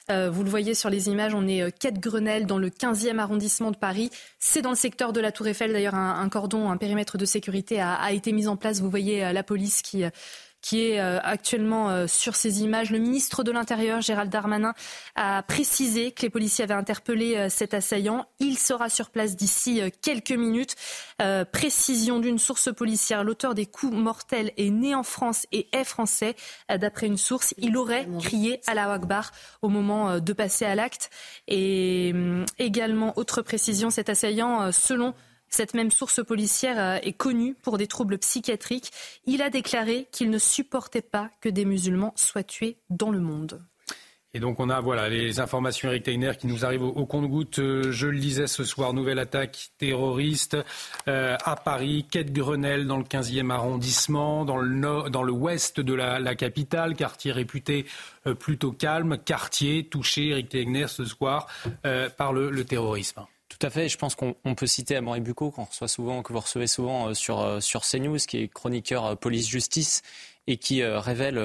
[0.10, 3.20] Euh, vous le voyez sur les images, on est euh, quai Grenelle dans le 15e
[3.20, 4.10] arrondissement de Paris.
[4.40, 5.72] C'est dans le secteur de la Tour Eiffel.
[5.72, 8.80] D'ailleurs, un, cordon, un périmètre de sécurité a, été mis en place.
[8.80, 10.04] Vous voyez la police qui
[10.62, 12.92] qui est euh, actuellement euh, sur ces images.
[12.92, 14.74] Le ministre de l'Intérieur, Gérald Darmanin,
[15.16, 18.26] a précisé que les policiers avaient interpellé euh, cet assaillant.
[18.40, 20.76] Il sera sur place d'ici quelques minutes.
[21.52, 26.36] précision d'une source policière, l'auteur des coups mortels est né en France et est français.
[26.70, 29.32] D'après une source, il aurait crié à la Akbar
[29.62, 31.10] au moment de passer à l'acte.
[31.48, 32.14] Et
[32.58, 35.14] également, autre précision, cet assaillant, selon
[35.50, 38.92] cette même source policière euh, est connue pour des troubles psychiatriques.
[39.26, 43.62] Il a déclaré qu'il ne supportait pas que des musulmans soient tués dans le monde.
[44.36, 47.58] Et donc on a voilà les informations Eric Teiner qui nous arrivent au, compte-goutte.
[47.58, 50.56] Euh, je le disais ce soir, nouvelle attaque terroriste
[51.08, 55.32] euh, à Paris, quai de Grenelle dans le 15e arrondissement, dans le nord, dans le
[55.32, 57.88] ouest de la, capitale, quartier réputé
[58.38, 61.48] plutôt calme, quartier touché Eric Teiner ce soir
[62.18, 63.26] par le terrorisme.
[63.50, 63.90] Tout à fait.
[63.90, 67.14] Je pense qu'on peut citer Amaury Bucco, qu'on reçoit souvent, que vous recevez souvent euh,
[67.16, 70.04] sur, euh, sur CNews, qui est chroniqueur euh, police-justice
[70.48, 71.38] et qui révèle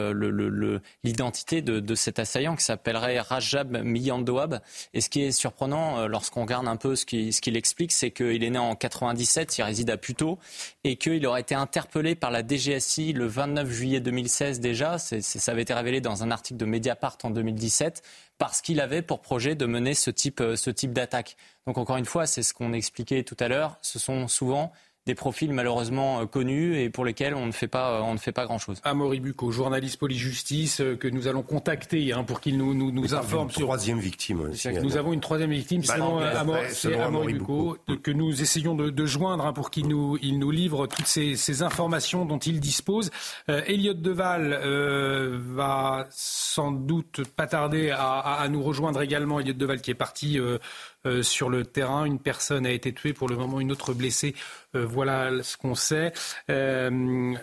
[1.03, 4.63] l'identité de, cet assaillant qui s'appellerait Rajab Miyandoab.
[4.95, 8.49] Et ce qui est surprenant lorsqu'on regarde un peu ce qu'il explique, c'est qu'il est
[8.49, 10.39] né en 97, il réside à Puteaux,
[10.85, 14.97] et qu'il aurait été interpellé par la DGSI le 29 juillet 2016 déjà.
[14.97, 18.03] ça avait été révélé dans un article de Mediapart en 2017
[18.39, 21.37] parce qu'il avait pour projet de mener ce type, ce type d'attaque.
[21.67, 24.73] Donc encore une fois, c'est ce qu'on expliquait tout à l'heure, ce sont souvent
[25.07, 28.33] des profils malheureusement euh, connus et pour lesquels on ne fait pas, on ne fait
[28.33, 28.81] pas grand-chose.
[28.85, 33.15] Amaury Bucco, journaliste police-justice, euh, que nous allons contacter hein, pour qu'il nous, nous, nous
[33.15, 33.63] informe sur...
[33.63, 34.41] troisième victime.
[34.41, 35.99] Aussi, nous avons une troisième victime, bah
[36.69, 40.51] c'est Amaury Bucco, que nous essayons de, de joindre hein, pour qu'il nous, il nous
[40.51, 43.11] livre toutes ces, ces, informations dont il dispose.
[43.49, 49.41] Euh, Elliot Deval euh, va sans doute pas tarder à, à, à, nous rejoindre également.
[49.41, 50.39] Elliot Deval qui est parti...
[50.39, 50.59] Euh,
[51.07, 52.05] euh, sur le terrain.
[52.05, 54.35] Une personne a été tuée, pour le moment une autre blessée.
[54.75, 56.13] Euh, voilà ce qu'on sait.
[56.51, 57.35] Euh,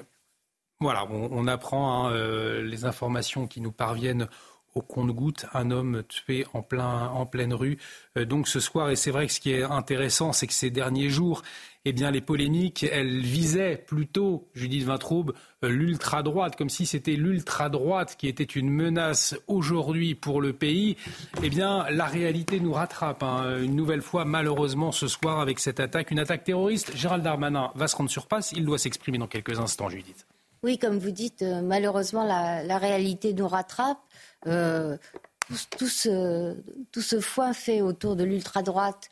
[0.79, 4.27] voilà, on, apprend hein, les informations qui nous parviennent
[4.73, 7.77] au compte-goutte, un homme tué en, en pleine rue.
[8.15, 11.09] donc ce soir, et c'est vrai que ce qui est intéressant, c'est que ces derniers
[11.09, 11.43] jours,
[11.83, 15.33] eh bien, les polémiques, elles visaient plutôt, Judith Vintraube,
[15.63, 20.95] euh, l'ultra-droite, comme si c'était l'ultra-droite qui était une menace aujourd'hui pour le pays.
[21.41, 23.59] Eh bien, la réalité nous rattrape hein.
[23.59, 26.95] une nouvelle fois, malheureusement, ce soir avec cette attaque, une attaque terroriste.
[26.95, 28.51] Gérald Darmanin va se rendre sur place.
[28.51, 30.27] Il doit s'exprimer dans quelques instants, Judith.
[30.61, 33.97] Oui, comme vous dites, euh, malheureusement, la, réalité nous rattrape.
[34.45, 34.97] Euh,
[35.77, 36.55] tout, ce,
[36.91, 39.09] tout, ce, foin fait autour de l'ultra-droite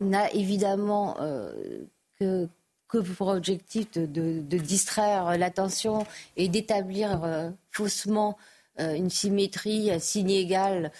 [0.00, 1.78] n'a évidemment euh,
[2.18, 2.48] que,
[2.88, 6.06] pour objectif de, distraire l'attention
[6.36, 8.38] et d'établir euh, faussement
[8.80, 10.92] euh, une symétrie signe égale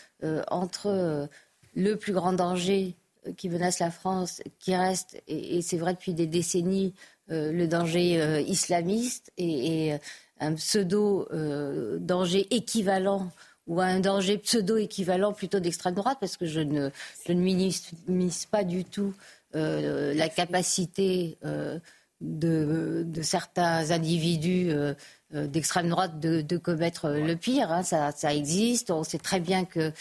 [0.48, 1.28] entre
[1.74, 2.94] le plus grand danger
[3.36, 6.94] qui menace la France, qui reste, et, c'est vrai depuis des décennies,
[7.28, 9.98] le danger islamiste et, et
[10.38, 13.30] un pseudo-danger équivalent
[13.66, 16.90] ou un danger pseudo-équivalent plutôt d'extrême droite, parce que je ne,
[17.26, 19.14] je ne minimise pas du tout
[19.54, 21.78] euh, la capacité euh,
[22.20, 24.94] de, de, certains individus euh,
[25.32, 27.72] d'extrême droite de, de, commettre le pire.
[27.72, 27.82] Hein.
[27.82, 28.90] Ça, ça, existe.
[28.90, 29.92] On sait très bien que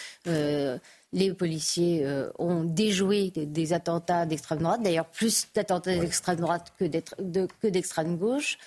[1.16, 7.68] les policiers euh, ont déjoué des, attentats d'extrême droite, d'ailleurs plus d'attentats d'extrême droite que
[7.68, 8.58] d'extrême gauche,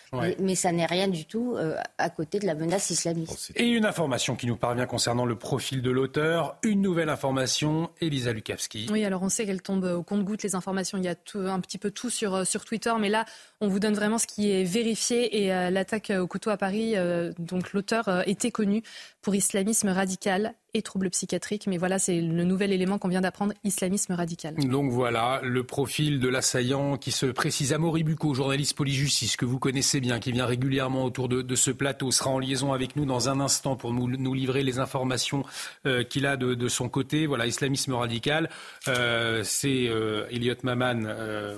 [0.40, 3.52] mais, ça n'est rien du tout euh, à côté de la menace islamiste.
[3.54, 8.32] Et une information qui nous parvient concernant le profil de l'auteur, une nouvelle information, Elisa
[8.32, 8.88] Lukavski.
[8.90, 11.14] Oui, alors on sait qu'elle tombe au compte-goutte, les informations, il y a
[11.52, 13.26] un petit peu tout sur, euh, sur Twitter, mais là,
[13.60, 16.94] on vous donne vraiment ce qui est vérifié et l'attaque au couteau à Paris,
[17.38, 18.82] donc l'auteur était connu
[19.20, 21.66] pour islamisme radical et troubles psychiatriques.
[21.66, 24.54] Mais voilà, c'est le nouvel élément qu'on vient d'apprendre, islamisme radical.
[24.54, 27.72] Donc voilà, le profil de l'assaillant qui se précise.
[27.72, 32.10] Amaury Bucco, journaliste polyjustice que vous connaissez bien, qui vient régulièrement autour de, ce plateau,
[32.10, 35.44] sera en liaison avec nous dans un instant pour nous, livrer les informations
[35.86, 37.26] euh, qu'il a de, son côté.
[37.26, 38.48] Voilà, islamisme radical,
[38.86, 41.00] euh, c'est euh, Elliot Maman,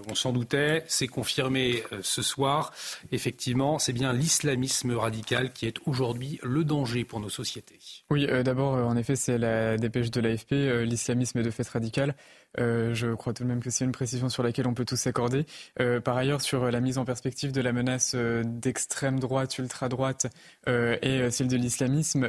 [0.08, 2.72] on s'en doutait, c'est confirmé ce soir.
[3.12, 7.78] Effectivement, c'est bien l'islamisme radical qui est aujourd'hui le danger pour nos sociétés.
[8.10, 12.14] Oui, d'abord, en effet, c'est la dépêche de l'AFP, euh, l'islamisme est de fait radical.
[12.58, 14.96] Euh, je crois tout de même que c'est une précision sur laquelle on peut tous
[14.96, 15.46] s'accorder.
[15.80, 20.26] Euh, par ailleurs, sur la mise en perspective de la menace d'extrême droite, ultra droite
[20.66, 22.28] et celle de l'islamisme,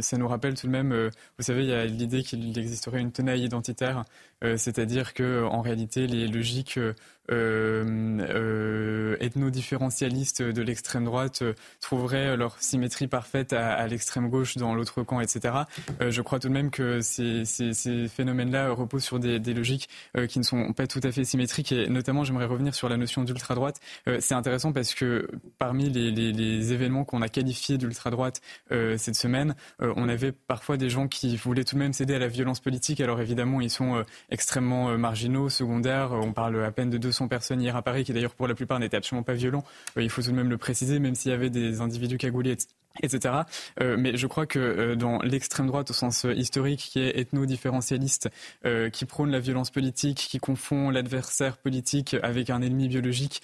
[0.00, 3.12] ça nous rappelle tout de même, vous savez, il y a l'idée qu'il existerait une
[3.12, 4.04] tenaille identitaire,
[4.42, 6.78] c'est-à-dire que en réalité, les logiques
[7.30, 14.74] euh, euh, ethno-différentialistes de l'extrême droite euh, trouveraient leur symétrie parfaite à, l'extrême gauche dans
[14.74, 15.54] l'autre camp, etc.
[16.00, 17.44] je crois tout de même que ces,
[18.08, 19.88] phénomènes-là reposent sur des, logiques
[20.28, 21.72] qui ne sont pas tout à fait symétriques.
[21.72, 23.80] Et notamment, j'aimerais revenir sur la notion d'ultra-droite.
[24.20, 30.32] c'est intéressant parce que parmi les, événements qu'on a qualifiés d'ultra-droite cette semaine, on avait
[30.32, 33.00] parfois des gens qui voulaient tout de même céder à la violence politique.
[33.00, 36.12] Alors évidemment, ils sont extrêmement marginaux, secondaires.
[36.12, 38.78] On parle à peine de 200 personnes hier à Paris, qui d'ailleurs pour la plupart
[38.78, 39.64] n'étaient absolument pas violents.
[39.96, 42.56] Euh, il faut tout de même le préciser, même s'il y avait des individus cagoulés,
[43.02, 43.34] etc.
[43.80, 48.28] Euh, mais je crois que euh, dans l'extrême droite au sens historique, qui est ethno-différentialiste,
[48.92, 53.42] qui prône la violence politique, qui confond l'adversaire politique avec un ennemi biologique,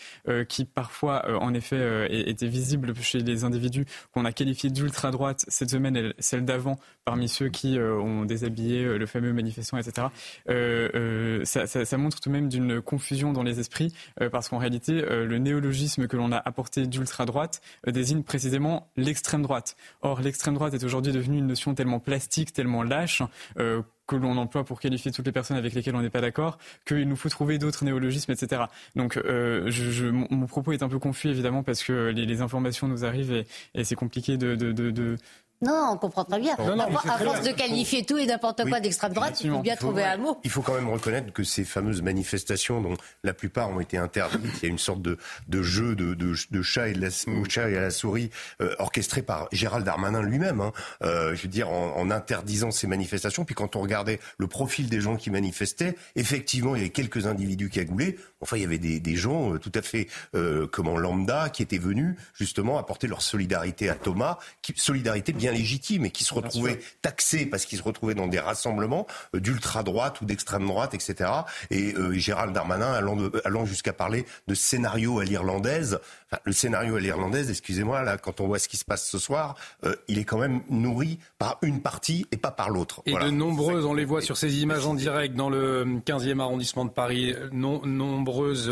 [0.49, 5.71] qui parfois, en effet, était visible chez les individus qu'on a qualifiés d'ultra droite cette
[5.71, 10.09] semaine et celle d'avant, parmi ceux qui ont déshabillé le fameux manifestant, etc.
[11.45, 15.05] Ça, ça, montre tout de même d'une confusion dans les esprit, euh, parce qu'en réalité,
[15.05, 19.77] euh, le néologisme que l'on a apporté d'ultra-droite euh, désigne précisément l'extrême droite.
[20.03, 23.23] Or, l'extrême droite est aujourd'hui devenue une notion tellement plastique, tellement lâche,
[23.57, 27.07] que l'on emploie pour qualifier toutes les personnes avec lesquelles on n'est pas d'accord, qu'il
[27.07, 28.63] nous faut trouver d'autres néologismes, etc.
[28.97, 33.45] Donc je, mon propos est un peu confus évidemment parce que les, informations nous arrivent
[33.75, 35.17] et, c'est compliqué de,
[35.61, 36.55] non, on comprend très bien.
[36.55, 40.17] à, force de qualifier tout et n'importe quoi d'extrême droite, il faut bien trouver un
[40.17, 40.39] mot.
[40.45, 44.53] Il faut quand même reconnaître que ces fameuses manifestations, dont la plupart ont été interdites,
[44.59, 45.19] il y a une sorte de,
[45.63, 47.09] jeu de, de, chat et de la,
[47.49, 48.31] chat et à la souris
[48.61, 50.61] euh, orchestré par Gérald Darmanin lui-même.
[50.61, 50.73] Hein.
[51.03, 53.45] Euh, je veux dire, en, interdisant ces manifestations.
[53.45, 57.27] Puis quand on regardait le profil des gens qui manifestaient, effectivement, il y avait quelques
[57.27, 58.17] individus qui agoulaient.
[58.41, 60.07] Enfin, il y avait des, gens euh, tout à fait,
[60.71, 66.05] comment lambda, qui étaient venus justement apporter leur solidarité à Thomas, qui, solidarité bien légitime
[66.07, 70.25] et qui se retrouvaient taxés parce qu'ils se retrouvaient dans des rassemblements euh, d'ultra-droite ou
[70.25, 71.31] d'extrême droite, etc.
[71.71, 76.01] Et euh, Gérald Darmanin allant, allant jusqu'à parler de scénario à l'irlandaise.
[76.31, 79.19] Enfin, le scénario à l'irlandaise, excusez-moi, là, quand on voit ce qui se passe ce
[79.19, 83.03] soir, euh, il est quand même nourri par une partie et pas par l'autre.
[83.07, 86.85] Et de nombreuses, on les voit sur ces images en direct dans le 15e arrondissement
[86.85, 88.71] de Paris, non, nombreuses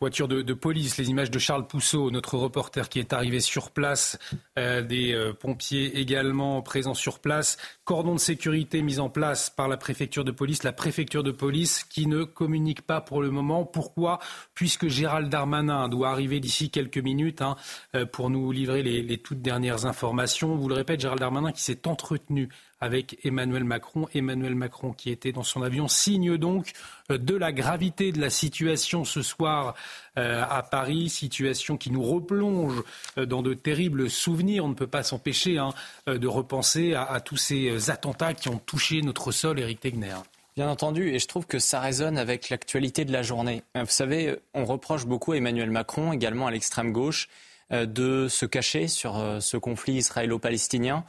[0.00, 3.70] voitures de, de, police, les images de Charles Pousseau, notre reporter qui est arrivé sur
[3.70, 4.18] place,
[4.56, 7.56] des pompiers également présents sur place.
[7.84, 10.62] Cordon de sécurité mis en place par la préfecture de police.
[10.62, 13.64] La préfecture de police qui ne communique pas pour le moment.
[13.64, 14.20] Pourquoi?
[14.54, 17.56] Puisque Gérald Darmanin doit arriver d'ici quelques minutes hein,
[17.96, 20.54] euh, pour nous livrer les, les toutes dernières informations.
[20.54, 22.50] Vous le répète, Gérald Darmanin qui s'est entretenu
[22.80, 24.06] avec Emmanuel Macron.
[24.14, 26.72] Emmanuel Macron qui était dans son avion signe donc
[27.10, 29.74] euh, de la gravité de la situation ce soir
[30.18, 32.82] euh, à Paris, situation qui nous replonge
[33.18, 34.64] euh, dans de terribles souvenirs.
[34.64, 35.70] On ne peut pas s'empêcher hein,
[36.06, 40.16] de repenser à, tous ces attentats qui ont touché notre sol, Éric Tegner.
[40.56, 43.62] Bien entendu, et je trouve que ça résonne avec l'actualité de la journée.
[43.74, 47.28] Vous savez, on reproche beaucoup à Emmanuel Macron, également à l'extrême gauche,
[47.70, 51.04] de se cacher sur ce conflit israélo-palestinien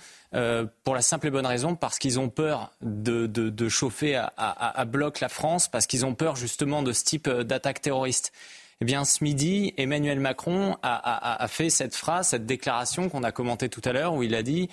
[0.83, 5.29] pour la simple et bonne raison parce qu'ils ont peur de, chauffer à, bloc la
[5.29, 8.33] France, parce qu'ils ont peur justement de ce type d'attaque terroriste.
[8.81, 13.31] Eh bien, ce midi, Emmanuel Macron a, a fait cette phrase, cette déclaration qu'on a
[13.31, 14.69] commentée tout à l'heure, où il a dit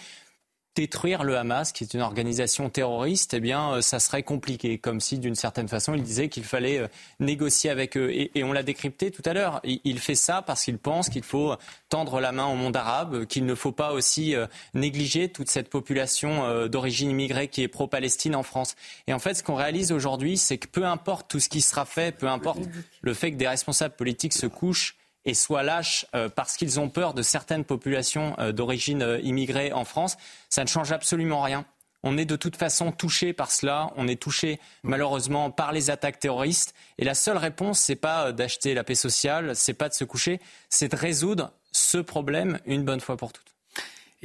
[0.74, 4.78] détruire le Hamas, qui est une organisation terroriste, eh bien, euh, ça serait compliqué.
[4.78, 6.88] Comme si, d'une certaine façon, il disait qu'il fallait euh,
[7.20, 8.10] négocier avec eux.
[8.12, 9.60] Et, on l'a décrypté tout à l'heure.
[9.64, 11.54] Il, fait ça parce qu'il pense qu'il faut
[11.88, 15.70] tendre la main au monde arabe, qu'il ne faut pas aussi euh, négliger toute cette
[15.70, 18.76] population d'origine immigrée qui est pro-Palestine en France.
[19.06, 21.84] Et en fait, ce qu'on réalise aujourd'hui, c'est que peu importe tout ce qui sera
[21.84, 22.60] fait, peu importe
[23.02, 26.88] le fait que des responsables politiques se couchent et soient lâches euh, parce qu'ils ont
[26.88, 30.16] peur de certaines populations euh, d'origine euh, immigrée en France,
[30.50, 31.64] ça ne change absolument rien.
[32.02, 33.90] On est de toute façon touché par cela.
[33.96, 36.74] On est touché malheureusement par les attaques terroristes.
[36.98, 40.38] Et la seule réponse, c'est pas d'acheter la paix sociale, c'est pas de se coucher,
[40.68, 43.53] c'est de résoudre ce problème une bonne fois pour toutes.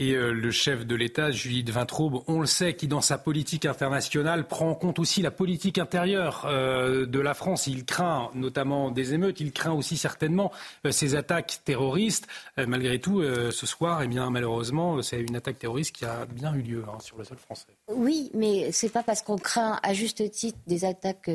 [0.01, 3.65] Et euh, le chef de l'État, Judith Vintraube, on le sait, qui dans sa politique
[3.65, 7.67] internationale prend en compte aussi la politique intérieure euh, de la France.
[7.67, 10.53] Il craint notamment des émeutes, il craint aussi certainement
[10.85, 12.27] euh, ces attaques terroristes.
[12.55, 16.61] malgré tout, ce soir, eh bien, malheureusement, c'est une attaque terroriste qui a bien eu
[16.61, 17.67] lieu hein, sur le sol français.
[17.89, 21.29] Oui, mais c'est pas parce qu'on craint à juste titre des attaques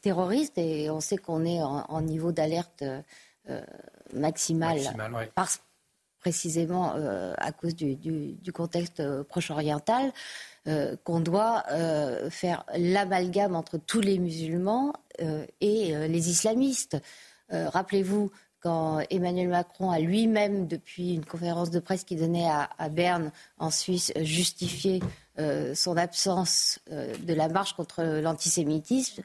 [0.00, 2.82] terroristes et on sait qu'on est en, niveau d'alerte
[4.12, 5.30] maximal, maximal
[6.22, 10.12] précisément euh, à cause du, contexte euh, proche-oriental,
[10.68, 11.64] euh, qu'on doit
[12.30, 14.92] faire l'amalgame entre tous les musulmans
[15.60, 16.96] et les islamistes.
[17.50, 18.30] Rappelez-vous,
[18.60, 23.70] quand Emmanuel Macron a lui-même, depuis une conférence de presse qu'il donnait à, Berne, en
[23.70, 25.00] Suisse, justifié
[25.74, 29.22] son absence de la marche contre l'antisémitisme,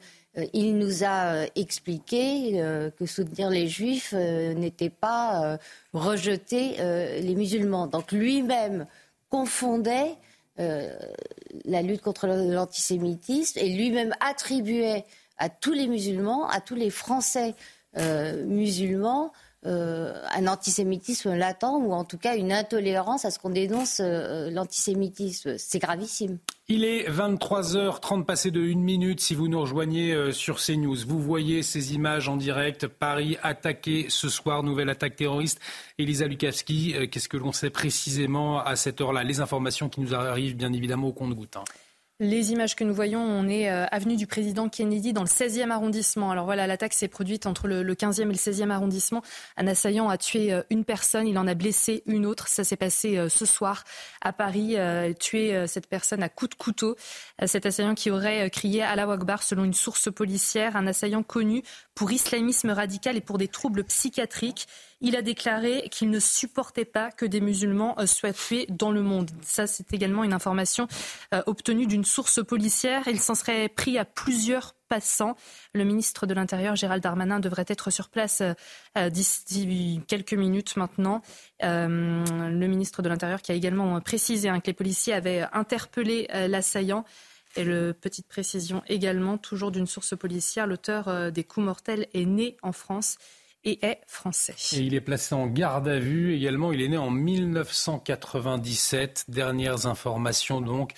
[0.52, 5.58] il nous a euh, expliqué euh, que soutenir les juifs n'était pas
[5.92, 6.76] rejeter
[7.20, 7.86] les musulmans.
[7.86, 8.86] Donc lui-même
[9.30, 10.16] confondait
[10.56, 15.04] la lutte contre l'antisémitisme et lui-même attribuait
[15.36, 17.54] à tous les musulmans, à tous les Français
[17.94, 19.32] musulmans,
[19.66, 24.50] euh, un antisémitisme latent ou en tout cas une intolérance à ce qu'on dénonce euh,
[24.50, 25.58] l'antisémitisme.
[25.58, 26.38] C'est gravissime.
[26.70, 30.98] Il est 23h30 passé de 1 minute si vous nous rejoignez euh, sur CNews.
[31.06, 32.86] Vous voyez ces images en direct.
[32.88, 35.60] Paris attaqué ce soir, nouvelle attaque terroriste.
[35.96, 39.24] Elisa Lukavski, qu'est-ce que l'on sait précisément à cette heure-là?
[39.24, 41.56] Les informations qui nous arrivent bien évidemment au compte-goutte.
[42.20, 45.70] Les images que nous voyons, on est euh, avenue du président Kennedy dans le 16e
[45.70, 46.32] arrondissement.
[46.32, 49.22] Alors voilà, l'attaque s'est produite entre le, 15e et le 16e arrondissement.
[49.56, 52.48] Un assaillant a tué euh, une personne, il en a blessé une autre.
[52.48, 53.84] Ça s'est passé euh, ce soir
[54.20, 54.76] à Paris,
[55.20, 56.96] tué cette personne à coups de couteau.
[57.46, 61.62] Cet assaillant qui aurait crié à la Akbar selon une source policière, un assaillant connu
[61.94, 64.66] pour islamisme radical et pour des troubles psychiatriques.
[65.00, 69.00] Il a déclaré qu'il ne supportait pas que des musulmans euh, soient tués dans le
[69.00, 69.30] monde.
[69.42, 70.88] Ça, c'est également une information
[71.32, 73.06] euh, obtenue d'une source policière.
[73.06, 75.36] Il s'en serait pris à plusieurs passants.
[75.72, 81.22] Le ministre de l'Intérieur, Gérald Darmanin, devrait être sur place euh, d'ici quelques minutes maintenant.
[81.60, 87.04] le ministre de l'Intérieur qui a également précisé hein, que les policiers avaient interpellé l'assaillant.
[87.56, 92.72] Et petite précision également, toujours d'une source policière, l'auteur des coups mortels est né en
[92.72, 93.16] France
[93.64, 94.54] et est français.
[94.72, 96.72] Et il est placé en garde à vue également.
[96.72, 99.24] Il est né en 1997.
[99.28, 100.92] Dernières informations donc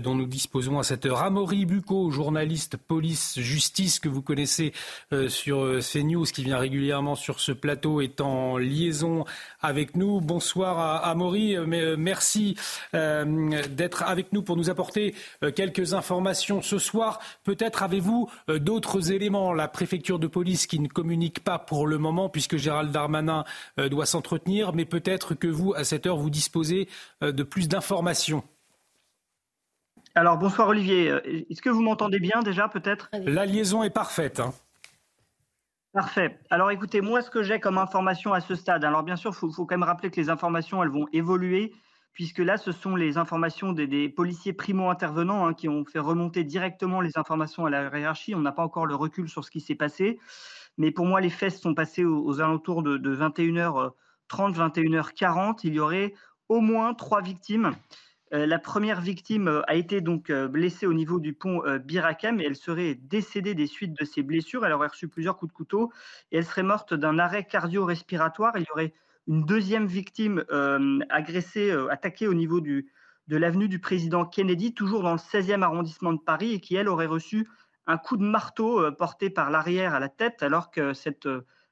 [0.00, 1.22] dont nous disposons à cette heure.
[1.22, 4.72] Amaury Bucco, journaliste police-justice que vous connaissez
[5.12, 9.24] euh, sur euh, CNews, qui vient régulièrement sur ce plateau, est en liaison
[9.60, 10.20] avec nous.
[10.20, 11.56] Bonsoir Amaury,
[11.96, 12.56] merci
[12.92, 15.14] d'être avec nous pour nous apporter
[15.54, 17.20] quelques informations ce soir.
[17.44, 19.52] Peut-être avez-vous d'autres éléments.
[19.52, 23.44] La préfecture de police qui ne communique pas pour le moment, puisque Gérald Darmanin
[23.78, 26.88] doit s'entretenir, mais peut-être que vous, à cette heure, vous disposez
[27.20, 28.42] de plus d'informations.
[30.14, 31.20] Alors bonsoir Olivier, euh,
[31.50, 33.08] est-ce que vous m'entendez bien déjà peut-être?
[33.14, 34.40] La liaison est parfaite.
[34.40, 34.52] Hein.
[35.94, 36.38] Parfait.
[36.50, 39.52] Alors écoutez, moi ce que j'ai comme information à ce stade, alors bien sûr il
[39.52, 41.72] faut, quand même rappeler que les informations elles vont évoluer,
[42.12, 47.00] puisque là ce sont les informations des, policiers primo-intervenants hein, qui ont fait remonter directement
[47.00, 48.34] les informations à la hiérarchie.
[48.34, 50.18] On n'a pas encore le recul sur ce qui s'est passé,
[50.76, 53.92] mais pour moi les faits sont passés aux, alentours de, de 21h30,
[54.30, 55.60] 21h40.
[55.64, 56.12] Il y aurait
[56.50, 57.72] au moins trois victimes.
[58.32, 62.40] Euh, la première victime euh, a été donc euh, blessée au niveau du pont Birakem
[62.40, 64.64] et elle serait décédée des suites de ses blessures.
[64.64, 65.92] Elle aurait reçu plusieurs coups de couteau
[66.30, 68.52] et elle serait morte d'un arrêt cardio-respiratoire.
[68.56, 68.94] Il y aurait
[69.28, 70.44] une deuxième victime
[71.10, 72.90] agressée, attaquée au niveau du,
[73.28, 76.88] de l'avenue du président Kennedy, toujours dans le 16e arrondissement de Paris, et qui, elle,
[76.88, 77.48] aurait reçu
[77.86, 81.28] un coup de marteau porté par l'arrière à la tête, alors que cette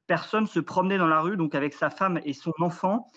[0.06, 3.10] personne se promenait dans la rue, donc avec sa femme et son enfant.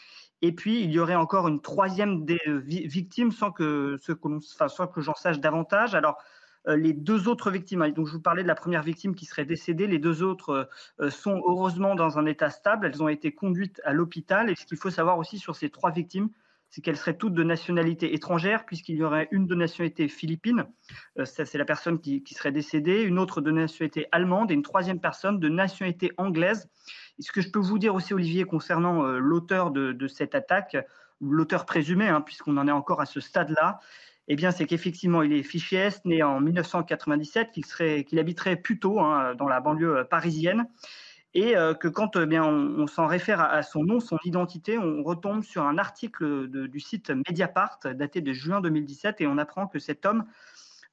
[0.44, 5.40] Et puis, il y aurait encore une troisième des victimes sans que, que j'en sache
[5.40, 5.96] davantage.
[5.96, 6.22] Alors,
[6.68, 9.24] euh, les deux autres victimes, hein, donc je vous parlais de la première victime qui
[9.26, 13.34] serait décédée, les deux autres euh, sont heureusement dans un état stable, elles ont été
[13.34, 14.50] conduites à l'hôpital.
[14.50, 16.30] Et ce qu'il faut savoir aussi sur ces trois victimes,
[16.74, 20.66] c'est qu'elles seraient toutes de nationalité étrangère, puisqu'il y aurait une de nationalité philippine,
[21.20, 25.00] euh, c'est la personne qui, serait décédée, une autre de nationalité allemande et une troisième
[25.00, 26.68] personne de nationalité anglaise.
[27.20, 30.76] Et ce que je peux vous dire aussi, Olivier, concernant l'auteur de, cette attaque,
[31.22, 33.80] l'auteur présumé, hein, puisqu'on en est encore à ce stade-là,
[34.28, 38.56] eh bien, c'est qu'effectivement, il est fiché S, né en 1997, qu'il serait, qu'il habiterait
[38.56, 40.68] plutôt hein, dans la banlieue euh, parisienne,
[41.34, 45.04] et euh, que quand eh bien on, s'en réfère à, son nom, son identité, on
[45.04, 49.80] retombe sur un article du site Mediapart daté de juin 2017, et on apprend que
[49.80, 50.26] cet homme,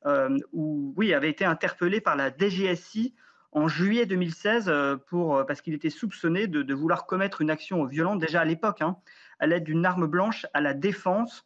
[0.07, 3.15] euh, oui, avait été interpellé par la DGSI
[3.53, 4.73] en juillet 2016
[5.07, 8.97] pour, parce qu'il était soupçonné de, vouloir commettre une action violente déjà à l'époque, hein,
[9.41, 11.45] à l'aide d'une arme blanche à la défense.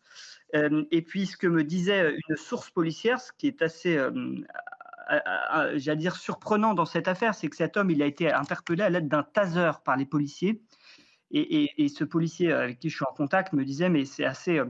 [0.55, 4.13] Euh, et puis, ce que me disait une source policière, ce qui est assez, euh,
[5.77, 8.91] j'allais dire, surprenant dans cette affaire, c'est que cet homme, il a été interpellé à
[8.91, 10.63] l'aide d'un taser par les policiers.
[11.31, 14.67] Et, ce policier avec qui je suis en contact me disait, mais c'est assez euh,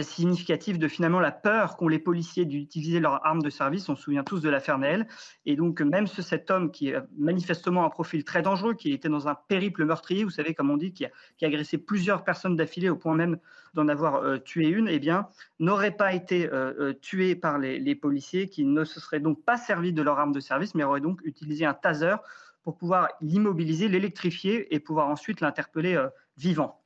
[0.00, 3.88] significatif de finalement la peur qu'ont les policiers d'utiliser leurs armes de service.
[3.88, 5.06] On se souvient tous de l'affaire Naël.
[5.46, 9.08] Et donc, même ce, cet homme qui est manifestement un profil très dangereux, qui était
[9.08, 11.10] dans un périple meurtrier, vous savez, comme on dit, qui a,
[11.42, 13.38] agressé plusieurs personnes d'affilée au point même
[13.74, 17.94] d'en avoir euh, tué une, eh bien, n'aurait pas été euh, euh, tué par les,
[17.94, 21.00] policiers, qui ne se seraient donc pas servi de leur arme de service, mais auraient
[21.00, 22.16] donc utilisé un taser
[22.62, 26.02] pour pouvoir l'immobiliser, l'électrifier et pouvoir ensuite l'interpeller
[26.36, 26.79] vivant.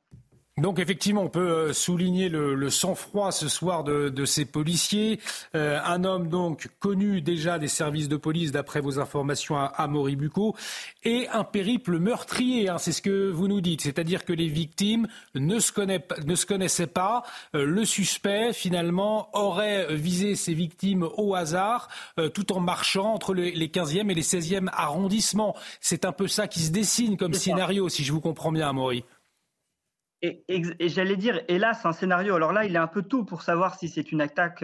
[0.61, 5.19] Donc effectivement, on peut euh, souligner le, sang-froid ce soir de, ces policiers.
[5.53, 10.55] Euh, un homme donc connu déjà des services de police d'après vos informations à, Moribuco
[11.03, 12.69] et un périple meurtrier.
[12.69, 15.73] Hein, c'est ce que vous nous dites, c'est-à-dire que les victimes ne se,
[16.25, 17.23] ne se connaissaient pas.
[17.53, 21.89] Euh, le suspect finalement aurait visé ses victimes au hasard,
[22.33, 25.53] tout en marchant entre les, les 15e et les 16e arrondissements.
[25.81, 29.03] C'est un peu ça qui se dessine comme scénario, si je vous comprends bien, Amaury.
[30.21, 30.43] Et,
[30.79, 32.35] j'allais dire, hélas, un scénario.
[32.35, 34.63] Alors là, il est un peu tôt pour savoir si c'est une attaque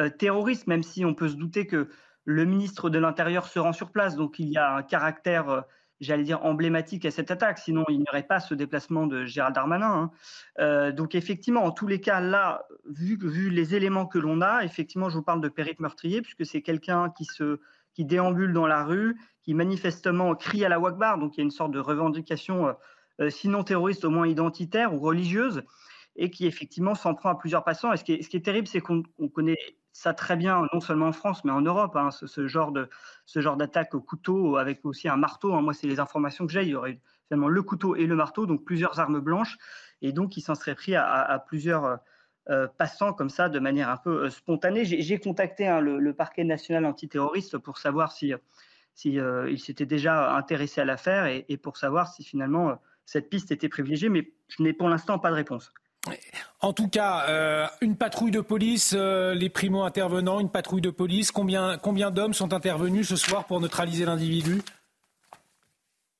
[0.00, 1.88] euh, terroriste, même si on peut se douter que
[2.24, 4.16] le ministre de l'Intérieur se rend sur place.
[4.16, 5.60] Donc il y a un caractère, euh,
[6.00, 7.58] j'allais dire, emblématique à cette attaque.
[7.58, 9.92] Sinon, il n'y aurait pas ce déplacement de Gérald Darmanin.
[9.92, 10.10] Hein.
[10.58, 13.18] Euh, donc effectivement, en tous les cas, là, vu,
[13.50, 17.10] les éléments que l'on a, effectivement, je vous parle de périple meurtrier, puisque c'est quelqu'un
[17.10, 17.60] qui se
[17.94, 21.44] qui déambule dans la rue, qui manifestement crie à la Wakbar, donc il y a
[21.44, 22.76] une sorte de revendication
[23.30, 25.62] sinon terroriste, au moins identitaire ou religieuse,
[26.16, 27.92] et qui effectivement s'en prend à plusieurs passants.
[27.92, 29.02] Et ce qui est, terrible, c'est qu'on
[29.32, 29.58] connaît
[29.92, 32.72] ça très bien, non seulement en France, mais en Europe, hein, ce, genre
[33.56, 35.54] d'attaque au couteau avec aussi un marteau.
[35.54, 35.62] Hein.
[35.62, 36.62] Moi, c'est les informations que j'ai.
[36.62, 39.56] Il y aurait finalement le couteau et le marteau, donc plusieurs armes blanches,
[40.02, 41.98] et donc il s'en serait pris à, plusieurs
[42.50, 44.84] euh, passants comme ça, de manière un peu euh, spontanée.
[44.84, 48.32] J'ai contacté hein, le, parquet national antiterroriste pour savoir si,
[48.94, 53.68] si il s'était déjà intéressé à l'affaire et, pour savoir si finalement cette piste était
[53.68, 55.72] privilégiée, mais je n'ai pour l'instant pas de réponse.
[56.60, 61.32] En tout cas, euh, une patrouille de police, euh, les primo-intervenants, une patrouille de police,
[61.32, 64.60] combien, combien d'hommes sont intervenus ce soir pour neutraliser l'individu?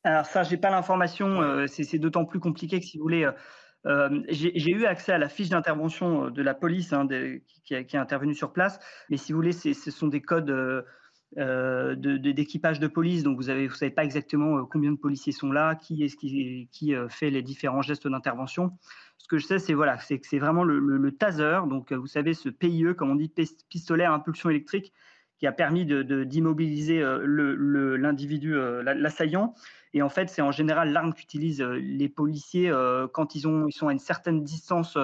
[0.02, 3.28] Alors ça, je n'ai pas l'information, euh, c'est d'autant plus compliqué que si vous voulez...
[4.28, 8.34] j'ai eu accès à la fiche d'intervention de la police hein, qui, qui, est intervenue
[8.34, 10.82] sur place, mais si vous voulez, ce sont des codes euh,
[11.34, 13.22] d'équipage de, police.
[13.22, 16.68] Donc, vous ne savez pas exactement euh, combien de policiers sont là, qui est-ce qui,
[16.72, 18.72] qui euh, fait les différents gestes d'intervention.
[19.18, 21.60] Ce que je sais, c'est voilà, c'est que c'est vraiment le, taser.
[21.68, 23.32] Donc, vous savez, ce PIE, comme on dit,
[23.68, 24.92] pistolet à impulsion électrique,
[25.38, 29.54] qui a permis d'immobiliser de, l'individu, l'assaillant.
[29.94, 32.72] Et en fait, c'est en général l'arme qu'utilisent les policiers
[33.12, 34.96] quand ils, ont, ils sont à une certaine distance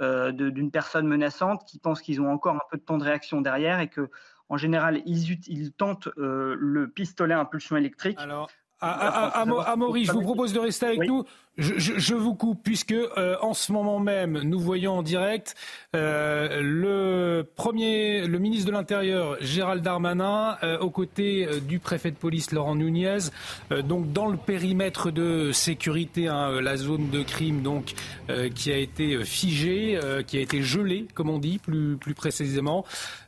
[0.00, 3.80] d'une personne menaçante, qui pensent qu'ils ont encore un peu de temps de réaction derrière
[3.80, 4.08] et que
[4.48, 8.18] en général, ils, tentent euh, le pistolet à impulsion électrique.
[8.80, 11.24] À, je vous propose de rester avec nous.
[11.56, 15.56] Je, vous coupe puisque euh, en ce moment même, nous voyons en direct
[15.96, 22.52] euh, le premier, le ministre de l'Intérieur Gérald Darmanin aux côtés du préfet de police
[22.52, 23.18] Laurent Nunez,
[23.82, 27.94] donc dans le périmètre de sécurité, hein, la zone de crime donc
[28.54, 29.98] qui a été figée,
[30.28, 32.84] qui a été gelée, comme on dit plus plus précisément.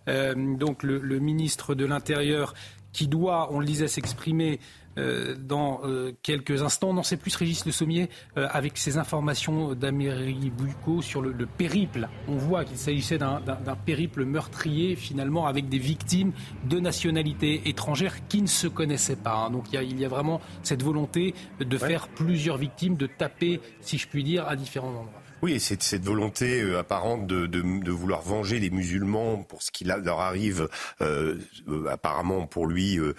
[0.06, 2.54] donc le, le ministre de l'Intérieur
[2.92, 4.60] qui doit, on le disait, s'exprimer
[4.96, 5.80] dans
[6.22, 6.90] quelques instants.
[6.90, 12.08] On n'en sait plus, Régis Le Sommier, avec ces informations d'Améry Boucot sur le, périple.
[12.28, 13.40] On voit qu'il s'agissait d'un
[13.84, 16.32] périple meurtrier, finalement, avec des victimes
[16.68, 19.34] de nationalité étrangère qui ne se connaissaient pas.
[19.34, 19.50] Hein.
[19.50, 23.06] Donc il y, a, il y, a, vraiment cette volonté de faire plusieurs victimes, de
[23.06, 25.19] taper, si je puis dire, à différents endroits.
[25.42, 29.62] Oui, et c'est cette volonté euh, apparente de, de, de, vouloir venger les musulmans pour
[29.62, 30.68] ce qui leur arrive,
[31.00, 31.36] euh,
[31.68, 33.14] euh, apparemment pour lui, euh,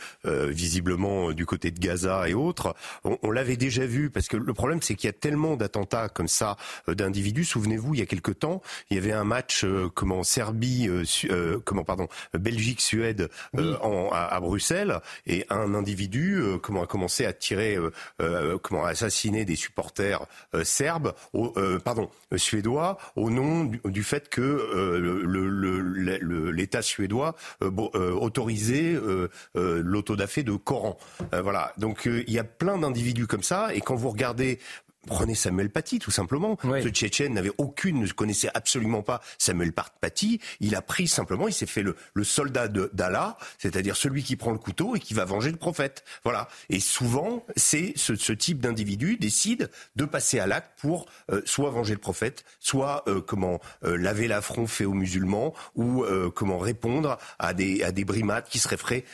[0.51, 2.75] visiblement du côté de Gaza et autres.
[3.03, 6.09] On, on l'avait déjà vu, parce que le problème, c'est qu'il y a tellement d'attentats
[6.09, 6.57] comme ça
[6.87, 7.45] d'individus.
[7.45, 9.65] Souvenez-vous, il y a quelque temps, il y avait un match
[9.95, 10.89] comment Serbie,
[11.65, 17.77] comment pardon, Belgique-Suède à, à, Bruxelles, et un individu comment a commencé à tirer,
[18.61, 20.25] comment assassiner des supporters
[20.63, 21.53] serbes, au,
[21.83, 28.95] pardon euh, suédois au nom du, fait que euh, l'État suédois euh, autorisait
[29.55, 30.97] l'autodafé de Coran.
[31.43, 31.73] voilà.
[31.77, 34.59] Donc il y a plein d'individus comme ça, et quand vous regardez
[35.07, 36.57] Prenez Samuel Paty, tout simplement.
[36.63, 40.39] Ce Tchétchène n'avait aucune, ne connaissait absolument pas Samuel Paty.
[40.59, 44.51] Il a pris simplement, il s'est fait le, le soldat d'Allah, c'est-à-dire celui qui prend
[44.51, 46.03] le couteau et qui va venger le prophète.
[46.23, 46.47] Voilà.
[46.69, 51.71] Et souvent, c'est ce, ce, type d'individu décide de passer à l'acte pour euh, soit
[51.71, 56.05] venger le prophète, soit euh, comment euh, laver l'affront fait aux musulmans, ou
[56.35, 59.05] comment répondre à des à des brimades qui seraient faites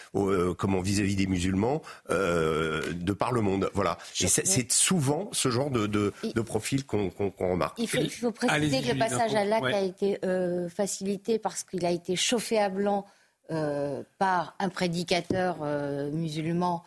[0.57, 3.69] comment vis-à-vis des musulmans de par le monde.
[3.73, 3.97] Voilà.
[4.22, 7.78] Et c'est souvent ce genre de de, profil qu'on remarque.
[7.78, 11.91] Il faut, préciser que le passage à l'acte a été euh, facilité parce qu'il a
[11.91, 13.06] été chauffé à blanc
[13.52, 16.84] euh, par un prédicateur euh, musulman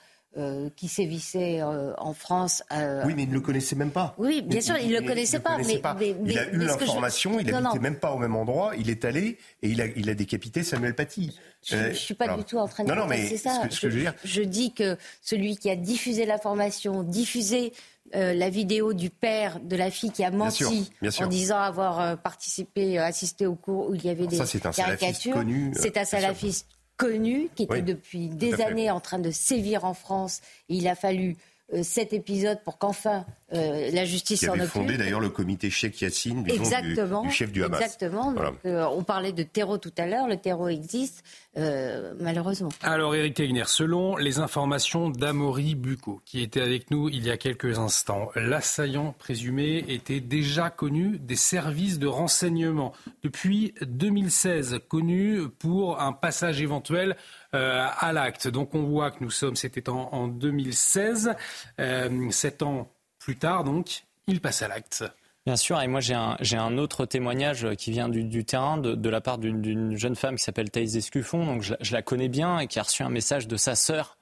[0.76, 2.62] qui sévissait en France.
[2.70, 4.14] oui, mais il ne le connaissait même pas.
[4.16, 5.58] Oui, bien sûr, il ne le connaissait pas.
[5.58, 5.82] mais,
[6.24, 9.68] il a eu l'information, il n'habitait même pas au même endroit, il est allé et
[9.68, 11.36] il a, il a décapité Samuel Paty.
[11.66, 13.62] Je ne suis pas du tout en train de non, non, mais ça.
[13.68, 14.14] Ce que, je, veux dire...
[14.24, 17.72] je, dis que celui qui a diffusé l'information, diffusé
[18.14, 22.16] euh, la vidéo du père de la fille qui a menti en disant avoir euh,
[22.16, 24.38] participé, euh, assisté au cours où il y avait des
[24.74, 25.42] caricatures.
[25.74, 26.66] C'est un salafiste
[26.96, 30.40] connu qui était depuis des années en train de sévir en France.
[30.68, 31.36] Et il a fallu
[31.72, 34.64] euh, cet épisode pour qu'enfin euh, la justice s'en occupe.
[34.64, 37.80] Qui fondé d'ailleurs le comité Sheikh Yassine du, exactement, du, chef du Hamas.
[37.80, 38.34] Exactement.
[38.64, 40.28] Euh, on parlait de terreau tout à l'heure.
[40.28, 41.24] Le terreau existe,
[41.56, 42.70] malheureusement.
[42.82, 47.36] Alors, Eric Tegner, selon les informations d'Amaury Bucco, qui était avec nous il y a
[47.36, 56.00] quelques instants, l'assaillant présumé était déjà connu des services de renseignement depuis 2016, connu pour
[56.00, 57.16] un passage éventuel
[57.54, 58.48] euh, à l'acte.
[58.48, 61.34] Donc on voit que nous sommes, c'était en, 2016,
[61.80, 62.88] euh, sept ans
[63.20, 65.04] plus tard, donc il passe à l'acte.
[65.46, 69.38] Bien sûr, et moi j'ai un, autre témoignage qui vient du, terrain de, la part
[69.38, 72.82] d'une, jeune femme qui s'appelle Thaïs Escuffon, donc je, la connais bien et qui a
[72.82, 74.18] reçu un message de sa sœur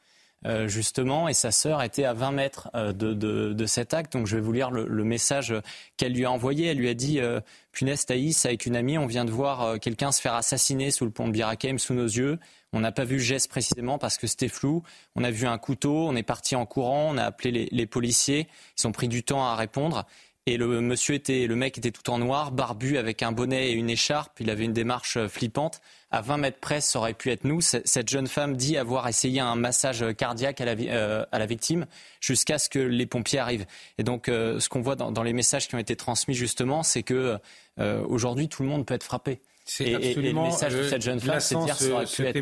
[0.46, 4.12] euh, justement, et sa sœur était à 20 mètres de, de, cet acte.
[4.12, 5.54] Donc je vais vous lire le, message
[5.96, 6.66] qu'elle lui a envoyé.
[6.68, 7.40] Elle lui a dit euh,
[7.72, 11.10] Punaise Thaïs, avec une amie, on vient de voir quelqu'un se faire assassiner sous le
[11.10, 12.38] pont de Birakem sous nos yeux.
[12.72, 14.82] On n'a pas vu le geste précisément parce que c'était flou.
[15.16, 18.46] On a vu un couteau, on est parti en courant, on a appelé les, policiers.
[18.78, 20.06] Ils ont pris du temps à répondre.
[20.48, 23.72] Et le monsieur était, le mec était tout en noir, barbu, avec un bonnet et
[23.72, 24.40] une écharpe.
[24.40, 25.82] Il avait une démarche euh, flippante.
[26.10, 27.60] À 20 mètres près, ça aurait pu être nous.
[27.60, 31.84] Cette jeune femme dit avoir essayé un massage cardiaque à la, euh, à la victime
[32.22, 33.66] jusqu'à ce que les pompiers arrivent.
[33.98, 37.02] Et donc, euh, ce qu'on voit dans, les messages qui ont été transmis justement, c'est
[37.02, 37.36] que
[37.76, 39.40] aujourd'hui, tout le monde peut être frappé.
[39.70, 41.76] C'est absolument le message de cette jeune femme, c'est dire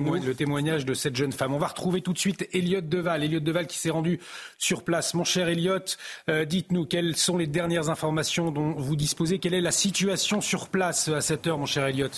[0.00, 1.52] le témoignage de cette jeune femme.
[1.52, 3.24] On va retrouver tout de suite Elliot Deval.
[3.24, 4.20] Elliot Deval qui s'est rendu
[4.58, 5.12] sur place.
[5.12, 5.78] Mon cher Elliot,
[6.30, 9.40] euh, dites-nous quelles sont les dernières informations dont vous disposez?
[9.40, 12.10] Quelle est la situation sur place à cette heure, mon cher Elliot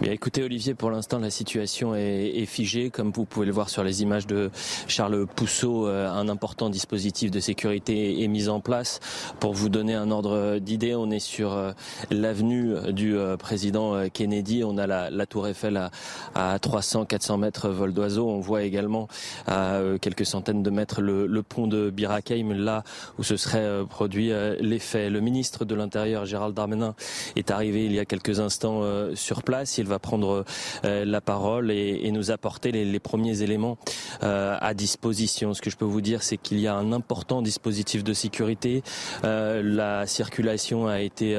[0.00, 3.84] Bien, écoutez Olivier, pour l'instant la situation est, figée, comme vous pouvez le voir sur
[3.84, 4.50] les images de
[4.88, 9.00] Charles Pousseau, euh, un important dispositif de sécurité est mis en place.
[9.40, 11.72] Pour vous donner un ordre d'idée, on est sur euh,
[12.10, 15.90] l'avenue du euh, président Kennedy, on a la, tour Eiffel à,
[16.34, 19.06] à 300-400 mètres vol d'oiseau, on voit également
[19.46, 22.84] à quelques centaines de mètres le, pont de Birakeim, là
[23.18, 25.10] où se serait produit l'effet.
[25.10, 26.94] Le ministre de l'Intérieur, Gérald Darmanin,
[27.36, 28.82] est arrivé il y a quelques instants
[29.14, 30.44] sur place va prendre
[30.84, 33.78] euh, la parole et, nous apporter les, premiers éléments
[34.22, 35.54] euh, à disposition.
[35.54, 38.82] Ce que je peux vous dire, c'est qu'il y a un important dispositif de sécurité.
[39.24, 41.36] Euh, la circulation a été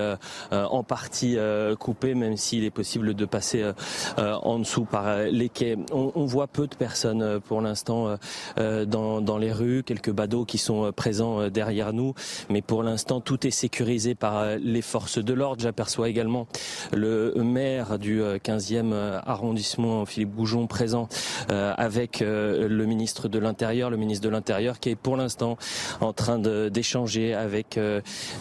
[0.51, 1.37] en partie
[1.79, 3.71] coupée, même s'il est possible de passer
[4.17, 5.77] en dessous par les quais.
[5.91, 8.17] On, voit peu de personnes pour l'instant
[8.57, 12.13] dans, dans les rues, quelques badauds qui sont présents derrière nous,
[12.49, 15.61] mais pour l'instant tout est sécurisé par les forces de l'ordre.
[15.61, 16.47] J'aperçois également
[16.91, 21.07] le maire du 15e arrondissement, Philippe Goujon, présent
[21.49, 25.57] avec le ministre de l'Intérieur, le ministre de l'Intérieur qui est pour l'instant
[25.99, 27.80] en train d'échanger avec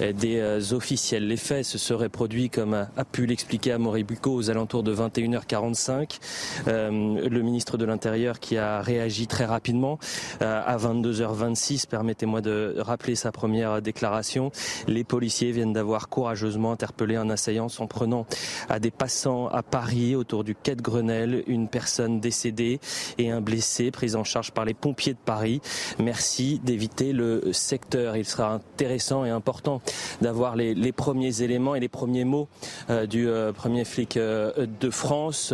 [0.00, 1.26] des officiels.
[1.26, 6.18] Les faits se seraient produits, comme a, pu l'expliquer Amaury Bucco, aux alentours de 21h45.
[6.66, 9.98] le ministre de l'Intérieur qui a réagi très rapidement
[10.40, 14.50] à 22h26, permettez-moi de rappeler sa première déclaration.
[14.86, 18.26] Les policiers viennent d'avoir courageusement interpellé un assaillant en prenant
[18.68, 22.80] à des passants à Paris autour du quai de Grenelle, une personne décédée
[23.18, 25.60] et un blessé pris en charge par les pompiers de Paris.
[25.98, 28.16] Merci d'éviter le secteur.
[28.16, 29.80] Il sera intéressant et important
[30.20, 32.48] d'avoir les, premiers éléments et les premiers mots
[32.88, 35.52] euh, du euh, premier flic euh, de France.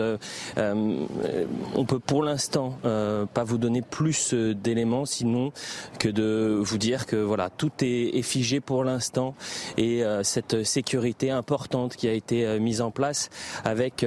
[0.57, 5.53] on peut pour l'instant pas vous donner plus d'éléments sinon
[5.99, 9.35] que de vous dire que voilà tout est, figé pour l'instant
[9.77, 13.31] et cette sécurité importante qui a été mise en place
[13.65, 14.05] avec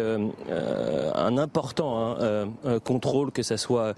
[1.16, 2.48] un important hein,
[2.84, 3.96] contrôle que ce soit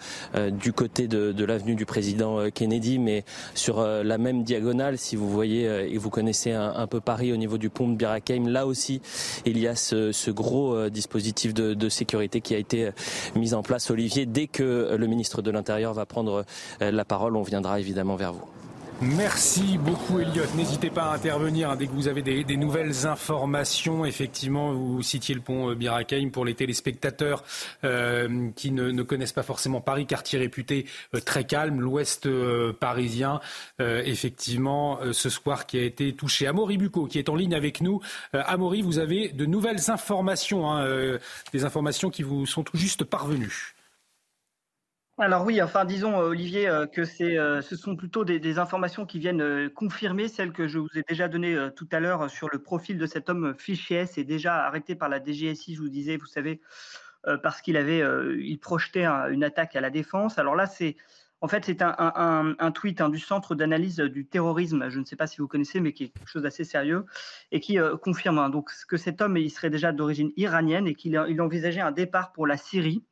[0.52, 3.24] du côté de, l'avenue du président Kennedy mais
[3.56, 7.58] sur la même diagonale si vous voyez et vous connaissez un, peu Paris au niveau
[7.58, 8.18] du pont de Bir
[8.48, 9.02] là aussi
[9.46, 12.92] il y a ce, gros dispositif de, sécurité qui a été
[13.36, 16.46] mis en place Olivier dès que le ministre de l'Intérieur va prendre
[16.80, 18.61] la parole on viendra évidemment vers vous.
[19.04, 20.44] Merci beaucoup Elliot.
[20.56, 24.06] N'hésitez pas à intervenir hein, dès que vous avez des, nouvelles informations.
[24.06, 27.44] Effectivement, vous citiez le pont euh, Birakeim pour les téléspectateurs
[27.84, 32.30] euh, qui ne, connaissent pas forcément Paris, quartier réputé euh, très calme, l'ouest
[32.80, 33.40] parisien.
[33.80, 36.46] effectivement, ce soir qui a été touché.
[36.46, 38.02] Amaury Bucco qui est en ligne avec nous.
[38.34, 41.18] Amaury, vous avez de nouvelles informations, hein,
[41.54, 43.74] des informations qui vous sont tout juste parvenues.
[45.22, 49.06] Alors oui, enfin disons euh, Olivier euh, que c'est, euh, ce sont plutôt des, informations
[49.06, 52.58] qui viennent confirmer celles que je vous ai déjà données tout à l'heure sur le
[52.58, 56.18] profil de cet homme fiché S et déjà arrêté par la DGSI, je vous disais,
[56.18, 56.60] vous savez,
[57.44, 58.04] parce qu'il avait,
[58.40, 60.40] il projetait une attaque à la défense.
[60.40, 60.96] Alors là, c'est
[61.40, 65.28] en fait c'est un, tweet hein, du Centre d'analyse du terrorisme, je ne sais pas
[65.28, 67.06] si vous connaissez, mais qui est quelque chose d'assez sérieux
[67.52, 71.18] et qui confirme hein, donc que cet homme il serait déjà d'origine iranienne et qu'il
[71.18, 73.04] envisageait un départ pour la Syrie.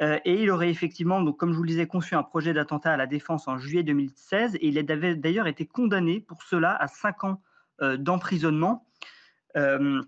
[0.00, 2.92] Euh, et il aurait effectivement, donc, comme je vous le disais, conçu un projet d'attentat
[2.92, 4.56] à la défense en juillet 2016.
[4.56, 7.42] Et il avait d'ailleurs été condamné pour cela à cinq ans
[7.82, 8.86] euh, d'emprisonnement.
[9.56, 10.02] Euh,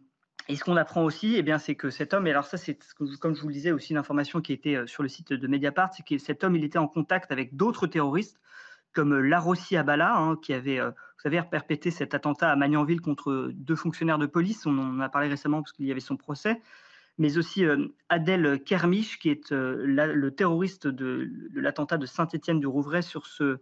[0.49, 2.79] et ce qu'on apprend aussi, eh bien, c'est que cet homme, et alors ça, c'est
[3.21, 6.05] comme je vous le disais aussi l'information qui était sur le site de Mediapart, c'est
[6.05, 8.41] que cet homme, il était en contact avec d'autres terroristes,
[8.93, 13.77] comme Larossi Abala, hein, qui avait, vous savez, perpétré cet attentat à Magnanville contre deux
[13.77, 14.67] fonctionnaires de police.
[14.67, 16.61] On en a parlé récemment parce qu'il y avait son procès
[17.23, 22.67] mais aussi euh, Adèle Kermiche, qui est euh, le terroriste de, l'attentat de Saint-Étienne du
[22.67, 23.59] Rouvray sur ce,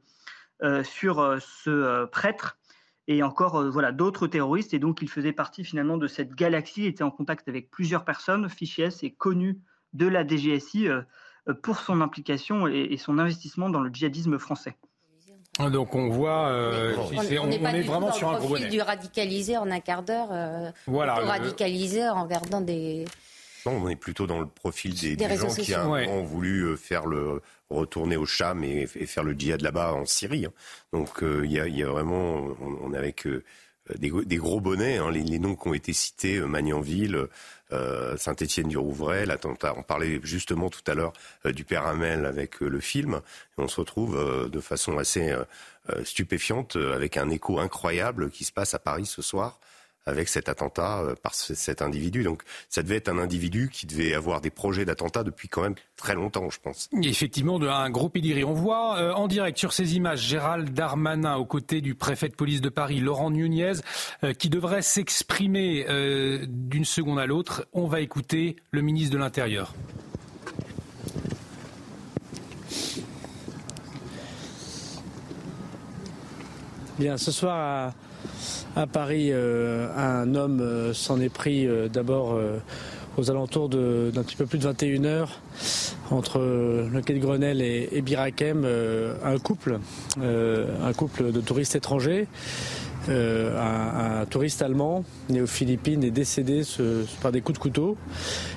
[0.62, 2.56] euh, sur ce prêtre,
[3.06, 4.72] et encore voilà d'autres terroristes.
[4.72, 8.48] Et donc, il faisait partie finalement de cette galaxie, était en contact avec plusieurs personnes.
[8.48, 9.58] Fichies est connu
[9.92, 10.88] de la DGSI
[11.62, 14.76] pour son implication et, son investissement dans le djihadisme français.
[15.58, 18.68] Donc on voit, on, est, vraiment sur un gros bonnet.
[18.68, 23.04] du radicalisé en un quart d'heure, voilà, radicalisé en regardant des,
[23.66, 27.42] non, on est plutôt dans le profil des, gens qui ont voulu euh, faire le
[27.68, 30.46] retourner au Cham et, faire le djihad là-bas en Syrie.
[30.46, 30.52] Hein.
[30.92, 33.44] Donc euh, il y, a, vraiment, on, est avec euh,
[33.98, 35.10] des, gros bonnets, hein.
[35.10, 37.26] les, noms qui ont été cités, Magnanville,
[38.16, 39.74] Saint-Étienne du Rouvray, l'attentat.
[39.76, 41.12] On parlait justement tout à l'heure
[41.44, 43.20] du père Hamel avec le film,
[43.56, 45.32] et on se retrouve de façon assez
[46.02, 49.60] stupéfiante avec un écho incroyable qui se passe à Paris ce soir
[50.06, 52.22] avec cet attentat euh, par cet individu.
[52.22, 55.74] Donc ça devait être un individu qui devait avoir des projets d'attentat depuis quand même
[55.96, 56.88] très longtemps, je pense.
[57.02, 58.44] Effectivement, un gros pédigré.
[58.44, 62.34] On voit euh, en direct sur ces images Gérald Darmanin aux côtés du préfet de
[62.34, 63.72] police de Paris, Laurent Nunez,
[64.24, 65.86] euh, qui devrait s'exprimer
[66.48, 67.66] d'une seconde à l'autre.
[67.72, 69.74] On va écouter le ministre de l'Intérieur.
[76.98, 77.94] Bien, ce soir à
[78.86, 82.38] Paris, euh, un homme euh, s'en est pris euh, d'abord
[83.16, 85.40] aux alentours d'un petit peu plus de 21 heures
[86.10, 88.66] entre le quai de Grenelle et, et Birakem,
[89.24, 89.78] un couple,
[90.20, 92.26] un couple de touristes étrangers
[93.08, 96.62] euh, un, touriste allemand né aux Philippines est décédé
[97.22, 97.96] par des coups de couteau.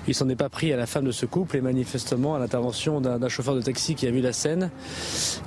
[0.07, 2.99] Il s'en est pas pris à la femme de ce couple et manifestement à l'intervention
[3.01, 4.69] d'un chauffeur de taxi qui a vu la scène,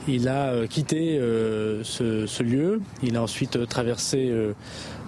[0.09, 2.81] il a euh, quitté euh, ce, lieu.
[3.03, 4.33] Il a ensuite traversé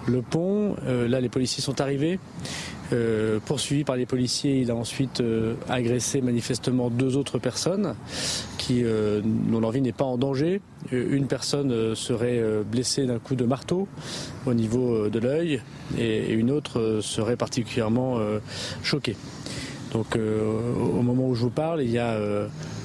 [0.07, 0.75] le pont.
[0.85, 2.19] là, les policiers sont arrivés.
[3.45, 5.23] Poursuivi par les policiers, il a ensuite
[5.69, 7.95] agressé manifestement deux autres personnes
[8.71, 10.61] euh, dont leur vie n'est pas en danger.
[10.91, 13.87] Une personne serait blessée d'un coup de marteau
[14.45, 15.61] au niveau de l'œil
[15.97, 18.17] et, une autre serait particulièrement
[18.81, 19.15] choquée.
[19.91, 22.17] Donc au moment où je vous parle, il y a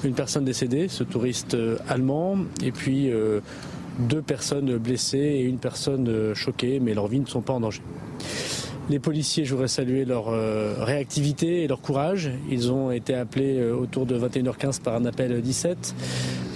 [0.03, 1.55] une personne décédée, ce touriste
[1.87, 3.09] allemand, et puis
[3.99, 7.81] deux personnes blessées et une personne choquée, mais leurs vies ne sont pas en danger.
[8.87, 12.29] Les policiers, je voudrais saluer leur euh, réactivité et leur courage.
[12.51, 15.95] Ils ont été appelés euh, autour de 21h15 par un appel 17.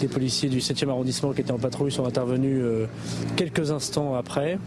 [0.03, 2.85] Les policiers du 7e arrondissement qui étaient en patrouille sont intervenus euh,
[3.35, 4.60] quelques instants après.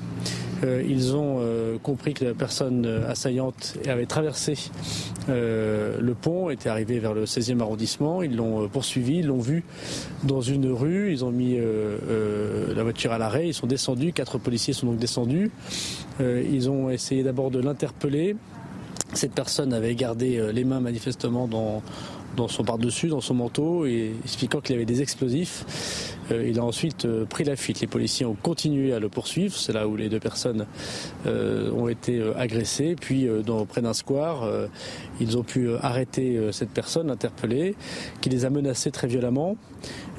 [0.64, 4.54] Euh, ils ont euh, compris que la personne assaillante avait traversé
[5.28, 8.22] euh, le pont, était arrivée vers le 16e arrondissement.
[8.22, 9.64] Ils l'ont poursuivi, ils l'ont vu
[10.24, 11.12] dans une rue.
[11.12, 13.48] Ils ont mis la voiture à l'arrêt.
[13.48, 14.12] Ils sont descendus.
[14.12, 15.50] Quatre policiers sont donc descendus.
[16.20, 18.36] ils ont essayé d'abord de l'interpeller.
[19.14, 21.82] Cette personne avait gardé les mains manifestement dans,
[22.36, 26.11] dans son par-dessus, dans son manteau, et expliquant qu'il avait des explosifs.
[26.30, 27.80] Euh, il a ensuite euh, pris la fuite.
[27.80, 29.56] Les policiers ont continué à le poursuivre.
[29.56, 30.66] C'est là où les deux personnes
[31.26, 32.96] euh, ont été agressées.
[32.98, 34.48] Puis, dans, près d'un square,
[35.20, 37.74] ils ont pu arrêter cette personne interpellée,
[38.20, 39.56] qui les a menacés très violemment.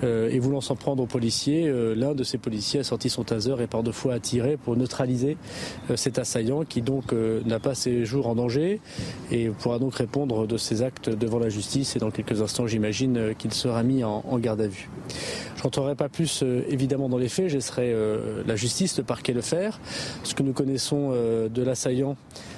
[0.04, 3.68] et voulant s'en prendre aux policiers, l'un de ces policiers a sorti son taser et
[3.68, 5.38] par deux fois a tiré pour neutraliser
[5.96, 8.82] cet assaillant qui donc n'a pas ses jours en danger
[9.32, 11.96] et pourra donc répondre de ses actes devant la justice.
[11.96, 14.90] Et dans quelques instants, j'imagine qu'il sera mis en, en garde à vue.
[15.64, 19.06] Je rentrerai pas plus euh, évidemment dans les faits, je laisserai euh, la justice, le
[19.06, 19.80] parquet le faire.
[20.26, 22.18] Ce que nous connaissons euh, de l'assaillant,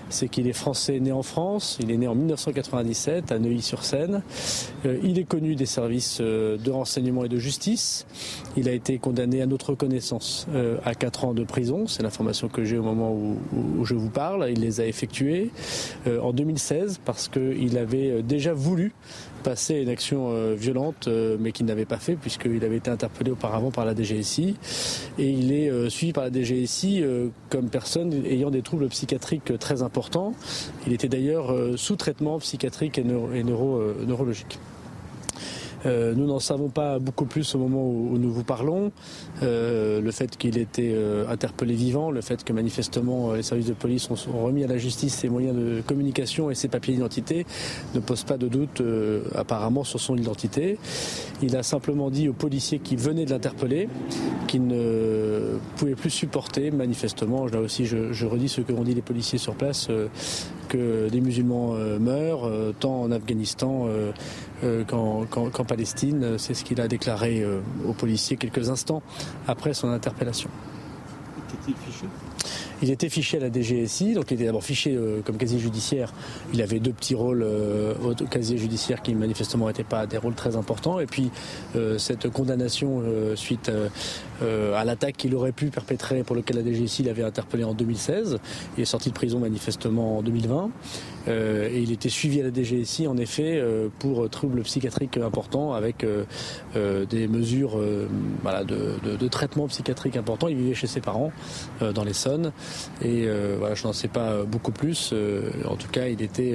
[0.10, 4.23] c'est qu'il est français né en France, il est né en 1997 à Neuilly-sur-Seine.
[5.03, 8.07] il est connu des services de renseignement et de justice.
[8.57, 10.48] Il a été condamné à notre connaissance
[10.84, 14.11] à 4 ans de prison, c'est l'information que j'ai au moment où, où, je vous
[14.11, 14.48] parle.
[14.52, 15.49] Il les a effectués
[16.07, 18.94] en 2016 parce qu'il avait déjà voulu
[19.46, 23.30] passer une action euh, violente, euh, mais qu'il n'avait pas fait puisqu'il avait été interpellé
[23.30, 24.56] auparavant par la DGSI.
[25.20, 27.04] Et il est euh, suivi par la DGSI
[27.50, 30.34] comme personne ayant des troubles psychiatriques très importants.
[30.88, 34.58] Il était d'ailleurs sous traitement psychiatrique et, neurologique.
[35.86, 38.91] Euh, nous n'en savons pas beaucoup plus au moment où, nous vous parlons.
[39.44, 43.68] Euh, le fait qu'il ait été euh, interpellé vivant, le fait que manifestement les services
[43.68, 47.45] de police ont, remis à la justice ses moyens de communication et ses papiers d'identité
[47.94, 48.82] ne pose pas de doute
[49.36, 50.78] apparemment sur son identité.
[51.41, 53.88] Il a simplement dit aux policiers qui venaient de l'interpeller
[54.48, 59.02] qu'il ne pouvait plus supporter manifestement, là aussi je redis ce que ont dit les
[59.02, 59.90] policiers sur place,
[60.68, 63.88] que des musulmans meurent, tant en Afghanistan
[64.88, 66.38] qu'en Palestine.
[66.38, 69.02] C'est ce qu'il a déclaré euh, aux policiers quelques instants
[69.48, 70.50] après son interpellation.
[71.48, 72.08] Était-il fiché
[72.82, 76.14] il était fiché à la DGSI, donc il était d'abord fiché euh, comme casier judiciaire.
[76.54, 80.36] Il avait deux petits rôles euh, au casier judiciaire qui manifestement n'étaient pas des rôles
[80.36, 81.00] très importants.
[81.00, 81.32] Et puis
[81.98, 83.02] cette condamnation
[83.36, 83.72] suite
[84.41, 88.40] à l'attaque qu'il aurait pu perpétrer pour lequel la DGSI l'avait interpellé en 2016.
[88.78, 90.72] Il est sorti de prison manifestement en 2020.
[91.28, 95.74] Euh, et il était suivi à la DGSI en effet euh, pour troubles psychiatriques importants
[95.74, 100.48] avec euh, des mesures de, traitement psychiatrique important.
[100.48, 101.32] Il vivait chez ses parents
[101.82, 102.52] dans l'Essonne
[103.02, 105.14] et voilà, je n'en sais pas beaucoup plus.
[105.66, 106.53] en tout cas, il était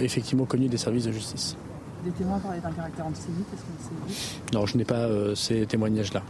[0.00, 1.56] effectivement connu des services de justice.
[2.04, 3.92] Des témoins parlaient d'un caractère antisémite, est-ce que
[4.48, 6.22] c'est Non, je n'ai pas ces témoignages-là.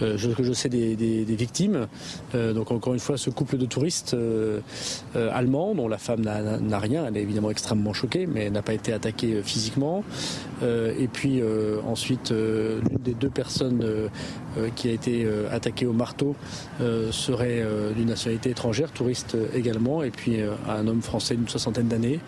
[0.00, 1.86] Euh, je, que je sais des, victimes.
[2.34, 4.60] Euh, donc encore une fois, ce couple de touristes euh,
[5.14, 8.92] allemands, dont la femme n'a rien, elle est évidemment extrêmement choquée, mais n'a pas été
[8.92, 10.04] attaquée physiquement.
[10.62, 11.42] et puis
[11.86, 13.84] ensuite, l'une des deux personnes
[14.76, 16.34] qui a été attaquée au marteau
[17.10, 17.64] serait
[17.96, 20.38] d'une nationalité étrangère, touriste également, et puis
[20.68, 22.20] un homme français d'une soixantaine d'années.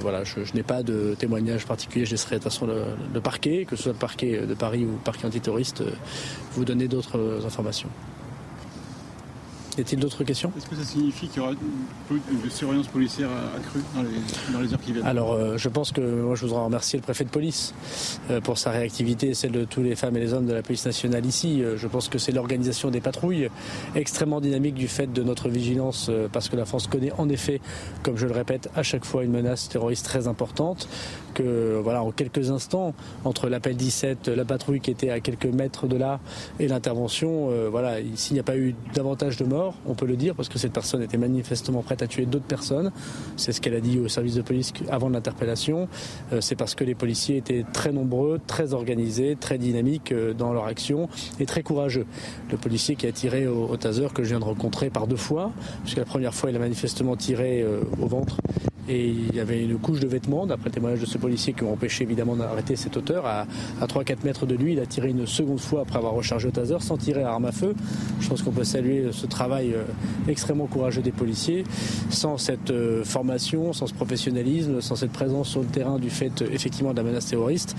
[0.00, 3.76] voilà, je, n'ai pas de témoignage particulier, je laisserai de toute façon le, parquet, que
[3.76, 5.82] ce soit le parquet de Paris ou le parquet antiterroriste,
[6.58, 7.88] vous donner d'autres euh, informations.
[9.78, 10.50] Y a-t-il d'autres questions?
[10.56, 11.52] Est-ce que ça signifie qu'il y aura
[12.10, 15.06] une surveillance policière accrue dans les, dans les heures qui viennent?
[15.06, 17.74] Alors, euh, je pense que moi, je voudrais remercier le préfet de police
[18.30, 20.62] euh, pour sa réactivité et celle de tous les femmes et les hommes de la
[20.62, 21.62] police nationale ici.
[21.76, 23.48] je pense que c'est l'organisation des patrouilles
[23.94, 27.60] extrêmement dynamique du fait de notre vigilance, parce que la France connaît en effet,
[28.02, 30.88] comme je le répète, à chaque fois une menace terroriste très importante
[31.38, 32.94] que voilà, en quelques instants,
[33.24, 36.20] entre l'appel 17, la patrouille qui était à quelques mètres de là
[36.58, 40.16] et l'intervention, euh, voilà, s'il n'y a pas eu davantage de morts, on peut le
[40.16, 42.92] dire, parce que cette personne était manifestement prête à tuer d'autres personnes.
[43.36, 45.88] C'est ce qu'elle a dit au service de police avant l'interpellation.
[46.32, 50.52] Euh, c'est parce que les policiers étaient très nombreux, très organisés, très dynamiques euh, dans
[50.52, 51.08] leur action
[51.40, 52.06] et très courageux.
[52.50, 55.52] Le policier qui a tiré au, taser que je viens de rencontrer par deux fois,
[55.82, 57.64] puisque la première fois il a manifestement tiré
[58.00, 58.38] au ventre
[58.88, 61.62] et il y avait une couche de vêtements, d'après le témoignage de ce policier, qui
[61.62, 63.26] ont empêché évidemment d'arrêter cet auteur.
[63.26, 63.46] À,
[63.80, 66.50] à 3-4 mètres de lui, il a tiré une seconde fois après avoir rechargé au
[66.50, 67.74] taser, sans tirer à arme à feu.
[68.20, 69.84] Je pense qu'on peut saluer ce travail euh,
[70.28, 71.64] extrêmement courageux des policiers.
[72.10, 76.42] Sans cette euh, formation, sans ce professionnalisme, sans cette présence sur le terrain du fait
[76.50, 77.76] effectivement de la menace terroriste,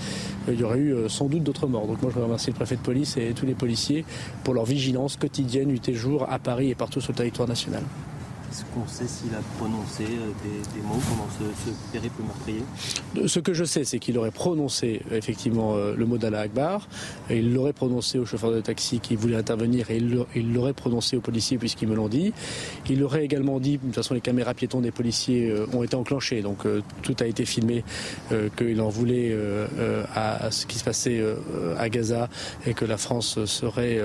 [0.48, 1.86] il y aurait eu sans doute d'autres morts.
[1.86, 4.04] Donc moi je remercie le préfet de police et tous les policiers
[4.44, 7.82] pour leur vigilance quotidienne, nuit et jour, à Paris et partout sur le territoire national.
[8.50, 10.32] Est-ce qu'on sait s'il a prononcé euh,
[10.74, 12.62] des, mots pendant ce, périple meurtrier?
[13.28, 16.88] Ce que je sais, c'est qu'il aurait prononcé euh, effectivement euh, le mot d'Allah Akbar.
[17.30, 19.98] Il l'aurait prononcé au chauffeur de taxi qui voulait intervenir et
[20.34, 22.32] il l'aurait prononcé aux policiers puisqu'ils me l'ont dit.
[22.88, 26.42] Il aurait également dit, de toute façon les caméras piétons des policiers ont été enclenchées,
[26.42, 26.66] donc
[27.02, 27.84] tout a été filmé,
[28.56, 29.36] qu'il en voulait
[30.14, 31.22] à, ce qui se passait
[31.78, 32.28] à Gaza
[32.66, 34.00] et que la France serait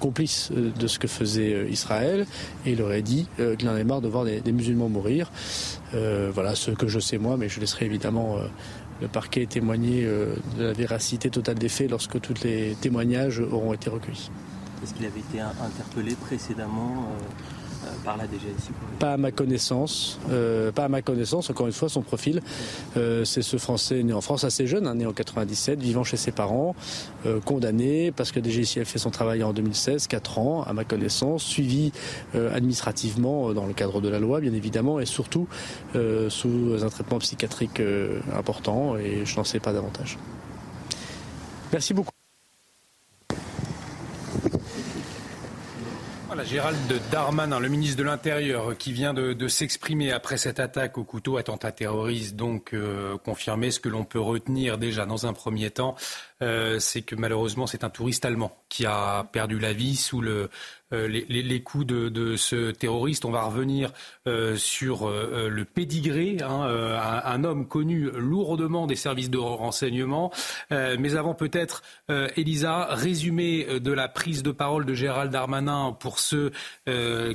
[0.00, 2.26] complice de ce que faisait Israël.
[2.64, 5.30] Et il aurait dit euh, qu'il en marre de voir des, musulmans mourir.
[5.94, 8.46] Euh, voilà ce que je sais moi, mais je laisserai évidemment euh,
[9.00, 13.90] le parquet témoigner de la véracité totale des faits lorsque tous les témoignages auront été
[13.90, 14.30] recueillis.
[14.82, 17.08] Est-ce qu'il avait été interpellé précédemment
[18.04, 20.18] par la DGSI Pas à ma connaissance.
[20.30, 21.50] Euh, pas à ma connaissance.
[21.50, 22.42] Encore une fois, son profil,
[22.96, 26.16] euh, c'est ce Français né en France assez jeune, hein, né en 97, vivant chez
[26.16, 26.74] ses parents,
[27.44, 30.84] condamné parce que la DGSI a fait son travail en 2016, 4 ans, à ma
[30.84, 31.92] connaissance, suivi
[32.34, 35.48] administrativement dans le cadre de la loi, bien évidemment, et surtout
[36.28, 37.82] sous un traitement psychiatrique
[38.36, 38.96] important.
[38.96, 40.18] Et je n'en sais pas davantage.
[41.72, 42.15] Merci beaucoup.
[46.44, 46.76] Gérald
[47.10, 51.72] Darmanin, le ministre de l'Intérieur, qui vient de, s'exprimer après cette attaque au couteau, attentat
[51.72, 55.94] terroriste, donc euh, confirmer ce que l'on peut retenir déjà dans un premier temps,
[56.42, 60.50] euh, c'est que malheureusement c'est un touriste allemand qui a perdu la vie sous le,
[60.92, 63.24] euh, les, coups de, ce terroriste.
[63.24, 63.92] On va revenir
[64.26, 66.62] euh, sur le pédigré, hein,
[67.24, 70.30] un, homme connu lourdement des services de renseignement.
[70.70, 76.52] mais avant peut-être, Elisa, résumé de la prise de parole de Gérald Darmanin pour ceux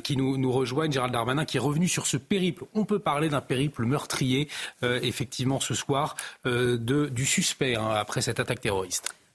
[0.04, 0.92] qui nous, rejoignent.
[0.92, 2.66] Gérald Darmanin qui est revenu sur ce périple.
[2.74, 4.48] On peut parler d'un périple meurtrier,
[4.82, 6.16] effectivement, ce soir,
[6.46, 8.91] du suspect hein, après cette attaque terroriste.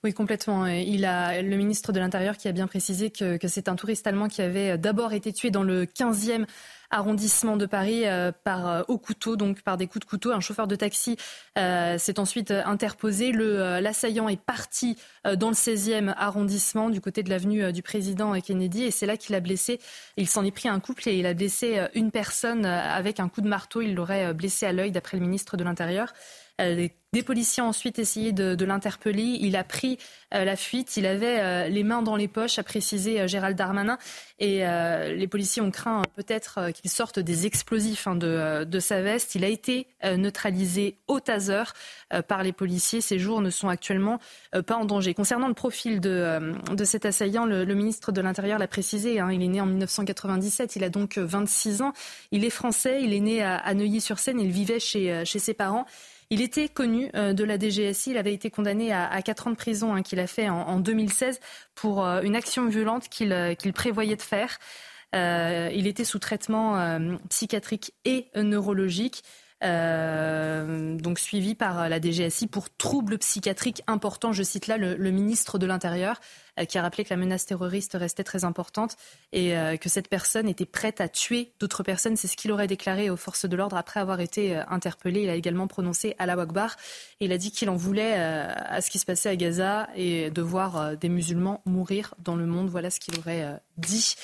[0.07, 0.67] Oui, complètement.
[0.67, 4.29] Il a le ministre de l'Intérieur qui a bien précisé que, c'est un touriste allemand
[4.29, 6.47] qui avait d'abord été tué dans le 15e
[6.91, 10.31] arrondissement de Paris euh, par euh, au couteau, donc par des coups de couteau.
[10.31, 11.17] Un chauffeur de taxi
[11.59, 13.33] euh, s'est ensuite interposé.
[13.33, 18.93] l'assaillant est parti dans le 16e arrondissement, du côté de l'avenue du président Kennedy, et
[18.93, 19.81] c'est là qu'il a blessé.
[20.17, 23.41] Il s'en est pris un couple et il a blessé une personne avec un coup
[23.41, 23.81] de marteau.
[23.81, 26.13] Il l'aurait blessé à l'œil, d'après le ministre de l'Intérieur.
[27.17, 29.39] Des policiers ont ensuite essayé de, l'interpeller.
[29.41, 29.97] Il a pris
[30.35, 30.99] euh, la fuite.
[30.99, 33.97] Il avait euh, les mains dans les poches, a précisé euh, Gérald Darmanin.
[34.39, 39.35] Et les policiers ont craint peut-être qu'il sorte des explosifs hein, de, sa veste.
[39.35, 41.63] Il a été neutralisé au taser
[42.29, 43.01] par les policiers.
[43.01, 44.21] Ses jours ne sont actuellement
[44.67, 45.15] pas en danger.
[45.15, 46.53] Concernant le profil de,
[46.85, 49.19] cet assaillant, le, ministre de l'Intérieur l'a précisé.
[49.19, 50.77] Hein, il est né en 1997.
[50.77, 51.95] Il a donc 26 ans.
[52.31, 53.01] Il est français.
[53.03, 54.39] Il est né à, Neuilly-sur-Seine.
[54.39, 55.87] Il vivait chez, chez ses parents.
[56.31, 58.11] Il était connu euh, de la DGSI.
[58.11, 61.41] Il avait été condamné à, quatre ans de prison hein, qu'il a fait en, 2016
[61.75, 64.59] pour euh, une action violente euh, qu'il prévoyait de faire.
[65.15, 66.99] il était sous traitement
[67.31, 69.23] psychiatrique et neurologique.
[69.63, 74.33] donc suivi par la DGSI pour troubles psychiatriques importants.
[74.33, 76.21] Je cite là le ministre de l'Intérieur.
[76.59, 78.97] Euh, qui a rappelé que la menace terroriste restait très importante
[79.33, 82.17] et euh, que cette personne était prête à tuer d'autres personnes.
[82.17, 85.23] C'est ce qu'il aurait déclaré aux forces de l'ordre après avoir été euh, interpellé.
[85.23, 86.77] Il a également prononcé Allah Akbar
[87.21, 90.31] et il a dit qu'il en voulait à ce qui se passait à Gaza et
[90.31, 92.69] de voir des musulmans mourir dans le monde.
[92.69, 94.15] Voilà ce qu'il aurait dit.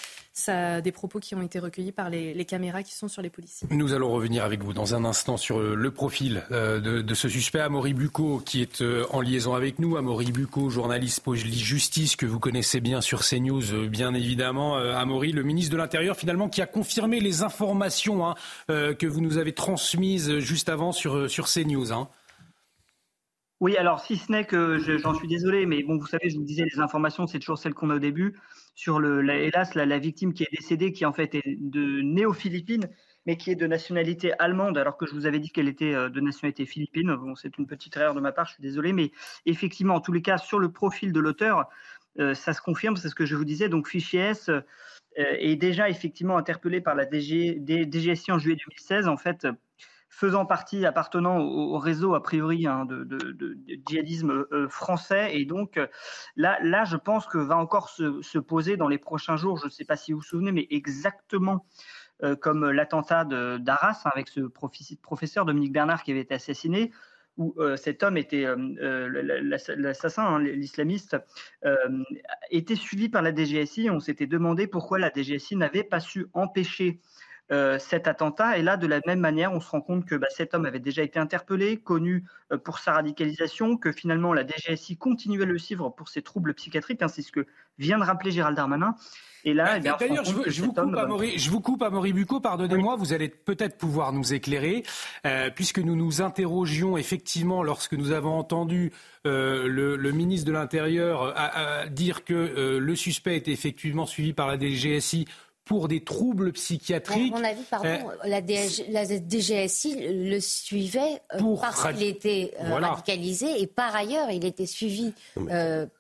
[0.83, 3.69] Des propos qui ont été recueillis par les, caméras qui sont sur les policiers.
[3.71, 7.93] Nous allons revenir avec vous dans un instant sur le profil de, ce suspect, Amaury
[7.93, 9.97] Bucco, qui est en liaison avec nous.
[9.97, 14.95] Amaury Bucco, journaliste Poli Justice, que vous connaissez bien sur CNews, euh, bien évidemment, euh,
[14.95, 18.37] Amaury, le ministre de l'Intérieur, finalement, qui a confirmé les informations hein,
[18.71, 21.93] euh, que vous nous avez transmises juste avant sur, sur CNews.
[21.93, 22.09] Hein.
[23.59, 26.45] Oui, alors si ce n'est que j'en suis désolé, mais bon, vous savez, je vous
[26.45, 28.39] disais, les informations, c'est toujours celles qu'on a au début.
[28.77, 32.89] Sur le, hélas, la, victime qui est décédée, qui en fait est de néo-philippine,
[33.27, 36.21] mais qui est de nationalité allemande, alors que je vous avais dit qu'elle était de
[36.21, 37.17] nationalité philippine.
[37.17, 39.11] Bon, c'est une petite erreur de ma part, je suis désolé, mais
[39.45, 41.69] effectivement, en tous les cas, sur le profil de l'auteur,
[42.35, 43.69] ça se confirme, c'est ce que je vous disais.
[43.69, 44.63] Donc, Fichier S euh,
[45.39, 49.47] est déjà effectivement interpellé par la DG, DGSI en juillet 2016, en fait,
[50.09, 55.37] faisant partie, appartenant au, réseau a priori hein, de, djihadisme euh, français.
[55.39, 55.79] Et donc
[56.37, 59.71] là, là, je pense que va encore se, poser dans les prochains jours, je ne
[59.71, 61.67] sais pas si vous vous souvenez, mais exactement
[62.41, 66.93] comme l'attentat d'Arras hein, avec ce professeur Dominique Bernard qui avait été assassiné,
[67.37, 68.47] où cet homme était
[69.77, 71.17] l'assassin, hein, l'islamiste,
[72.51, 73.91] était suivi par la DGSI.
[73.91, 77.01] On s'était demandé pourquoi la DGSI n'avait pas su empêcher
[77.53, 78.57] euh, cet attentat.
[78.57, 80.79] Et là, de la même manière, on se rend compte que bah, cet homme avait
[80.79, 85.59] déjà été interpellé, connu euh, pour sa radicalisation, que finalement la DGSI continuait à le
[85.59, 87.03] suivre pour ses troubles psychiatriques.
[87.03, 87.47] Hein, c'est ce que
[87.79, 88.95] vient de rappeler Gérald Darmanin.
[89.45, 92.41] Et là, bah, eh d'ailleurs, je, je, vous coupe, Amaury, je vous coupe, Amaury Bucco,
[92.41, 94.85] pardonnez-moi, vous allez peut-être pouvoir nous éclairer,
[95.27, 98.93] euh, puisque nous nous interrogions effectivement lorsque nous avons entendu
[99.25, 101.35] le, le, ministre de l'Intérieur
[101.91, 105.27] dire que le suspect était effectivement suivi par la DGSI
[105.65, 107.33] pour des troubles psychiatriques.
[107.33, 109.97] À mon avis, pardon, euh, la, DGSI
[110.29, 115.15] le suivait euh, parce qu'il était euh, radicalisé et par ailleurs, il était suivi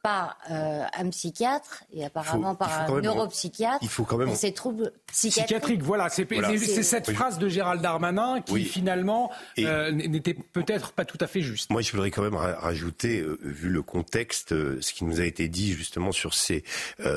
[0.02, 4.28] par un psychiatre et apparemment par un neuropsychiatre il faut quand même...
[4.28, 5.46] pour ses troubles psychiatriques.
[5.46, 11.26] Psychiatrique, voilà, c'est cette phrase de Gérald Darmanin qui finalement n'était peut-être pas tout à
[11.26, 11.70] fait juste.
[11.70, 15.72] Moi, je voudrais quand même rajouter, vu le contexte, ce qui nous a été dit
[15.72, 16.64] justement sur ces,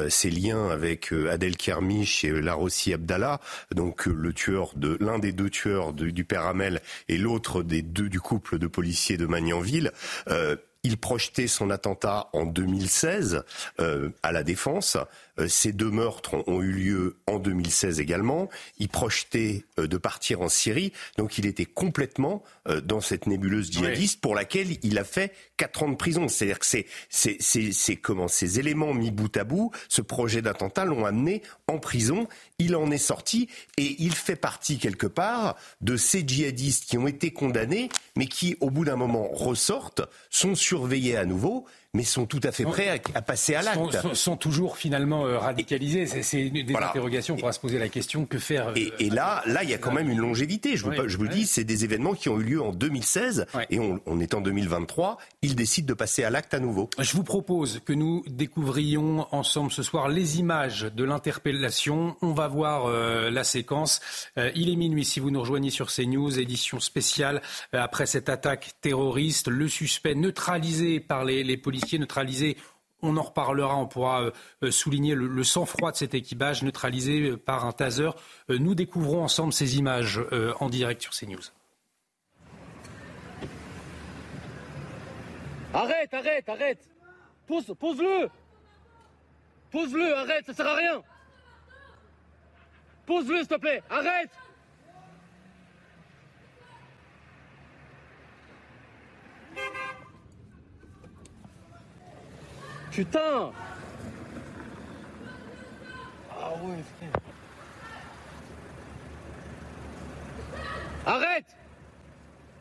[0.09, 3.40] ces liens avec Adèle Kermiche et Larossi Abdallah,
[3.74, 7.82] donc euh, le tueur de l'un des deux tueurs du père Hamel et l'autre des
[7.82, 9.91] deux du couple de policiers de Magnanville.
[10.30, 10.56] Euh,
[10.86, 13.44] il projetait son attentat en 2016
[13.80, 14.98] euh, à la Défense.
[15.40, 18.49] Euh, ces deux meurtres ont, eu lieu en 2016 également.
[18.78, 23.72] Il projetait euh, de partir en Syrie, donc il était complètement euh, dans cette nébuleuse
[23.72, 26.28] djihadiste pour laquelle il a fait quatre ans de prison.
[26.28, 30.86] C'est-à-dire que c'est, c'est, c'est, comment ces éléments mis bout à bout, ce projet d'attentat
[30.86, 32.28] l'ont amené en prison.
[32.60, 37.07] Il en est sorti et il fait partie quelque part de ces djihadistes qui ont
[37.07, 42.26] été condamnés, mais qui au bout d'un moment ressortent, sont surveillés à nouveau mais sont
[42.26, 44.01] tout à fait prêts à, passer à l'acte.
[44.01, 46.05] Sont, sont, toujours finalement euh, radicalisés.
[46.05, 47.35] C'est des interrogations.
[47.35, 48.73] On pourra se poser la question que faire.
[48.76, 50.76] et, euh, là, là, il y a quand même une longévité.
[50.76, 53.80] Je vous, je vous dis, c'est des événements qui ont eu lieu en 2016 et
[53.80, 55.17] on, on, est en 2023.
[55.41, 56.89] Ils décident de passer à l'acte à nouveau.
[56.99, 62.17] Je vous propose que nous découvrions ensemble ce soir les images de l'interpellation.
[62.22, 64.01] On va voir euh, la séquence.
[64.35, 67.41] il est minuit si vous nous rejoignez sur CNews, édition spéciale
[67.72, 69.47] après cette attaque terroriste.
[69.47, 72.57] Le suspect neutralisé par les, les policiers neutralisé.
[73.02, 74.32] On en reparlera, on pourra
[74.64, 78.10] euh, souligner le, sang-froid de cet équipage neutralisé euh, par un taser.
[78.49, 80.20] Euh, nous découvrons ensemble ces images
[80.60, 81.40] en direct sur CNews.
[85.74, 86.90] Arrête, arrête, arrête
[87.48, 88.30] Pose, Pose-le
[89.72, 91.03] Pose-le, arrête, ça sert à rien
[93.06, 94.32] Pose-le, s'il te plaît, arrête
[102.95, 103.51] Putain
[106.31, 107.09] Ah ouais, frère.
[111.05, 111.57] Arrête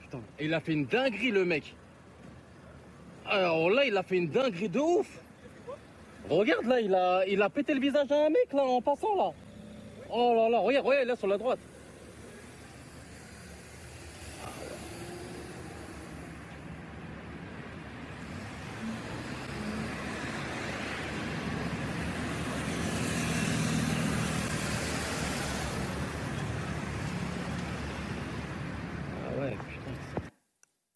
[0.01, 1.77] Putain, il a fait une dinguerie, le mec.
[3.27, 5.21] Alors là, il a fait une dinguerie de ouf.
[6.29, 9.15] Regarde, là, il a, il a pété le visage à un mec, là, en passant,
[9.15, 9.31] là.
[10.11, 11.61] Oh là là, regarde, regarde, là, sur la droite.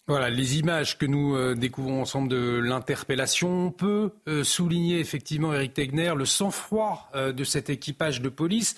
[0.09, 3.67] Voilà, les images que nous euh, découvrons ensemble de l'interpellation.
[3.67, 8.75] On peut euh, souligner effectivement, Eric Tegner, le sang-froid euh, de cet équipage de police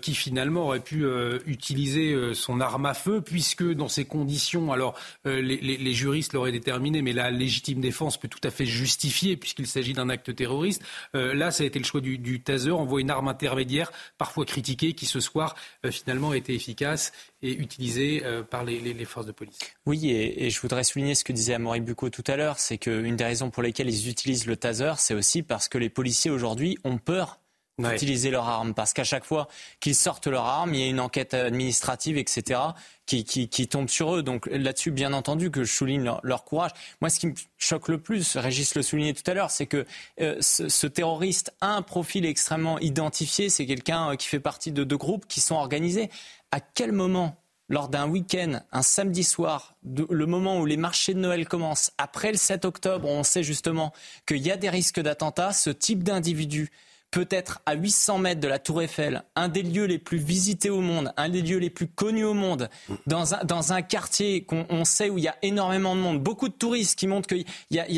[0.00, 1.04] qui finalement aurait pu
[1.44, 7.12] utiliser son arme à feu, puisque dans ces conditions, alors les, juristes l'auraient déterminé, mais
[7.12, 10.82] la légitime défense peut tout à fait justifier, puisqu'il s'agit d'un acte terroriste.
[11.12, 15.04] là, ça a été le choix du, taser, envoie une arme intermédiaire, parfois critiquée, qui
[15.04, 15.54] ce soir
[15.90, 17.12] finalement a été efficace
[17.46, 19.58] et utilisée par les, les, forces de police.
[19.86, 22.78] Oui, et, et je voudrais souligner ce que disait Amaury Bucco tout à l'heure, c'est
[22.78, 26.30] qu'une des raisons pour lesquelles ils utilisent le taser, c'est aussi parce que les policiers
[26.30, 27.40] aujourd'hui ont peur
[27.78, 29.48] d'utiliser leur arme, parce qu'à chaque fois
[29.80, 32.60] qu'ils sortent leur arme, il y a une enquête administrative, etc.,
[33.06, 34.22] qui, qui, tombe sur eux.
[34.22, 36.72] Donc là-dessus, bien entendu, que je souligne leur, courage.
[37.00, 39.86] Moi, ce qui me choque le plus, Régis le soulignait tout à l'heure, c'est que
[40.20, 43.48] euh, ce, terroriste a un profil extrêmement identifié.
[43.48, 46.10] C'est quelqu'un euh, qui fait partie de deux groupes qui sont organisés.
[46.50, 47.36] À quel moment
[47.68, 52.30] lors d'un week-end, un samedi soir, le moment où les marchés de Noël commencent, après
[52.30, 53.92] le 7 octobre, on sait justement
[54.26, 56.70] qu'il y a des risques d'attentats, ce type d'individu
[57.10, 60.70] peut être à 800 mètres de la Tour Eiffel, un des lieux les plus visités
[60.70, 62.68] au monde, un des lieux les plus connus au monde,
[63.06, 66.48] dans un, dans un quartier qu'on sait où il y a énormément de monde, beaucoup
[66.48, 67.36] de touristes qui montrent que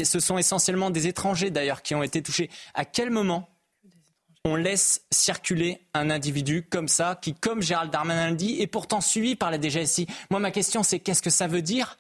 [0.05, 2.49] ce sont essentiellement des étrangers d'ailleurs qui ont été touchés.
[2.75, 3.49] À quel moment
[4.49, 9.01] on laisse circuler un individu comme ça, qui, comme Gérald Darmanin le dit, est pourtant
[9.01, 10.07] suivi par la DGSI.
[10.31, 11.97] Moi, ma question, c'est qu'est-ce que ça veut dire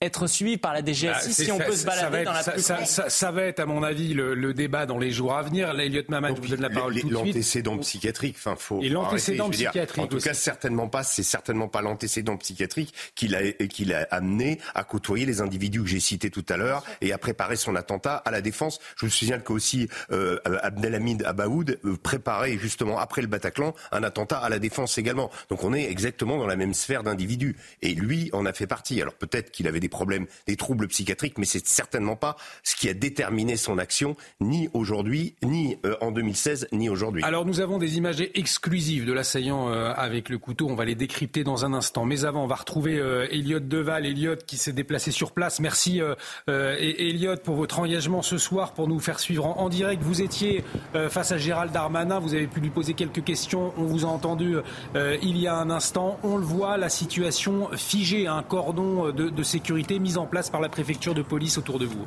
[0.00, 3.10] être suivi par la DGSI bah, si on peut se balader dans la ça, ça,
[3.10, 5.74] ça, va être, à mon avis, le, débat dans les jours à venir.
[5.74, 7.26] Là, Elliot Maman, je vous donne la parole tout de suite.
[7.26, 8.80] L'antécédent psychiatrique, enfin, faut.
[8.80, 10.04] Et l'antécédent psychiatrique.
[10.04, 11.02] en tout cas, certainement pas.
[11.02, 15.88] C'est certainement pas l'antécédent psychiatrique qui l'a qui l'a amené à côtoyer les individus que
[15.88, 18.78] j'ai cités tout à l'heure et à préparer son attentat à la défense.
[18.96, 24.38] Je vous signale qu'aussi euh, Abdelhamid Abaoud euh, préparait justement après le Bataclan un attentat
[24.38, 25.30] à la défense également.
[25.50, 27.56] Donc on est exactement dans la même sphère d'individus.
[27.82, 29.02] Et lui en a fait partie.
[29.02, 32.88] Alors peut-être qu'il avait des problèmes, des troubles psychiatriques, mais c'est certainement pas ce qui
[32.88, 37.22] a déterminé son action, ni aujourd'hui, ni euh, en 2016, ni aujourd'hui.
[37.24, 40.68] Alors nous avons des images exclusives de l'assaillant euh, avec le couteau.
[40.68, 42.04] On va les décrypter dans un instant.
[42.04, 43.26] Mais avant, on va retrouver euh,
[43.60, 45.60] Deval, Elliot qui s'est déplacé sur place.
[45.60, 46.00] Merci
[46.46, 50.02] Elliot pour votre engagement ce soir, pour nous faire suivre en, direct.
[50.02, 50.64] Vous étiez
[51.08, 53.72] face à Gérald Darmanin, vous avez pu lui poser quelques questions.
[53.76, 54.56] On vous a entendu
[54.94, 56.18] il y a un instant.
[56.22, 60.68] On le voit, la situation figée, un cordon de sécurité mise en place par la
[60.68, 62.06] préfecture de police autour de vous.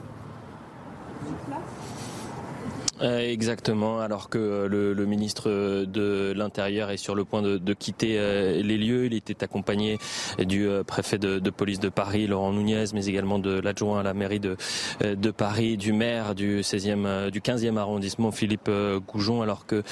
[3.01, 5.49] Euh, exactement, alors que euh, le, ministre
[5.85, 9.05] de l'Intérieur est sur le point de, quitter euh, les lieux.
[9.05, 9.97] Il était accompagné
[10.39, 14.39] du préfet de, police de Paris, Laurent Nunez, mais également de l'adjoint à la mairie
[14.39, 14.55] de,
[15.01, 18.69] de Paris, du maire du 16e, du 15e arrondissement, Philippe
[19.07, 19.83] Goujon, alors que,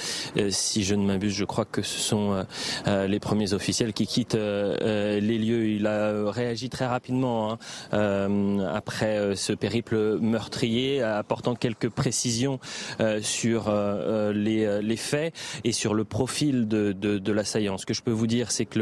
[0.49, 2.45] si je ne m'abuse, je crois que ce sont
[2.86, 5.69] les premiers officiels qui quittent les lieux.
[5.69, 7.57] Il a réagi très rapidement
[7.91, 12.60] hein, après ce périple meurtrier, apportant quelques précisions
[12.99, 17.78] euh, sur euh, euh, les, faits et sur le profil de, de, l'assaillant.
[17.78, 18.80] Ce que je peux vous dire, c'est que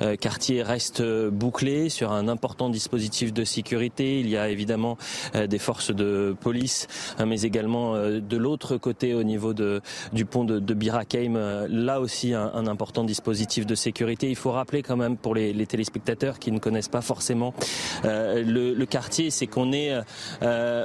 [0.00, 4.20] le quartier reste bouclé sur un important dispositif de sécurité.
[4.20, 4.96] Il y a évidemment
[5.34, 6.86] des forces de police,
[7.24, 9.80] mais également de l'autre côté, au niveau de,
[10.12, 14.28] du pont de, de Birakeim, là aussi un, important dispositif de sécurité.
[14.28, 17.54] Il faut rappeler quand même pour les, téléspectateurs qui ne connaissent pas forcément
[18.04, 19.94] le, quartier, c'est qu'on est,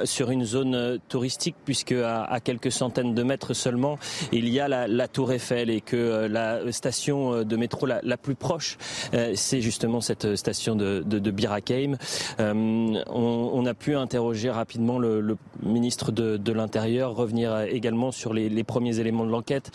[0.06, 3.98] sur une zone touristique puisque à, à quelques centaines de mètres seulement,
[4.32, 8.18] il y a la, Tour Eiffel et que euh, la station euh, de métro la,
[8.18, 8.78] plus proche,
[9.14, 11.98] euh, c'est justement cette station de, Birakeim.
[12.40, 19.26] on, a pu interroger rapidement le, ministre de, l'Intérieur, revenir également sur les, premiers éléments
[19.26, 19.72] de l'enquête.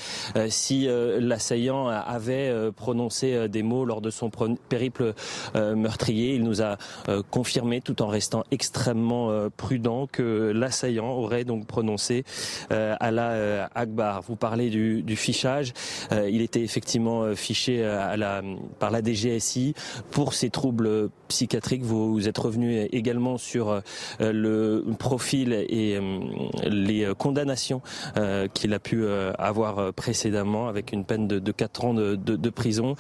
[0.49, 4.31] si l'assaillant avait prononcé des mots lors de son
[4.69, 5.15] périple
[5.55, 6.77] meurtrier, il nous a
[7.31, 12.25] confirmé, tout en restant extrêmement prudent, que l'assaillant aurait donc prononcé
[12.87, 14.23] euh, Ala euh, Akbar.
[14.23, 15.73] Vous parlez du, fichage.
[16.13, 17.83] Euh, il était effectivement fiché
[18.79, 19.75] par la DGSI
[20.11, 21.83] pour ses troubles psychiatriques.
[21.83, 23.81] Vous, êtes revenu également sur
[24.21, 25.99] le profil et
[26.65, 27.81] les condamnations
[28.55, 29.07] qu'il a pu
[29.39, 32.95] avoir précédemment avec une peine de, de 4 ans de, prison.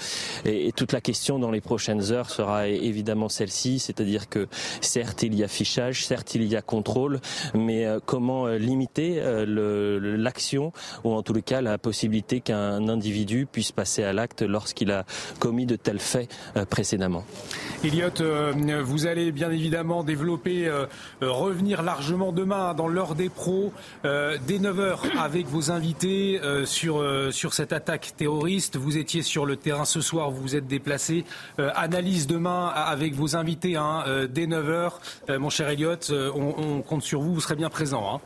[0.44, 4.48] Et, toute la question dans les prochaines heures sera évidemment celle-ci, c'est-à-dire que
[4.80, 7.20] certes il y a fichage, certes il y a contrôle,
[7.54, 9.65] mais comment limiter le
[10.00, 10.72] l'action
[11.04, 15.04] ou en tout cas la possibilité qu'un individu puisse passer à l'acte lorsqu'il a
[15.38, 17.24] commis de tels faits euh, précédemment.
[17.84, 20.86] Elliot, euh, vous allez bien évidemment développer, euh,
[21.20, 23.72] revenir largement demain dans l'heure des pros,
[24.04, 28.76] dès 9h avec vos invités sur, sur cette attaque terroriste.
[28.76, 31.24] Vous étiez sur le terrain ce soir, vous vous êtes déplacé.
[31.58, 35.38] analyse demain avec vos invités hein, dès 9h.
[35.38, 38.14] mon cher Elliot, on, compte sur vous, vous serez bien présent.
[38.14, 38.20] Hein.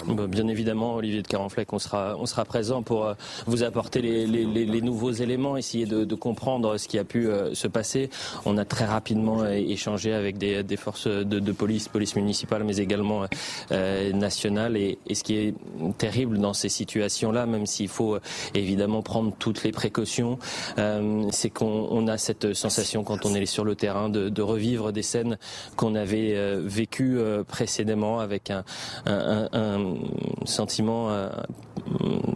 [0.15, 3.13] bien évidemment, Olivier de Carenfleck, on sera, on sera présent pour euh,
[3.45, 8.09] vous apporter les, nouveaux éléments, essayer de, comprendre ce qui a pu euh, se passer.
[8.45, 13.25] On a très rapidement euh, échangé avec des, forces de, police, police municipale, mais également
[14.13, 14.77] nationale.
[14.77, 15.53] Et, ce qui est
[15.97, 18.17] terrible dans ces situations-là, même s'il faut
[18.53, 20.39] évidemment prendre toutes les précautions,
[21.31, 25.37] c'est qu'on a cette sensation quand on est sur le terrain de, revivre des scènes
[25.75, 28.63] qu'on avait vécues précédemment avec un
[30.45, 31.29] sentiment, euh,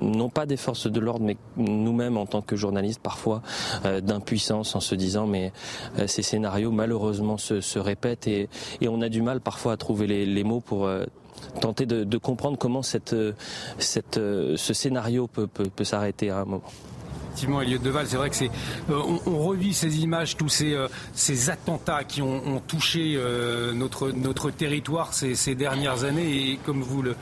[0.01, 3.41] non pas des forces de l'ordre, mais nous-mêmes en tant que journalistes, parfois
[3.85, 5.51] euh, d'impuissance en se disant mais
[5.99, 8.49] euh, ces scénarios malheureusement se, répètent et,
[8.87, 10.89] on a du mal parfois à trouver les, mots pour
[11.59, 13.15] tenter de, comprendre comment cette,
[13.77, 16.63] cette, ce scénario peut, peut s'arrêter à un moment.
[17.27, 18.07] effectivement, Elliot Deval.
[18.07, 18.51] C'est vrai que c'est,
[18.89, 20.77] euh, on, revit ces images, tous ces,
[21.13, 23.19] ces attentats qui ont, touché
[23.73, 26.51] notre, notre territoire ces, ces, dernières années.
[26.51, 27.15] Et comme vous le,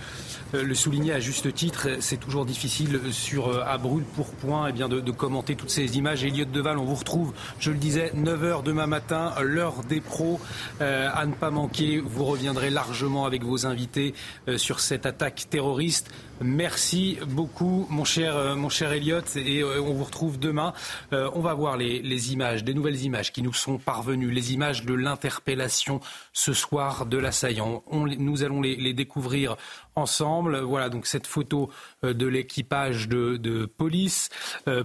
[0.54, 4.88] le soulignez à juste titre, c'est toujours difficile sur à brûle pour point eh bien
[4.88, 6.24] de, commenter toutes ces images.
[6.24, 10.40] Elliot Deval, on vous retrouve, je le disais, 9h demain matin, l'heure des pros.
[10.80, 14.14] à ne pas manquer, vous reviendrez largement avec vos invités
[14.58, 16.12] sur cette attaque terroriste.
[16.42, 20.74] Merci beaucoup, mon cher, euh, mon cher Elliot, et euh, on vous retrouve demain.
[21.14, 24.84] Euh, on va voir les, images, des nouvelles images qui nous sont parvenues, les images
[24.84, 26.02] de l'interpellation
[26.34, 27.84] ce soir de l'assaillant.
[27.92, 29.58] nous allons les, découvrir
[29.96, 30.60] ensemble.
[30.60, 31.70] Voilà donc cette photo
[32.02, 34.30] de l'équipage de, police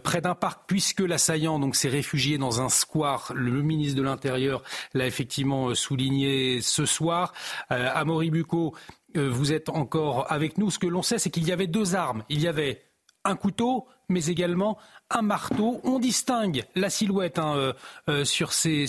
[0.02, 3.32] près d'un parc, puisque l'assaillant donc s'est réfugié dans un square.
[3.34, 4.62] Le ministre de l'Intérieur
[4.94, 7.32] l'a effectivement souligné ce soir.
[7.70, 8.80] euh,
[9.14, 10.70] vous êtes encore avec nous.
[10.70, 12.24] Ce que l'on sait, c'est qu'il y avait deux armes.
[12.28, 12.82] Il y avait
[13.24, 14.78] un couteau, mais également
[15.10, 15.80] un marteau.
[15.84, 17.72] On distingue la silhouette hein, euh,
[18.08, 18.86] euh, sur, ces,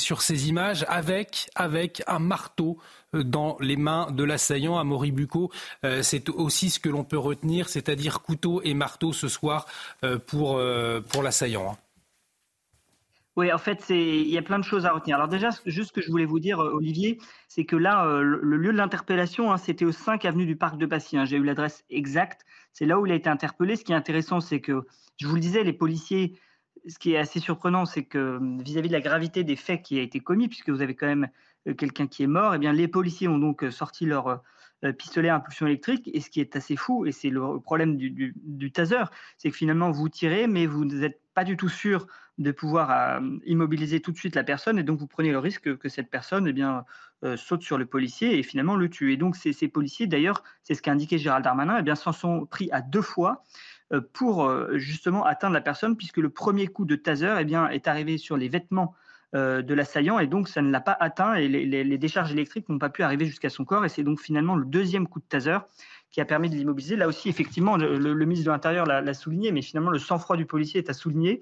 [0.47, 1.51] images avec,
[2.07, 2.77] un marteau
[3.13, 5.51] dans les mains de l'assaillant à Moribuco.
[6.03, 9.65] c'est aussi ce que l'on peut retenir, c'est-à-dire couteau et marteau ce soir
[10.27, 10.61] pour,
[11.09, 11.71] pour l'assaillant.
[11.71, 11.88] Hein.
[13.39, 15.15] Oui, en fait, il y a plein de choses à retenir.
[15.15, 18.21] Alors déjà, juste ce que je voulais vous dire, euh, Olivier, c'est que là, euh,
[18.21, 21.15] le lieu de l'interpellation, hein, c'était au 5 avenue du Parc de Passy.
[21.15, 21.23] Hein.
[21.23, 22.45] J'ai eu l'adresse exacte.
[22.73, 23.77] C'est là où il a été interpellé.
[23.77, 24.85] Ce qui est intéressant, c'est que,
[25.15, 26.37] je vous le disais, les policiers,
[26.85, 30.01] ce qui est assez surprenant, c'est que vis-à-vis de la gravité des faits qui a
[30.01, 31.29] été commis, puisque vous avez quand même
[31.69, 34.43] euh, quelqu'un qui est mort, eh bien, les policiers ont donc sorti leur
[34.97, 36.09] pistolet à impulsion électrique.
[36.13, 39.03] Et ce qui est assez fou, et c'est le problème du, du taser,
[39.37, 42.05] c'est que finalement, vous tirez, mais vous n'êtes pas du tout sûr
[42.37, 45.77] de pouvoir euh, immobiliser tout de suite la personne et donc vous prenez le risque
[45.77, 46.83] que, cette personne eh bien,
[47.23, 49.13] euh, saute sur le policier et finalement le tue.
[49.13, 52.45] Et donc ces, policiers, d'ailleurs, c'est ce qu'a indiqué Gérald Darmanin, eh bien s'en sont
[52.45, 53.45] pris à deux fois
[53.93, 57.87] euh, pour justement atteindre la personne puisque le premier coup de taser eh bien, est
[57.87, 58.93] arrivé sur les vêtements
[59.31, 62.89] de l'assaillant et donc ça ne l'a pas atteint et les, décharges électriques n'ont pas
[62.89, 65.59] pu arriver jusqu'à son corps et c'est donc finalement le deuxième coup de taser
[66.11, 66.95] qui a permis de l'immobiliser.
[66.95, 70.79] Là aussi, effectivement, le, ministre de l'Intérieur l'a souligné, mais finalement le sang-froid du policier
[70.79, 71.41] est à souligner.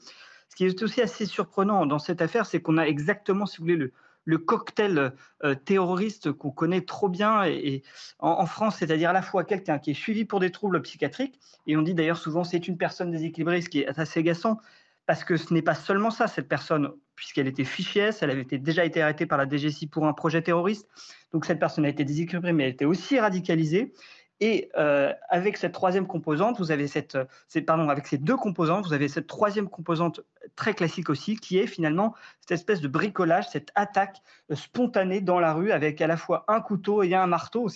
[0.49, 3.63] Ce qui est aussi assez surprenant dans cette affaire, c'est qu'on a exactement, si vous
[3.63, 3.91] voulez,
[4.25, 5.13] le, cocktail
[5.43, 7.83] euh, terroriste qu'on connaît trop bien et,
[8.19, 11.77] en, France, c'est-à-dire à la fois quelqu'un qui est suivi pour des troubles psychiatriques, et
[11.77, 14.59] on dit d'ailleurs souvent c'est une personne déséquilibrée, ce qui est assez agaçant,
[15.05, 18.83] parce que ce n'est pas seulement ça, cette personne, puisqu'elle était fichée, elle avait déjà
[18.83, 20.89] été arrêtée par la DGSI pour un projet terroriste,
[21.31, 23.93] donc cette personne a été déséquilibrée, mais elle était aussi radicalisée,
[24.39, 27.17] et euh, avec cette troisième composante, vous avez cette,
[27.65, 30.21] pardon, avec ces deux composantes, vous avez cette troisième composante
[30.55, 35.39] très classique aussi, qui est finalement cette espèce de bricolage, cette attaque euh, spontanée dans
[35.39, 37.67] la rue avec à la fois un couteau et un marteau.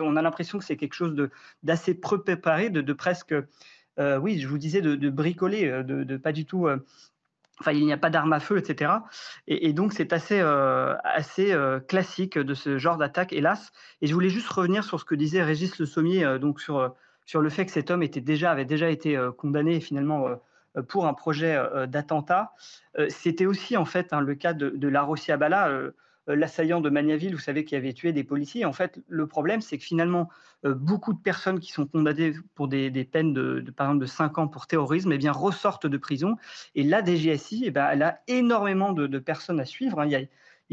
[0.00, 1.14] on a l'impression que c'est quelque chose
[1.62, 3.34] d'assez préparé, de, de presque,
[3.98, 6.66] euh, oui, je vous disais, de, bricoler, de, de, pas du tout
[7.60, 8.92] Enfin, il n'y a pas d'arme à feu, etc.
[9.46, 10.94] Et, donc, c'est assez, euh,
[11.38, 13.72] euh, classique de ce genre d'attaque, hélas.
[14.02, 16.92] Et je voulais juste revenir sur ce que disait Régis Le Sommier, euh, donc sur,
[17.34, 20.28] le fait que cet homme était déjà, avait déjà été condamné finalement
[20.88, 21.58] pour un projet
[21.88, 22.52] d'attentat.
[23.08, 25.70] C'était aussi, en fait, hein, le cas de, de La Abala
[26.34, 28.64] l'assaillant de Magnaville, vous savez, qui avait tué des policiers.
[28.64, 30.28] En fait, le problème, c'est que finalement,
[30.64, 34.38] euh, beaucoup de personnes qui sont condamnées pour des, peines de, par exemple, de 5
[34.38, 36.36] ans pour terrorisme, eh bien, ressortent de prison.
[36.74, 40.00] Et la DGSI, eh ben, elle a énormément de, personnes à suivre.
[40.00, 40.06] Hein.
[40.06, 40.20] Il y a,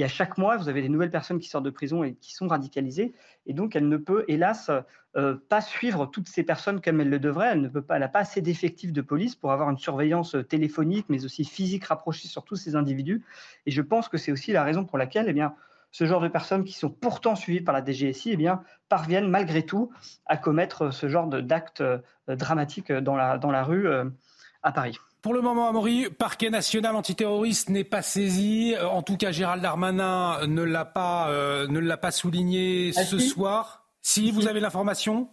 [0.02, 2.34] y a chaque mois, vous avez des nouvelles personnes qui sortent de prison et qui
[2.34, 3.14] sont radicalisées.
[3.46, 4.72] Et donc, elle ne peut, hélas,
[5.16, 7.50] euh, pas suivre toutes ces personnes comme elle le devrait.
[7.52, 10.36] Elle ne peut pas, elle n'a pas assez d'effectifs de police pour avoir une surveillance
[10.50, 13.24] téléphonique, mais aussi physique rapprochée sur tous ces individus.
[13.66, 15.54] Et je pense que c'est aussi la raison pour laquelle, eh bien,
[15.94, 19.64] ce genre de personnes qui sont pourtant suivies par la DGSI, eh bien, parviennent malgré
[19.64, 19.92] tout
[20.26, 24.06] à commettre ce genre d'actes euh, dramatiques dans la, rue euh,
[24.64, 24.98] à Paris.
[25.24, 28.76] Pour le moment, Amaury, parquet national antiterroriste n'est pas saisi.
[28.78, 33.18] En tout cas, Gérald Darmanin ne l'a pas, euh, ne l'a pas souligné ah, ce
[33.20, 33.88] soir.
[34.02, 35.30] Si, vous avez l'information?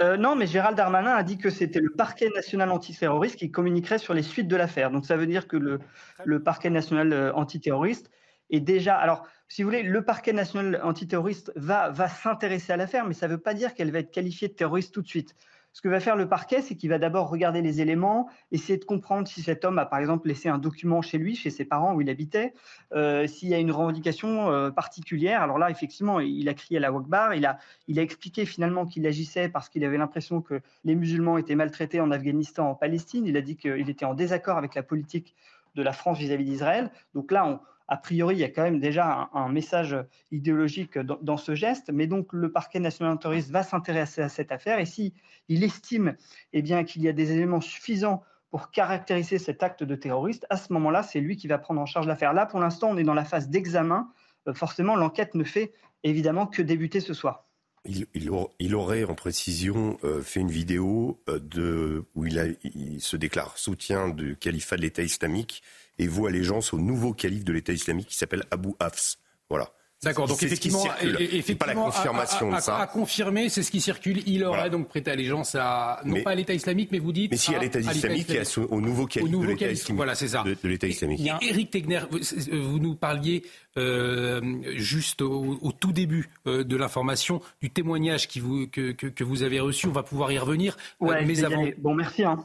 [0.00, 3.98] Euh, non, mais Gérald Darmanin a dit que c'était le parquet national antiterroriste qui communiquerait
[3.98, 4.92] sur les suites de l'affaire.
[4.92, 5.80] Donc ça veut dire que le,
[6.24, 8.08] le parquet national euh, antiterroriste
[8.50, 8.94] est déjà.
[8.94, 13.26] Alors, si vous voulez, le parquet national antiterroriste va, va s'intéresser à l'affaire, mais ça
[13.26, 15.34] ne veut pas dire qu'elle va être qualifiée de terroriste tout de suite.
[15.74, 18.84] Ce que va faire le parquet, c'est qu'il va d'abord regarder les éléments, essayer de
[18.84, 21.94] comprendre si cet homme a par exemple laissé un document chez lui, chez ses parents
[21.94, 22.54] où il habitait,
[22.92, 25.42] euh, s'il y a une revendication euh, particulière.
[25.42, 28.86] Alors là, effectivement, il a crié à la Wakbar, il a, il a expliqué finalement
[28.86, 33.26] qu'il agissait parce qu'il avait l'impression que les musulmans étaient maltraités en Afghanistan, en Palestine.
[33.26, 35.34] Il a dit qu'il était en désaccord avec la politique
[35.74, 36.92] de la France vis-à-vis d'Israël.
[37.14, 37.58] Donc là, on,
[37.88, 39.96] a priori, il y a quand même déjà un, message
[40.30, 44.78] idéologique dans, ce geste, mais donc le parquet national terroriste va s'intéresser à cette affaire
[44.78, 45.12] et si
[45.48, 46.16] il estime
[46.52, 50.56] eh bien qu'il y a des éléments suffisants pour caractériser cet acte de terroriste, à
[50.56, 52.32] ce moment-là, c'est lui qui va prendre en charge l'affaire.
[52.32, 54.08] Là, pour l'instant, on est dans la phase d'examen.
[54.46, 55.72] Euh, forcément, l'enquête ne fait
[56.04, 57.48] évidemment que débuter ce soir.
[57.86, 62.56] Il, aurait, en précision, euh, fait une vidéo euh, de, où il,
[63.00, 65.62] se déclare soutien du califat de l'État islamique
[65.98, 69.16] et voue allégeance au nouveau calife de l'État islamique qui s'appelle Abu Hafs.
[69.48, 69.70] Voilà.
[70.04, 72.78] D'accord, donc effectivement, effectivement pas la confirmation à, de ça.
[72.78, 74.22] À, confirmer, c'est ce qui circule.
[74.26, 77.30] Il aurait donc prêté allégeance à non pas à l'État islamique, mais vous dites.
[77.30, 79.96] Mais si à l'État islamique, et au nouveau calife de l'État islamique.
[79.96, 80.44] Voilà, c'est ça.
[80.44, 81.26] De, l'État islamique.
[81.40, 83.44] Éric Tegner, vous, nous parliez
[83.76, 84.40] euh,
[84.76, 89.42] juste au, tout début euh, de l'information du témoignage qui vous, que, que, que, vous
[89.42, 89.86] avez reçu.
[89.86, 90.76] On va pouvoir y revenir.
[91.02, 91.64] Euh, ouais, mais avant.
[91.78, 92.24] Bon, merci.
[92.24, 92.44] Hein.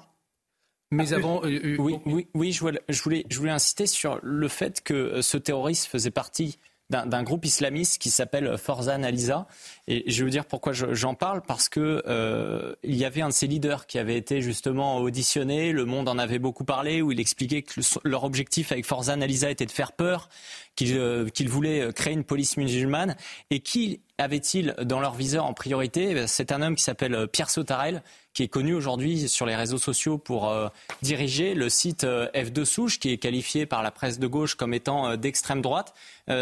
[0.92, 4.82] Mais avant, oui, oui, oui, je voulais, je voulais, je voulais insister sur le fait
[4.82, 6.58] que ce terroriste faisait partie
[6.90, 9.46] d'un groupe islamiste qui s'appelle Forzan Aliza.
[9.88, 13.34] Et je veux dire pourquoi j'en parle parce que euh, il y avait un de
[13.34, 15.72] ses leaders qui avait été justement auditionné.
[15.72, 19.52] Le Monde en avait beaucoup parlé où il expliquait que leur objectif avec Forzan Aliza
[19.52, 20.30] était de faire peur,
[20.76, 23.16] qu'ils euh, voulaient créer une police musulmane.
[23.52, 26.12] Et qui avait-il dans leur viseur en priorité?
[26.12, 28.02] Eh C'est un homme qui s'appelle euh, Pierre Sautarel,
[28.40, 30.70] qui est connu aujourd'hui sur les réseaux sociaux pour euh,
[31.02, 34.74] diriger le site euh, F2 Souche, qui est qualifié par la presse de gauche comme
[34.74, 35.94] étant d'extrême droite.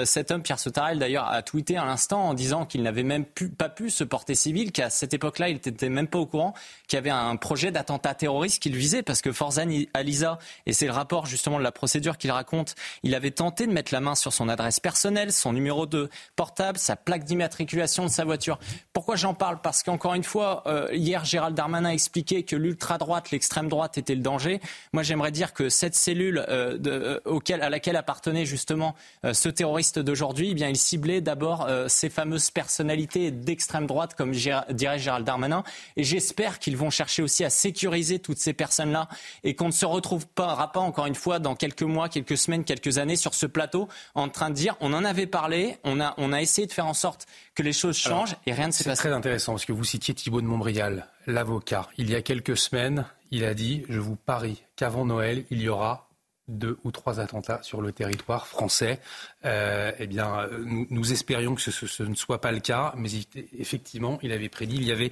[0.06, 3.26] Cet homme, Pierre Sautarel, d'ailleurs, a tweeté à l'instant en disant qu'il n'avait même
[3.58, 6.54] pas pu se porter civil, qu'à cette époque-là, il n'était même pas au courant
[6.88, 10.86] qu'il y avait un projet d'attentat terroriste qu'il visait, parce que Forzan Aliza, et c'est
[10.86, 14.16] le rapport justement de la procédure qu'il raconte, il avait tenté de mettre la main
[14.16, 18.60] sur son adresse personnelle, son numéro de portable, sa plaque d'immatriculation de sa voiture.
[18.94, 19.60] Pourquoi j'en parle?
[19.62, 24.16] Parce qu'encore une fois, euh, hier, Gérald Darmanin a expliqué que l'ultra-droite, l'extrême droite était
[24.16, 24.60] le danger.
[24.94, 28.96] Moi, j'aimerais dire que cette cellule euh, euh, à laquelle appartenait justement
[29.32, 35.00] ce terroriste d'aujourd'hui, eh bien, il ciblait d'abord ces fameuses personnalités d'extrême droite, comme dirait
[35.00, 35.64] Gérald Darmanin.
[35.96, 39.08] Et j'espère qu'ils vont chercher aussi à sécuriser toutes ces personnes-là
[39.44, 42.64] et qu'on ne se retrouve pas, pas encore une fois dans quelques mois, quelques semaines,
[42.64, 46.14] quelques années sur ce plateau en train de dire on en avait parlé, on a,
[46.18, 48.84] on a essayé de faire en sorte que les choses changent et rien ne s'est
[48.84, 49.02] passé.
[49.02, 51.88] C'est très intéressant parce que vous citiez Thibault de Montbrial, l'avocat.
[51.98, 55.70] Il y a quelques semaines, il a dit Je vous parie qu'avant Noël, il y
[55.70, 56.07] aura
[56.48, 59.00] deux ou trois attentats sur le territoire français.
[59.46, 60.48] Euh, eh bien,
[60.90, 63.10] nous, espérions que ce, ne soit pas le cas, mais
[63.58, 65.12] effectivement, il avait prédit, il y avait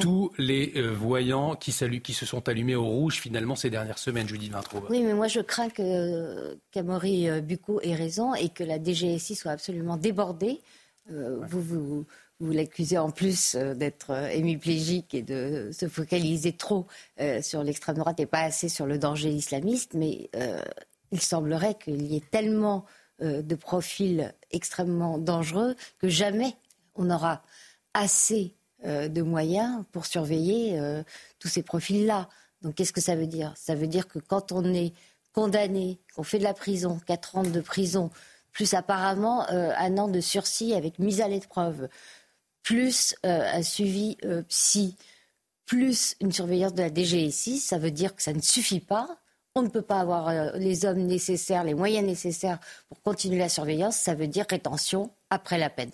[0.00, 4.28] tous les euh, voyants qui, qui, se sont allumés au rouge finalement ces dernières semaines,
[4.28, 4.84] Judith Vintraube.
[4.88, 9.34] Oui, mais moi je crains que Camori euh, Bucco ait raison et que la DGSI
[9.34, 10.60] soit absolument débordée
[11.10, 12.06] euh, vous, vous,
[12.40, 16.86] vous l'accusez en plus euh, d'être euh, hémiplégique et de se focaliser trop
[17.42, 20.30] sur l'extrême droite et pas assez sur le danger islamiste, mais
[21.12, 22.86] il semblerait qu'il y ait tellement
[23.20, 26.56] de profils extrêmement dangereux que jamais
[26.94, 27.42] on aura
[27.92, 30.80] assez de moyens pour surveiller
[31.38, 32.30] tous ces profils-là.
[32.62, 33.52] Donc qu'est-ce que ça veut dire?
[33.56, 34.94] Ça veut dire que quand on est
[35.32, 38.10] condamné, qu'on fait de la prison, 4 ans de prison,
[38.52, 41.88] plus apparemment euh, un an de sursis avec mise à l'épreuve,
[42.62, 44.96] plus euh, un suivi euh, psy,
[45.66, 49.08] plus une surveillance de la DGSI, ça veut dire que ça ne suffit pas.
[49.54, 53.96] On ne peut pas avoir les hommes nécessaires, les moyens nécessaires pour continuer la surveillance.
[53.96, 55.90] Ça veut dire rétention après la peine.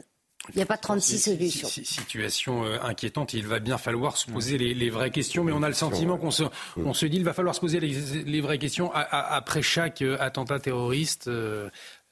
[0.51, 1.69] Il n'y a pas 36 solutions.
[1.69, 3.33] Situation inquiétante.
[3.35, 6.31] Il va bien falloir se poser les, vraies questions, mais on a le sentiment qu'on
[6.31, 6.45] se,
[6.77, 11.29] on se dit qu'il va falloir se poser les, vraies questions après chaque attentat terroriste.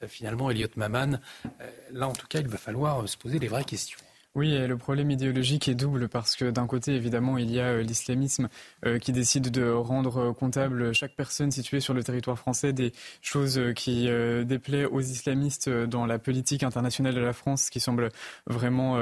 [0.03, 1.49] Euh, finalement, Elliot Maman, euh,
[1.91, 3.99] là en tout cas, il va falloir se poser les vraies questions.
[4.35, 7.83] Oui, le problème idéologique est double parce que d'un côté, évidemment, il y a euh,
[7.83, 8.49] l'islamisme
[8.85, 12.91] euh, qui décide de rendre comptable chaque personne située sur le territoire français des
[13.21, 18.09] choses qui euh, déplaient aux islamistes dans la politique internationale de la France, qui semble
[18.45, 18.95] vraiment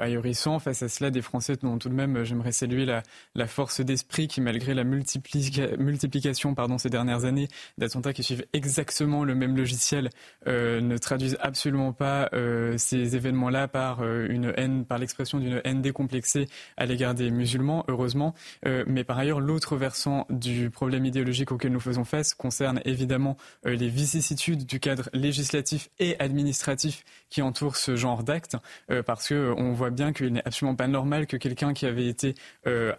[0.00, 0.60] ahurissant.
[0.60, 3.02] Face à cela, des Français dont tout de même, j'aimerais saluer la,
[3.34, 7.48] la force d'esprit qui, malgré la multiplication pardon, ces dernières années
[7.78, 10.10] d'attentats qui suivent exactement le même logiciel,
[10.46, 12.30] ne traduisent absolument pas
[12.76, 18.34] ces événements-là par une haine, par l'expression d'une haine décomplexée à l'égard des musulmans, heureusement.
[18.66, 23.36] Euh, mais par ailleurs, l'autre versant du problème idéologique auquel nous faisons face concerne évidemment
[23.66, 28.56] euh, les vicissitudes du cadre législatif et administratif qui entoure ce genre d'actes,
[28.90, 32.06] euh, parce que on voit bien qu'il n'est absolument pas normal que quelqu'un qui avait
[32.06, 32.34] été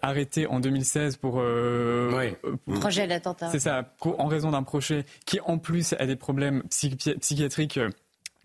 [0.02, 1.42] arrêté en 2016 pour,
[2.80, 7.78] projet d'attentat, c'est ça, en raison d'un projet qui en plus a des problèmes psychiatriques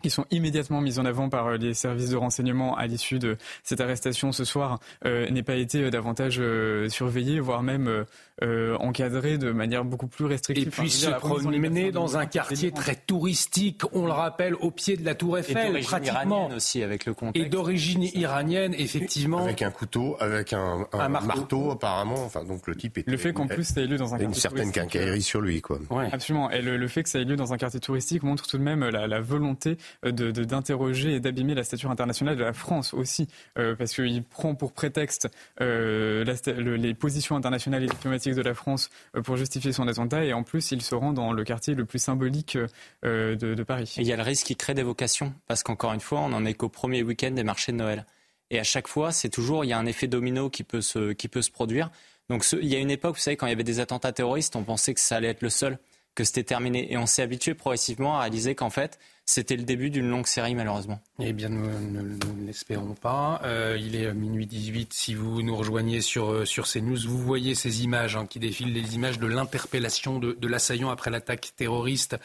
[0.02, 3.36] qui sont immédiatement mis en avant par euh, les services de renseignement à l'issue de
[3.62, 8.04] cette arrestation ce soir euh, n'aient pas été euh, davantage euh, surveillés, voire même euh,
[8.42, 10.68] euh, encadrés de manière beaucoup plus restrictive.
[10.68, 15.04] Et puis se promener dans un quartier très touristique, on le rappelle, au pied de
[15.04, 16.48] la Tour Eiffel, et pratiquement.
[16.48, 17.46] aussi avec le contexte.
[17.46, 19.38] Et d'origine iranienne, effectivement.
[19.44, 21.26] Avec un couteau, avec un, un, Un marteau.
[21.28, 21.70] marteau.
[21.72, 22.24] apparemment.
[22.24, 23.10] Enfin, donc le type était.
[23.10, 24.72] Le fait qu'en plus ça ait lieu dans un il y a une quartier certaine
[24.72, 25.78] quincaillerie sur lui, quoi.
[26.12, 26.50] Absolument.
[26.50, 28.62] Et le, le fait que ça ait lieu dans un quartier touristique montre tout de
[28.62, 33.28] même la, la volonté euh, d'interroger et d'abîmer la stature internationale de la France aussi,
[33.58, 35.28] euh, parce qu'il prend pour prétexte
[35.60, 40.32] euh, les positions internationales et diplomatiques de la France euh, pour justifier son attentat, et
[40.32, 42.58] en plus il se rend dans le quartier le plus symbolique
[43.04, 43.94] euh, de, Paris.
[43.98, 46.44] Il y a le risque qu'il crée des vocations, parce qu'encore une fois, on n'en
[46.44, 48.06] est qu'au premier week-end des marchés de Noël.
[48.50, 51.12] Et à chaque fois, c'est toujours, il y a un effet domino qui peut se,
[51.12, 51.90] qui peut se produire.
[52.28, 54.56] Donc il y a une époque, vous savez, quand il y avait des attentats terroristes,
[54.56, 55.78] on pensait que ça allait être le seul,
[56.14, 56.92] que c'était terminé.
[56.92, 58.98] Et on s'est habitué progressivement à réaliser qu'en fait,
[59.30, 61.00] c'était le début d'une longue série, malheureusement.
[61.20, 63.40] Eh bien, nous ne l'espérons pas.
[63.44, 64.92] Euh, il est minuit 18.
[64.92, 68.72] Si vous nous rejoignez sur, euh, sur CNews, vous voyez ces images hein, qui défilent,
[68.72, 72.16] les images de l'interpellation de, l'assaillant après l'attaque terroriste.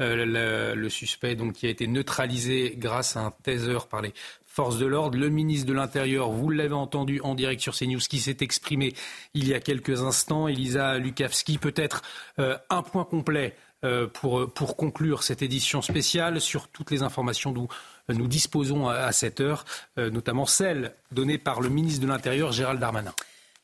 [0.00, 4.14] Euh, le, suspect donc, qui a été neutralisé grâce à un taser par les
[4.54, 5.18] forces de l'ordre.
[5.18, 8.94] Le ministre de l'Intérieur, vous l'avez entendu en direct sur CNews, qui s'est exprimé
[9.34, 10.46] il y a quelques instants.
[10.46, 12.02] Elisa Lukavski, peut-être
[12.38, 13.73] euh, un point complet euh,
[14.12, 17.68] pour, pour conclure cette édition spéciale sur toutes les informations dont
[18.08, 19.64] nous disposons à, cette heure,
[19.98, 23.12] euh, notamment celles données par le ministre de l'Intérieur, Gérald Darmanin.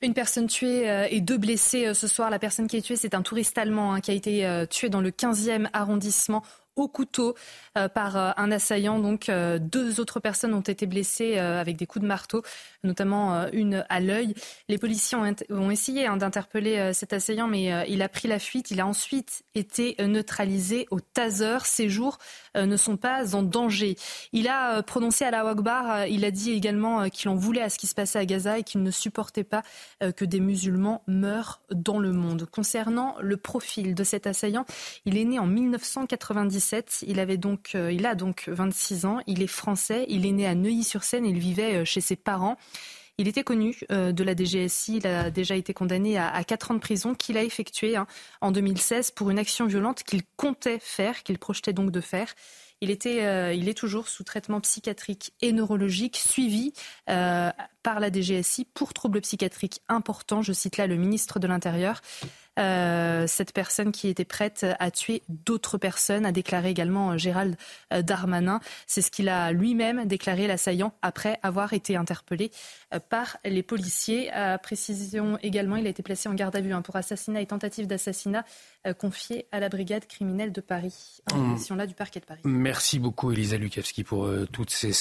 [0.03, 2.31] Une personne tuée euh, et deux blessés euh, ce soir.
[2.31, 4.89] La personne qui est tuée, c'est un touriste allemand hein, qui a été euh, tué
[4.89, 6.43] dans le 15e arrondissement
[6.77, 7.35] au couteau
[7.77, 8.99] euh, par euh, un assaillant.
[8.99, 12.43] Donc euh, deux autres personnes ont été blessées euh, avec des coups de marteau,
[12.85, 14.35] notamment euh, une à l'œil.
[14.69, 15.19] Les policiers
[15.51, 18.71] ont, essayé hein, d'interpeller euh, cet assaillant, mais euh, il a pris la fuite.
[18.71, 21.59] Il a ensuite été neutralisé au taser.
[21.65, 22.19] Ses jours
[22.55, 23.97] ne sont pas en danger.
[24.33, 27.79] Il a prononcé à la Wakbar, il a dit également qu'il en voulait à ce
[27.79, 29.63] qui se passait à Gaza et qu'il ne supportait pas
[30.17, 32.47] que des musulmans meurent dans le monde.
[32.51, 34.65] Concernant le profil de cet assaillant,
[35.05, 37.05] il est né en 1997.
[37.07, 39.19] Il avait donc, il a donc 26 ans.
[39.27, 40.07] Il est français.
[40.09, 41.27] Il est né à Neuilly-sur-Seine.
[41.27, 42.57] Il vivait chez ses parents.
[43.21, 44.97] Il était connu euh, de la DGSI.
[44.97, 48.07] Il a déjà été condamné à, à 4 ans de prison qu'il a effectué hein,
[48.41, 52.35] en 2016 pour une action violente qu'il comptait faire, qu'il projetait donc de faire.
[52.83, 56.73] Il, euh, est toujours sous traitement psychiatrique et neurologique, suivi
[57.11, 57.51] euh,
[57.83, 60.41] par la DGSI pour troubles psychiatriques importants.
[60.41, 62.01] Je cite là le ministre de l'Intérieur.
[62.61, 67.57] Euh, cette personne qui était prête à tuer d'autres personnes, a déclaré également euh, Gérald
[67.93, 68.61] euh, Darmanin.
[68.87, 72.51] C'est ce qu'il a lui-même déclaré l'assaillant après avoir été interpellé
[73.09, 74.31] par les policiers.
[74.63, 77.87] Précision également, il a été placé en garde à vue hein, pour assassinat et tentative
[77.87, 78.45] d'assassinat
[78.87, 81.53] euh, confié à la brigade criminelle de Paris, Mmh.
[81.53, 82.41] mission là du parquet de Paris.
[82.45, 84.93] Merci beaucoup, Elisa Lukavski, pour euh, toutes ces.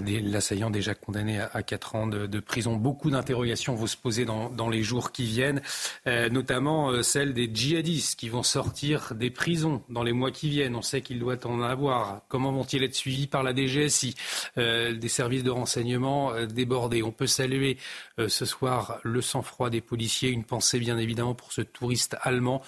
[0.00, 2.76] Des- L'assaillant déjà condamné à, à 4 ans de, de prison.
[2.76, 5.62] Beaucoup d'interrogations vont se poser dans, dans les jours qui viennent,
[6.06, 10.48] euh, notamment euh, celle des djihadistes qui vont sortir des prisons dans les mois qui
[10.50, 10.76] viennent.
[10.76, 12.22] On sait qu'il doit en avoir.
[12.28, 14.14] Comment vont-ils être suivis par la DGSI
[14.56, 17.02] Des services de renseignement débordés?
[17.02, 17.78] On peut saluer
[18.18, 20.28] ce soir le sang-froid des policiers.
[20.30, 22.62] Une pensée, bien évidemment, pour ce touriste allemand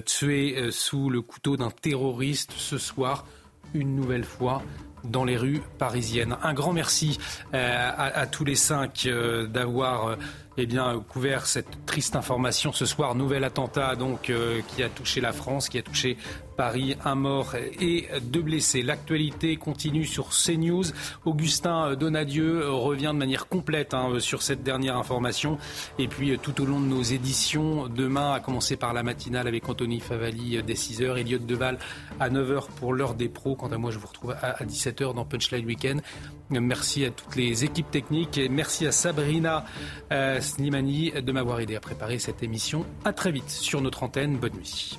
[0.00, 3.24] tué euh, sous le couteau d'un terroriste ce soir,
[3.74, 4.62] une nouvelle fois
[5.04, 6.36] dans les rues parisiennes.
[6.42, 7.18] Un grand merci
[7.54, 10.16] euh, à, tous les cinq euh, d'avoir euh,
[10.58, 10.68] eh
[11.08, 13.14] couvert cette triste information ce soir.
[13.14, 16.16] Nouvel attentat donc euh, qui a touché la France, qui a touché
[16.62, 18.82] Paris, un mort et deux blessés.
[18.82, 20.84] L'actualité continue sur CNews.
[21.24, 25.58] Augustin Donadieu revient de manière complète hein, sur cette dernière information.
[25.98, 29.68] Et puis tout au long de nos éditions, demain, à commencer par la matinale avec
[29.68, 31.80] Anthony Favali euh, dès 6h, Elliot Deval
[32.20, 33.56] à 9h pour l'heure des pros.
[33.56, 36.00] Quant à moi, je vous retrouve à à 17h dans Punchline Weekend.
[36.48, 39.64] Merci à toutes les équipes techniques et merci à Sabrina
[40.12, 42.86] euh, Slimani de m'avoir aidé à préparer cette émission.
[43.04, 44.36] À très vite sur notre antenne.
[44.36, 44.96] Bonne nuit.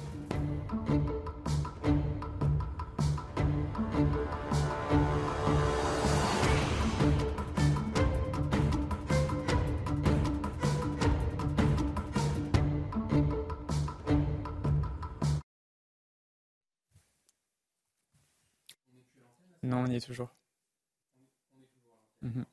[19.64, 20.30] Non, on y est toujours.
[22.22, 22.46] Mhm.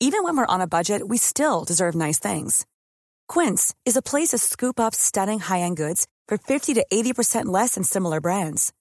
[0.00, 2.66] Even when we're on a budget, we still deserve nice things.
[3.26, 7.74] Quince is a place to scoop up stunning high-end goods for 50 to 80% less
[7.74, 8.72] than similar brands.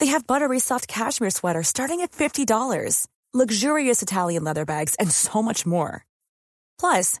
[0.00, 5.40] They have buttery soft cashmere sweaters starting at $50, luxurious Italian leather bags, and so
[5.40, 6.04] much more.
[6.80, 7.20] Plus,